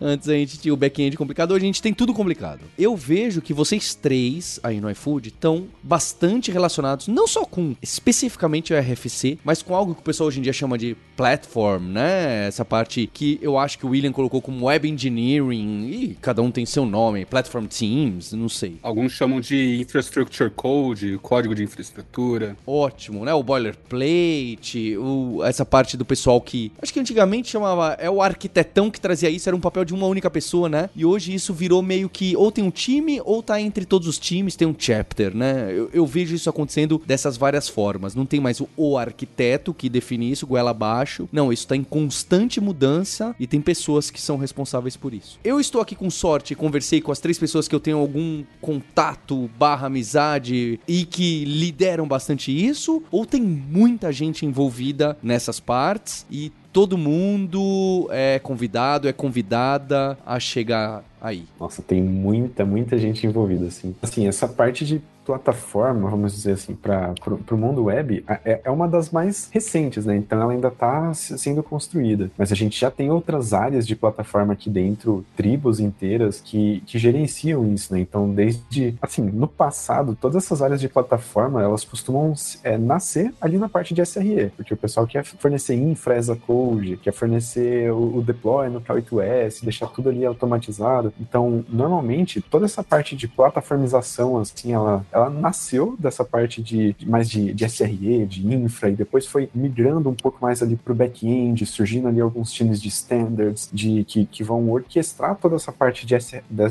Antes 0.00 0.28
a 0.28 0.34
gente 0.34 0.58
tinha 0.58 0.74
o 0.74 0.76
back-end 0.76 1.16
complicado, 1.16 1.52
hoje 1.52 1.64
a 1.64 1.66
gente 1.66 1.82
tem 1.82 1.94
tudo 1.94 2.12
complicado. 2.12 2.60
Eu 2.78 2.96
vejo 2.96 3.40
que 3.40 3.52
vocês 3.52 3.94
três 3.94 4.58
aí 4.62 4.80
no 4.80 4.90
iFood 4.90 5.28
estão 5.28 5.68
bastante 5.82 6.50
relacionados 6.50 7.08
não 7.08 7.26
só 7.26 7.44
com 7.44 7.74
especificamente 7.82 8.72
o 8.72 8.78
RFC, 8.78 9.38
mas 9.44 9.62
com 9.62 9.74
algo 9.74 9.94
que 9.94 10.00
o 10.00 10.04
pessoal 10.04 10.28
hoje 10.28 10.38
em 10.40 10.42
dia 10.42 10.52
chama 10.52 10.76
de 10.76 10.96
platform, 11.16 11.84
né? 11.84 12.46
Essa 12.46 12.64
parte 12.64 13.08
que 13.12 13.38
eu 13.42 13.58
acho 13.58 13.78
que 13.78 13.86
o 13.86 13.90
William 13.90 14.12
colocou 14.12 14.40
como 14.40 14.66
web 14.66 14.88
engineering, 14.88 15.88
e 15.88 16.16
cada 16.20 16.42
um 16.42 16.50
tem 16.50 16.66
seu 16.66 16.84
nome, 16.84 17.24
platform 17.24 17.66
teams, 17.66 18.32
não 18.32 18.48
sei. 18.48 18.78
Alguns 18.82 19.12
chamam 19.12 19.40
de 19.40 19.80
infrastructure 19.80 20.50
code, 20.50 21.18
código 21.22 21.54
de 21.54 21.62
infraestrutura. 21.62 22.56
Ótimo, 22.66 23.24
né? 23.24 23.32
O 23.32 23.42
boilerplate, 23.42 24.96
o, 24.96 25.42
essa 25.44 25.64
parte 25.64 25.96
do 25.96 26.04
pessoal 26.04 26.40
que 26.40 26.72
acho 26.80 26.92
que 26.92 27.00
antigamente 27.00 27.50
chamava 27.50 27.96
é 27.98 28.10
o 28.10 28.22
arquitetão 28.22 28.90
que 28.90 29.00
trazia 29.00 29.30
isso, 29.30 29.48
era 29.48 29.56
um 29.56 29.60
papel 29.60 29.84
de 29.84 29.94
uma 29.94 30.06
única 30.06 30.30
pessoa, 30.30 30.68
né? 30.68 30.90
E 30.94 31.04
hoje 31.04 31.34
isso 31.34 31.54
virou 31.54 31.82
meio 31.82 32.08
que 32.08 32.36
ou 32.36 32.50
tem 32.50 32.64
um 32.64 32.70
time 32.70 33.20
ou 33.24 33.42
tá 33.42 33.60
entre 33.60 33.84
todos 33.84 34.08
os 34.08 34.18
times, 34.18 34.56
tem 34.56 34.66
um 34.66 34.74
chapter, 34.76 35.34
né? 35.34 35.72
Eu, 35.72 35.90
eu 35.92 36.06
vejo 36.06 36.34
isso 36.34 36.50
acontecendo 36.50 37.00
dessas 37.06 37.36
várias 37.36 37.68
formas. 37.68 38.14
Não 38.14 38.26
tem 38.26 38.40
mais 38.40 38.60
o, 38.60 38.68
o 38.76 38.98
arquiteto 38.98 39.72
que 39.72 39.88
define 39.88 40.30
isso, 40.30 40.46
goela 40.46 40.70
abaixo. 40.70 41.28
Não, 41.32 41.52
isso 41.52 41.62
está 41.62 41.76
em 41.76 41.84
constante 41.84 42.60
mudança 42.60 43.34
e 43.38 43.46
tem 43.46 43.60
pessoas 43.60 44.10
que 44.10 44.20
são 44.20 44.36
responsáveis 44.36 44.96
por 44.96 45.14
isso. 45.14 45.38
Eu 45.44 45.60
estou 45.60 45.80
aqui 45.80 45.94
com 45.94 46.07
sorte, 46.10 46.54
conversei 46.54 47.00
com 47.00 47.12
as 47.12 47.20
três 47.20 47.38
pessoas 47.38 47.68
que 47.68 47.74
eu 47.74 47.80
tenho 47.80 47.98
algum 47.98 48.44
contato 48.60 49.48
barra 49.58 49.86
amizade 49.86 50.80
e 50.86 51.04
que 51.04 51.44
lideram 51.44 52.06
bastante 52.06 52.52
isso, 52.52 53.02
ou 53.10 53.26
tem 53.26 53.40
muita 53.40 54.12
gente 54.12 54.44
envolvida 54.44 55.16
nessas 55.22 55.60
partes 55.60 56.26
e 56.30 56.52
todo 56.72 56.96
mundo 56.96 58.08
é 58.10 58.38
convidado, 58.38 59.08
é 59.08 59.12
convidada 59.12 60.18
a 60.24 60.38
chegar 60.38 61.02
aí. 61.20 61.44
Nossa, 61.58 61.82
tem 61.82 62.00
muita, 62.02 62.64
muita 62.64 62.96
gente 62.98 63.26
envolvida, 63.26 63.66
assim. 63.66 63.94
Assim, 64.02 64.28
essa 64.28 64.46
parte 64.46 64.84
de 64.84 65.00
plataforma, 65.28 66.08
vamos 66.08 66.32
dizer 66.32 66.52
assim, 66.52 66.74
para 66.74 67.14
o 67.50 67.58
mundo 67.58 67.84
web, 67.84 68.24
é, 68.26 68.62
é, 68.64 68.70
uma 68.70 68.88
das 68.88 69.10
mais 69.10 69.50
recentes, 69.52 70.06
né? 70.06 70.16
Então 70.16 70.40
ela 70.40 70.52
ainda 70.52 70.68
está 70.68 71.12
sendo 71.12 71.62
construída. 71.62 72.30
Mas 72.38 72.50
a 72.50 72.54
gente 72.54 72.80
já 72.80 72.90
tem 72.90 73.10
outras 73.10 73.52
áreas 73.52 73.86
de 73.86 73.94
plataforma 73.94 74.54
aqui 74.54 74.70
dentro, 74.70 75.22
tribos 75.36 75.80
inteiras 75.80 76.40
que, 76.40 76.82
que 76.86 76.98
gerenciam 76.98 77.70
isso, 77.74 77.92
né? 77.92 78.00
Então, 78.00 78.32
desde, 78.32 78.96
assim, 79.02 79.20
no 79.20 79.46
passado, 79.46 80.16
todas 80.18 80.42
essas 80.42 80.62
áreas 80.62 80.80
de 80.80 80.88
plataforma, 80.88 81.62
elas 81.62 81.84
costumam 81.84 82.32
é, 82.64 82.78
nascer 82.78 83.34
ali 83.38 83.58
na 83.58 83.68
parte 83.68 83.92
de 83.92 84.00
SRE, 84.06 84.50
porque 84.56 84.72
o 84.72 84.78
pessoal 84.78 85.06
quer 85.06 85.24
fornecer 85.24 85.74
infra 85.74 86.16
as 86.16 86.30
a 86.30 86.36
code, 86.36 86.96
quer 86.96 87.12
fornecer 87.12 87.92
o, 87.92 88.16
o 88.16 88.22
deploy 88.22 88.70
no 88.70 88.80
K8S, 88.80 89.62
deixar 89.62 89.88
tudo 89.88 90.08
ali 90.08 90.24
automatizado. 90.24 91.12
Então, 91.20 91.62
normalmente, 91.68 92.40
toda 92.40 92.64
essa 92.64 92.82
parte 92.82 93.14
de 93.14 93.28
plataformização, 93.28 94.38
assim, 94.38 94.72
ela, 94.72 95.04
ela 95.12 95.17
nasceu 95.30 95.96
dessa 95.98 96.24
parte 96.24 96.62
de, 96.62 96.94
mais 97.06 97.28
de, 97.28 97.52
de 97.52 97.68
SRE, 97.68 98.26
de 98.26 98.46
infra, 98.46 98.90
e 98.90 98.96
depois 98.96 99.26
foi 99.26 99.48
migrando 99.54 100.08
um 100.08 100.14
pouco 100.14 100.38
mais 100.40 100.62
ali 100.62 100.76
para 100.76 100.92
o 100.92 100.96
back-end, 100.96 101.64
surgindo 101.66 102.08
ali 102.08 102.20
alguns 102.20 102.52
times 102.52 102.80
de 102.80 102.88
standards, 102.88 103.68
de 103.72 104.04
que, 104.04 104.26
que 104.26 104.42
vão 104.42 104.70
orquestrar 104.70 105.36
toda 105.36 105.56
essa 105.56 105.72
parte 105.72 106.06
de, 106.06 106.14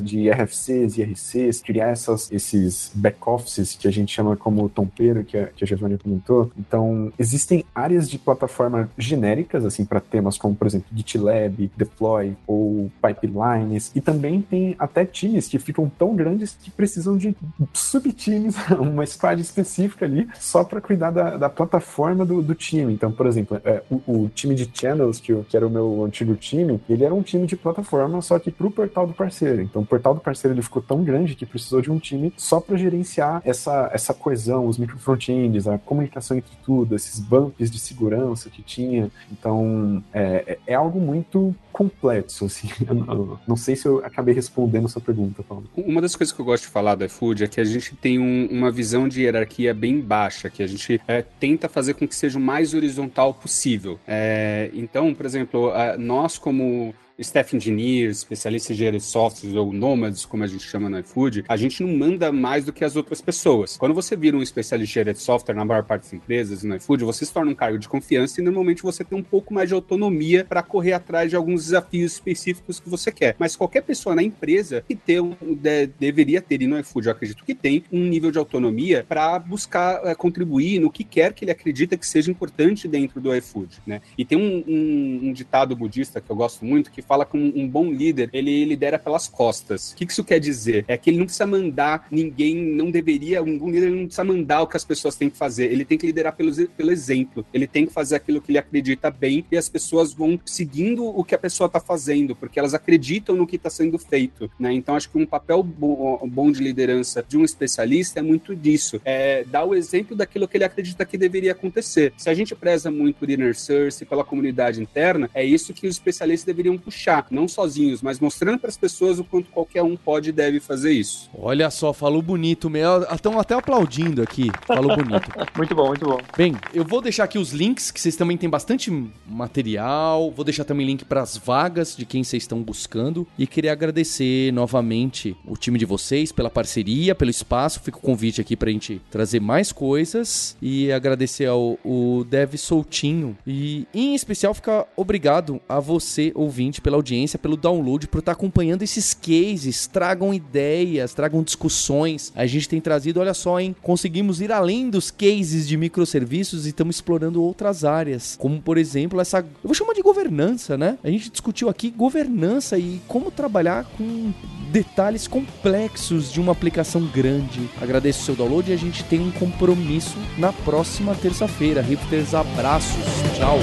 de 0.02 0.30
RFCs, 0.30 0.98
IRCs, 0.98 1.62
criar 1.62 1.90
essas, 1.90 2.32
esses 2.32 2.92
back-offices 2.94 3.76
que 3.76 3.88
a 3.88 3.92
gente 3.92 4.14
chama 4.14 4.36
como 4.36 4.70
tompeiro, 4.70 5.24
que 5.24 5.38
a, 5.38 5.48
que 5.48 5.64
a 5.64 5.68
Giovanni 5.68 5.98
comentou. 5.98 6.52
Então, 6.58 7.12
existem 7.18 7.64
áreas 7.74 8.10
de 8.10 8.18
plataforma 8.18 8.90
genéricas, 8.98 9.66
assim, 9.66 9.86
para 9.86 10.00
temas 10.00 10.38
como, 10.38 10.56
por 10.56 10.68
exemplo, 10.68 10.88
GitLab, 10.96 11.72
Deploy 11.76 12.36
ou 12.46 12.92
Pipelines, 13.02 13.92
e 13.96 14.02
também 14.02 14.42
tem 14.42 14.76
até 14.78 15.06
times 15.06 15.48
que 15.48 15.60
ficam 15.60 15.90
tão 15.90 16.16
grandes 16.16 16.58
que 16.62 16.72
precisam 16.72 17.18
de 17.18 17.36
subtimes, 17.74 18.37
uma 18.80 19.06
squad 19.06 19.42
específica 19.42 20.06
ali, 20.06 20.28
só 20.40 20.64
para 20.64 20.82
cuidar 20.82 21.12
da, 21.12 21.38
da 21.38 21.50
plataforma 21.50 22.26
do, 22.26 22.42
do, 22.42 22.56
time. 22.56 22.94
Então, 22.94 23.12
por 23.12 23.26
exemplo, 23.26 23.60
é, 23.64 23.82
o, 23.90 24.02
o, 24.08 24.30
time 24.30 24.56
de 24.56 24.70
channels, 24.74 25.20
que, 25.20 25.34
que 25.44 25.56
era 25.56 25.66
o 25.66 25.70
meu 25.70 26.04
antigo 26.04 26.36
time, 26.36 26.80
ele 26.90 27.04
era 27.04 27.14
um 27.14 27.22
time 27.22 27.46
de 27.46 27.56
plataforma, 27.56 28.22
só 28.22 28.38
que 28.40 28.52
para 28.52 28.68
o 28.68 28.72
portal 28.72 29.08
do 29.08 29.14
parceiro. 29.14 29.62
Então, 29.62 29.82
o 29.82 29.86
portal 29.86 30.14
do 30.14 30.22
parceiro 30.22 30.56
ele 30.56 30.62
ficou 30.62 30.82
tão 30.82 31.04
grande 31.04 31.36
que 31.36 31.46
precisou 31.46 31.82
de 31.82 31.92
um 31.92 32.00
time 32.00 32.34
só 32.38 32.60
para 32.60 32.78
gerenciar 32.78 33.42
essa, 33.46 33.90
essa 33.94 34.14
coesão, 34.14 34.68
os 34.68 34.78
micro 34.78 34.98
frontends, 34.98 35.68
a 35.68 35.78
comunicação 35.78 36.38
entre 36.38 36.52
tudo, 36.66 36.96
esses 36.96 37.20
bumps 37.20 37.72
de 37.72 37.80
segurança 37.80 38.50
que 38.50 38.62
tinha. 38.62 39.12
Então, 39.32 40.04
é, 40.14 40.58
é, 40.66 40.74
é 40.74 40.76
algo 40.76 41.00
muito 41.00 41.56
complexo, 41.78 42.46
assim. 42.46 42.70
Não, 42.88 43.40
não, 43.48 43.56
sei 43.56 43.76
se 43.76 43.88
eu 43.88 44.04
acabei 44.04 44.34
respondendo 44.34 44.86
a 44.86 44.90
sua 44.90 45.02
pergunta, 45.02 45.44
Paulo. 45.44 45.70
Uma 45.76 46.02
das 46.02 46.16
coisas 46.16 46.34
que 46.34 46.42
eu 46.42 46.46
gosto 46.46 46.64
de 46.64 46.70
falar 46.70 46.96
do 46.96 47.06
iFood 47.06 47.44
é 47.44 47.48
que 47.48 47.62
a 47.62 47.64
gente 47.64 47.96
tem 47.96 48.18
um, 48.18 48.48
uma 48.48 48.72
visão 48.72 49.08
de 49.08 49.22
hierarquia 49.22 49.74
bem 49.74 50.02
baixa, 50.02 50.50
que 50.50 50.64
a 50.64 50.68
gente 50.68 51.00
é, 51.08 51.22
tenta 51.22 51.70
fazer 51.70 51.94
com 51.94 52.08
que 52.08 52.16
seja 52.16 52.40
o 52.40 52.42
mais 52.42 52.74
horizontal 52.74 53.34
possível. 53.34 54.00
É, 54.08 54.72
então, 54.74 55.14
por 55.14 55.26
exemplo, 55.26 55.72
nós 56.00 56.40
como 56.40 56.96
staff 57.20 57.56
engineers, 57.56 58.20
especialistas 58.20 58.80
em 58.80 58.92
de 58.92 59.00
softwares 59.02 59.56
ou 59.56 59.74
nômades, 59.74 60.26
como 60.26 60.44
a 60.44 60.48
gente 60.48 60.64
chama 60.64 60.90
no 60.90 61.00
iFood, 61.00 61.46
a 61.48 61.58
gente 61.58 61.84
não 61.84 61.96
manda 61.96 62.32
mais 62.32 62.66
do 62.66 62.74
que 62.74 62.84
as 62.84 62.96
outras 62.96 63.22
pessoas. 63.22 63.78
Quando 63.78 63.94
você 63.94 64.16
vira 64.16 64.38
um 64.38 64.42
especialista 64.42 65.02
em 65.02 65.06
de 65.06 65.20
software 65.20 65.56
na 65.56 65.66
maior 65.66 65.84
parte 65.84 66.04
das 66.04 66.14
empresas 66.14 66.64
no 66.64 66.76
iFood, 66.76 67.04
você 67.04 67.26
se 67.26 67.34
torna 67.34 67.52
um 67.52 67.56
cargo 67.56 67.78
de 67.78 67.88
confiança 67.88 68.40
e 68.40 68.44
normalmente 68.44 68.84
você 68.84 69.04
tem 69.04 69.18
um 69.18 69.24
pouco 69.24 69.54
mais 69.54 69.70
de 69.70 69.76
autonomia 69.76 70.46
para 70.48 70.62
correr 70.62 70.94
atrás 70.94 71.30
de 71.30 71.36
alguns 71.36 71.66
desafios 71.66 72.14
específicos 72.14 72.80
que 72.80 72.90
você 72.90 73.12
quer. 73.12 73.36
Mas 73.40 73.56
qualquer 73.56 73.82
pessoa 73.82 74.16
na 74.16 74.24
empresa 74.24 74.84
que 74.88 74.96
ter 74.96 75.22
um, 75.22 75.36
de, 75.42 75.88
deveria 75.88 76.42
ter, 76.42 76.62
e 76.62 76.68
no 76.68 76.80
iFood 76.80 77.08
eu 77.08 77.12
acredito 77.12 77.44
que 77.44 77.56
tem, 77.56 77.84
um 77.92 78.04
nível 78.04 78.32
de 78.32 78.38
autonomia 78.38 79.06
para 79.08 79.40
buscar 79.40 80.06
é, 80.06 80.14
contribuir 80.14 80.80
no 80.80 80.92
que 80.92 81.04
quer 81.04 81.34
que 81.34 81.46
ele 81.46 81.52
acredita 81.52 81.98
que 81.98 82.06
seja 82.06 82.30
importante 82.30 82.88
dentro 82.88 83.20
do 83.20 83.36
iFood, 83.36 83.80
né? 83.86 84.02
E 84.18 84.26
tem 84.26 84.38
um, 84.38 84.64
um, 84.68 85.30
um 85.30 85.34
ditado 85.34 85.76
budista 85.76 86.22
que 86.22 86.30
eu 86.30 86.36
gosto 86.36 86.64
muito 86.66 86.92
que 86.92 87.02
fala 87.08 87.28
um, 87.34 87.54
um 87.56 87.68
bom 87.68 87.92
líder, 87.92 88.30
ele 88.34 88.66
lidera 88.66 89.00
pelas 89.00 89.28
costas. 89.28 89.92
O 89.92 89.96
que 89.96 90.06
isso 90.06 90.24
quer 90.24 90.40
dizer? 90.40 90.86
É 90.88 90.98
que 90.98 91.10
ele 91.10 91.18
não 91.18 91.26
precisa 91.26 91.46
mandar 91.46 92.08
ninguém, 92.12 92.56
não 92.56 92.92
deveria, 92.92 93.42
um 93.42 93.58
bom 93.58 93.70
líder 93.70 93.90
não 93.90 94.06
precisa 94.06 94.24
mandar 94.24 94.62
o 94.62 94.68
que 94.68 94.78
as 94.78 94.86
pessoas 94.86 95.16
têm 95.16 95.30
que 95.30 95.38
fazer, 95.38 95.72
ele 95.72 95.86
tem 95.86 95.98
que 95.98 96.06
liderar 96.06 96.36
pelo, 96.36 96.54
pelo 96.70 96.92
exemplo, 96.92 97.46
ele 97.54 97.68
tem 97.68 97.86
que 97.86 97.94
fazer 97.94 98.16
aquilo 98.16 98.42
que 98.42 98.52
ele 98.52 98.58
acredita 98.58 99.10
bem 99.10 99.46
e 99.52 99.58
as 99.58 99.70
pessoas 99.70 100.14
vão 100.14 100.40
seguindo 100.46 101.06
o 101.06 101.24
que 101.24 101.36
a 101.36 101.38
pessoa 101.38 101.68
está 101.68 101.80
fazendo, 101.80 102.36
porque 102.36 102.60
elas 102.60 102.74
acreditam 102.74 103.36
no 103.36 103.48
que 103.48 103.56
está 103.56 103.70
sendo 103.70 103.98
feito, 103.98 104.50
né? 104.60 104.74
Então 104.74 104.96
acho 104.96 105.10
que 105.10 105.18
um 105.18 105.26
papel 105.26 105.64
bom 105.64 106.52
de 106.52 106.62
liderança 106.62 107.24
de 107.28 107.38
um 107.38 107.44
especialista 107.44 108.20
é 108.20 108.24
muito 108.24 108.56
disso, 108.56 109.02
é 109.06 109.44
dar 109.46 109.64
o 109.64 109.74
exemplo 109.74 110.16
daquilo 110.16 110.48
que 110.48 110.58
ele 110.58 110.64
acredita 110.64 111.06
que 111.06 111.18
deveria 111.18 111.52
acontecer. 111.52 112.14
Se 112.18 112.30
a 112.30 112.34
gente 112.34 112.54
preza 112.56 112.92
muito 112.92 113.18
por 113.18 113.30
inner 113.30 113.56
source, 113.56 114.06
pela 114.06 114.24
comunidade 114.24 114.82
interna, 114.82 115.30
é 115.34 115.44
isso 115.44 115.74
que 115.74 115.88
os 115.88 115.96
especialistas 115.96 116.46
deveriam 116.46 116.78
puxar 116.78 116.97
não 117.32 117.48
sozinhos, 117.48 118.02
mas 118.02 118.20
mostrando 118.20 118.60
para 118.60 118.70
as 118.70 118.78
pessoas 118.78 119.20
o 119.20 119.24
quanto 119.24 119.50
qualquer 119.50 119.84
um 119.84 119.96
pode 119.96 120.30
e 120.30 120.32
deve 120.32 120.60
fazer 120.60 120.92
isso. 120.92 121.30
Olha 121.38 121.70
só, 121.70 121.94
falou 121.94 122.22
bonito, 122.22 122.70
meu. 122.70 123.04
Estão 123.04 123.40
até 123.40 123.54
aplaudindo 123.54 124.22
aqui. 124.22 124.50
Falou 124.66 124.96
bonito. 124.96 125.30
muito 125.56 125.76
bom, 125.76 125.88
muito 125.88 126.06
bom. 126.06 126.20
Bem, 126.36 126.56
eu 126.74 126.84
vou 126.84 127.02
deixar 127.02 127.24
aqui 127.26 127.38
os 127.38 127.52
links, 127.52 127.92
que 127.92 128.00
vocês 128.00 128.16
também 128.16 128.38
têm 128.38 128.50
bastante 128.50 128.92
material. 129.26 130.32
Vou 130.32 130.44
deixar 130.44 130.64
também 130.64 130.86
link 130.86 131.06
para 131.06 131.22
as 131.22 131.38
vagas 131.38 131.96
de 131.96 132.06
quem 132.06 132.24
vocês 132.24 132.44
estão 132.44 132.62
buscando. 132.62 133.28
E 133.38 133.46
queria 133.46 133.72
agradecer 133.72 134.52
novamente 134.54 135.36
o 135.46 135.56
time 135.56 135.78
de 135.78 135.86
vocês 135.86 136.32
pela 136.32 136.50
parceria, 136.50 137.16
pelo 137.16 137.32
espaço. 137.32 137.80
Fica 137.82 137.98
o 137.98 138.02
convite 138.02 138.42
aqui 138.42 138.56
para 138.56 138.70
a 138.70 138.74
gente 138.74 139.02
trazer 139.10 139.40
mais 139.40 139.72
coisas. 139.72 140.58
E 140.62 140.92
agradecer 140.92 141.46
ao 141.46 141.78
o 141.84 142.26
Dev 142.30 142.56
Soltinho. 142.56 143.38
E 143.46 143.88
em 143.94 144.16
especial, 144.16 144.54
ficar 144.54 144.86
obrigado 144.96 145.62
a 145.68 145.80
você, 145.80 146.32
ouvinte, 146.36 146.82
pela 146.88 146.96
audiência, 146.96 147.38
pelo 147.38 147.58
download, 147.58 148.08
por 148.08 148.20
estar 148.20 148.32
acompanhando 148.32 148.82
esses 148.82 149.14
cases. 149.14 149.88
Tragam 149.88 150.34
ideias, 150.34 151.14
tragam 151.14 151.44
discussões. 151.44 152.32
A 152.34 152.46
gente 152.46 152.70
tem 152.70 152.80
trazido, 152.80 153.20
olha 153.20 153.34
só, 153.34 153.60
hein? 153.60 153.76
Conseguimos 153.82 154.40
ir 154.40 154.54
além 154.54 154.90
dos 154.90 155.12
cases 155.12 155.68
de 155.68 155.76
microserviços 155.76 156.66
e 156.66 156.70
estamos 156.70 156.96
explorando 156.96 157.44
outras 157.44 157.84
áreas. 157.84 158.38
Como, 158.40 158.62
por 158.62 158.78
exemplo, 158.78 159.20
essa. 159.20 159.40
Eu 159.40 159.46
vou 159.66 159.74
chamar 159.74 159.96
de 159.96 160.02
governança, 160.02 160.78
né? 160.78 160.98
A 161.04 161.10
gente 161.10 161.30
discutiu 161.30 161.68
aqui 161.68 161.92
governança 161.92 162.80
e 162.80 163.02
como 163.06 163.32
trabalhar 163.32 163.84
com 163.98 164.32
detalhes 164.72 165.28
complexos 165.28 166.32
de 166.32 166.40
uma 166.40 166.54
aplicação 166.54 167.06
grande. 167.08 167.70
Agradeço 167.82 168.22
o 168.22 168.24
seu 168.24 168.36
download 168.36 168.72
e 168.72 168.74
a 168.74 168.78
gente 168.78 169.04
tem 169.04 169.20
um 169.20 169.32
compromisso 169.32 170.18
na 170.38 170.54
próxima 170.54 171.14
terça-feira. 171.16 171.82
Rifters, 171.82 172.34
abraços. 172.34 173.04
Tchau. 173.36 173.60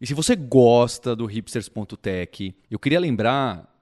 E 0.00 0.06
se 0.06 0.14
você 0.14 0.34
gosta 0.34 1.14
do 1.14 1.26
hipsters.tech, 1.26 2.56
eu 2.70 2.78
queria 2.78 2.98
lembrar 2.98 3.69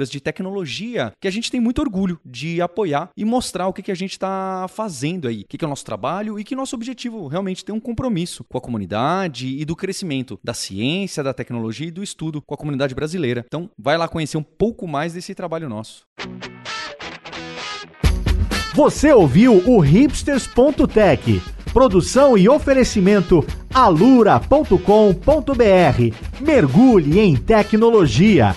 influenciadoras 0.00 0.10
de 0.10 0.20
tecnologia 0.20 1.12
que 1.20 1.28
a 1.28 1.30
gente 1.30 1.50
tem 1.50 1.60
muito 1.60 1.80
orgulho 1.80 2.18
de 2.24 2.60
apoiar 2.60 3.10
e 3.16 3.24
mostrar 3.24 3.68
o 3.68 3.72
que, 3.72 3.82
que 3.82 3.92
a 3.92 3.94
gente 3.94 4.12
está 4.12 4.66
fazendo 4.68 5.28
aí, 5.28 5.42
o 5.42 5.44
que, 5.46 5.58
que 5.58 5.64
é 5.64 5.66
o 5.66 5.68
nosso 5.68 5.84
trabalho 5.84 6.38
e 6.38 6.44
que 6.44 6.56
nosso 6.56 6.74
objetivo 6.74 7.26
realmente 7.26 7.64
tem 7.64 7.74
um 7.74 7.80
compromisso 7.80 8.44
com 8.44 8.56
a 8.56 8.60
comunidade 8.60 9.46
e 9.46 9.64
do 9.64 9.76
crescimento 9.76 10.38
da 10.42 10.54
ciência, 10.54 11.22
da 11.22 11.34
tecnologia 11.34 11.88
e 11.88 11.90
do 11.90 12.02
estudo 12.02 12.40
com 12.40 12.54
a 12.54 12.58
comunidade 12.58 12.94
brasileira. 12.94 13.44
Então, 13.46 13.70
vai 13.78 13.98
lá 13.98 14.08
conhecer 14.08 14.36
um 14.36 14.42
pouco 14.42 14.86
mais 14.88 15.12
desse 15.12 15.34
trabalho 15.34 15.68
nosso. 15.68 16.04
Você 18.74 19.12
ouviu 19.12 19.62
o 19.66 19.78
hipsters.tech. 19.80 21.42
Produção 21.72 22.36
e 22.36 22.48
oferecimento 22.48 23.46
alura.com.br. 23.72 24.80
Mergulhe 26.40 27.20
em 27.20 27.36
tecnologia. 27.36 28.56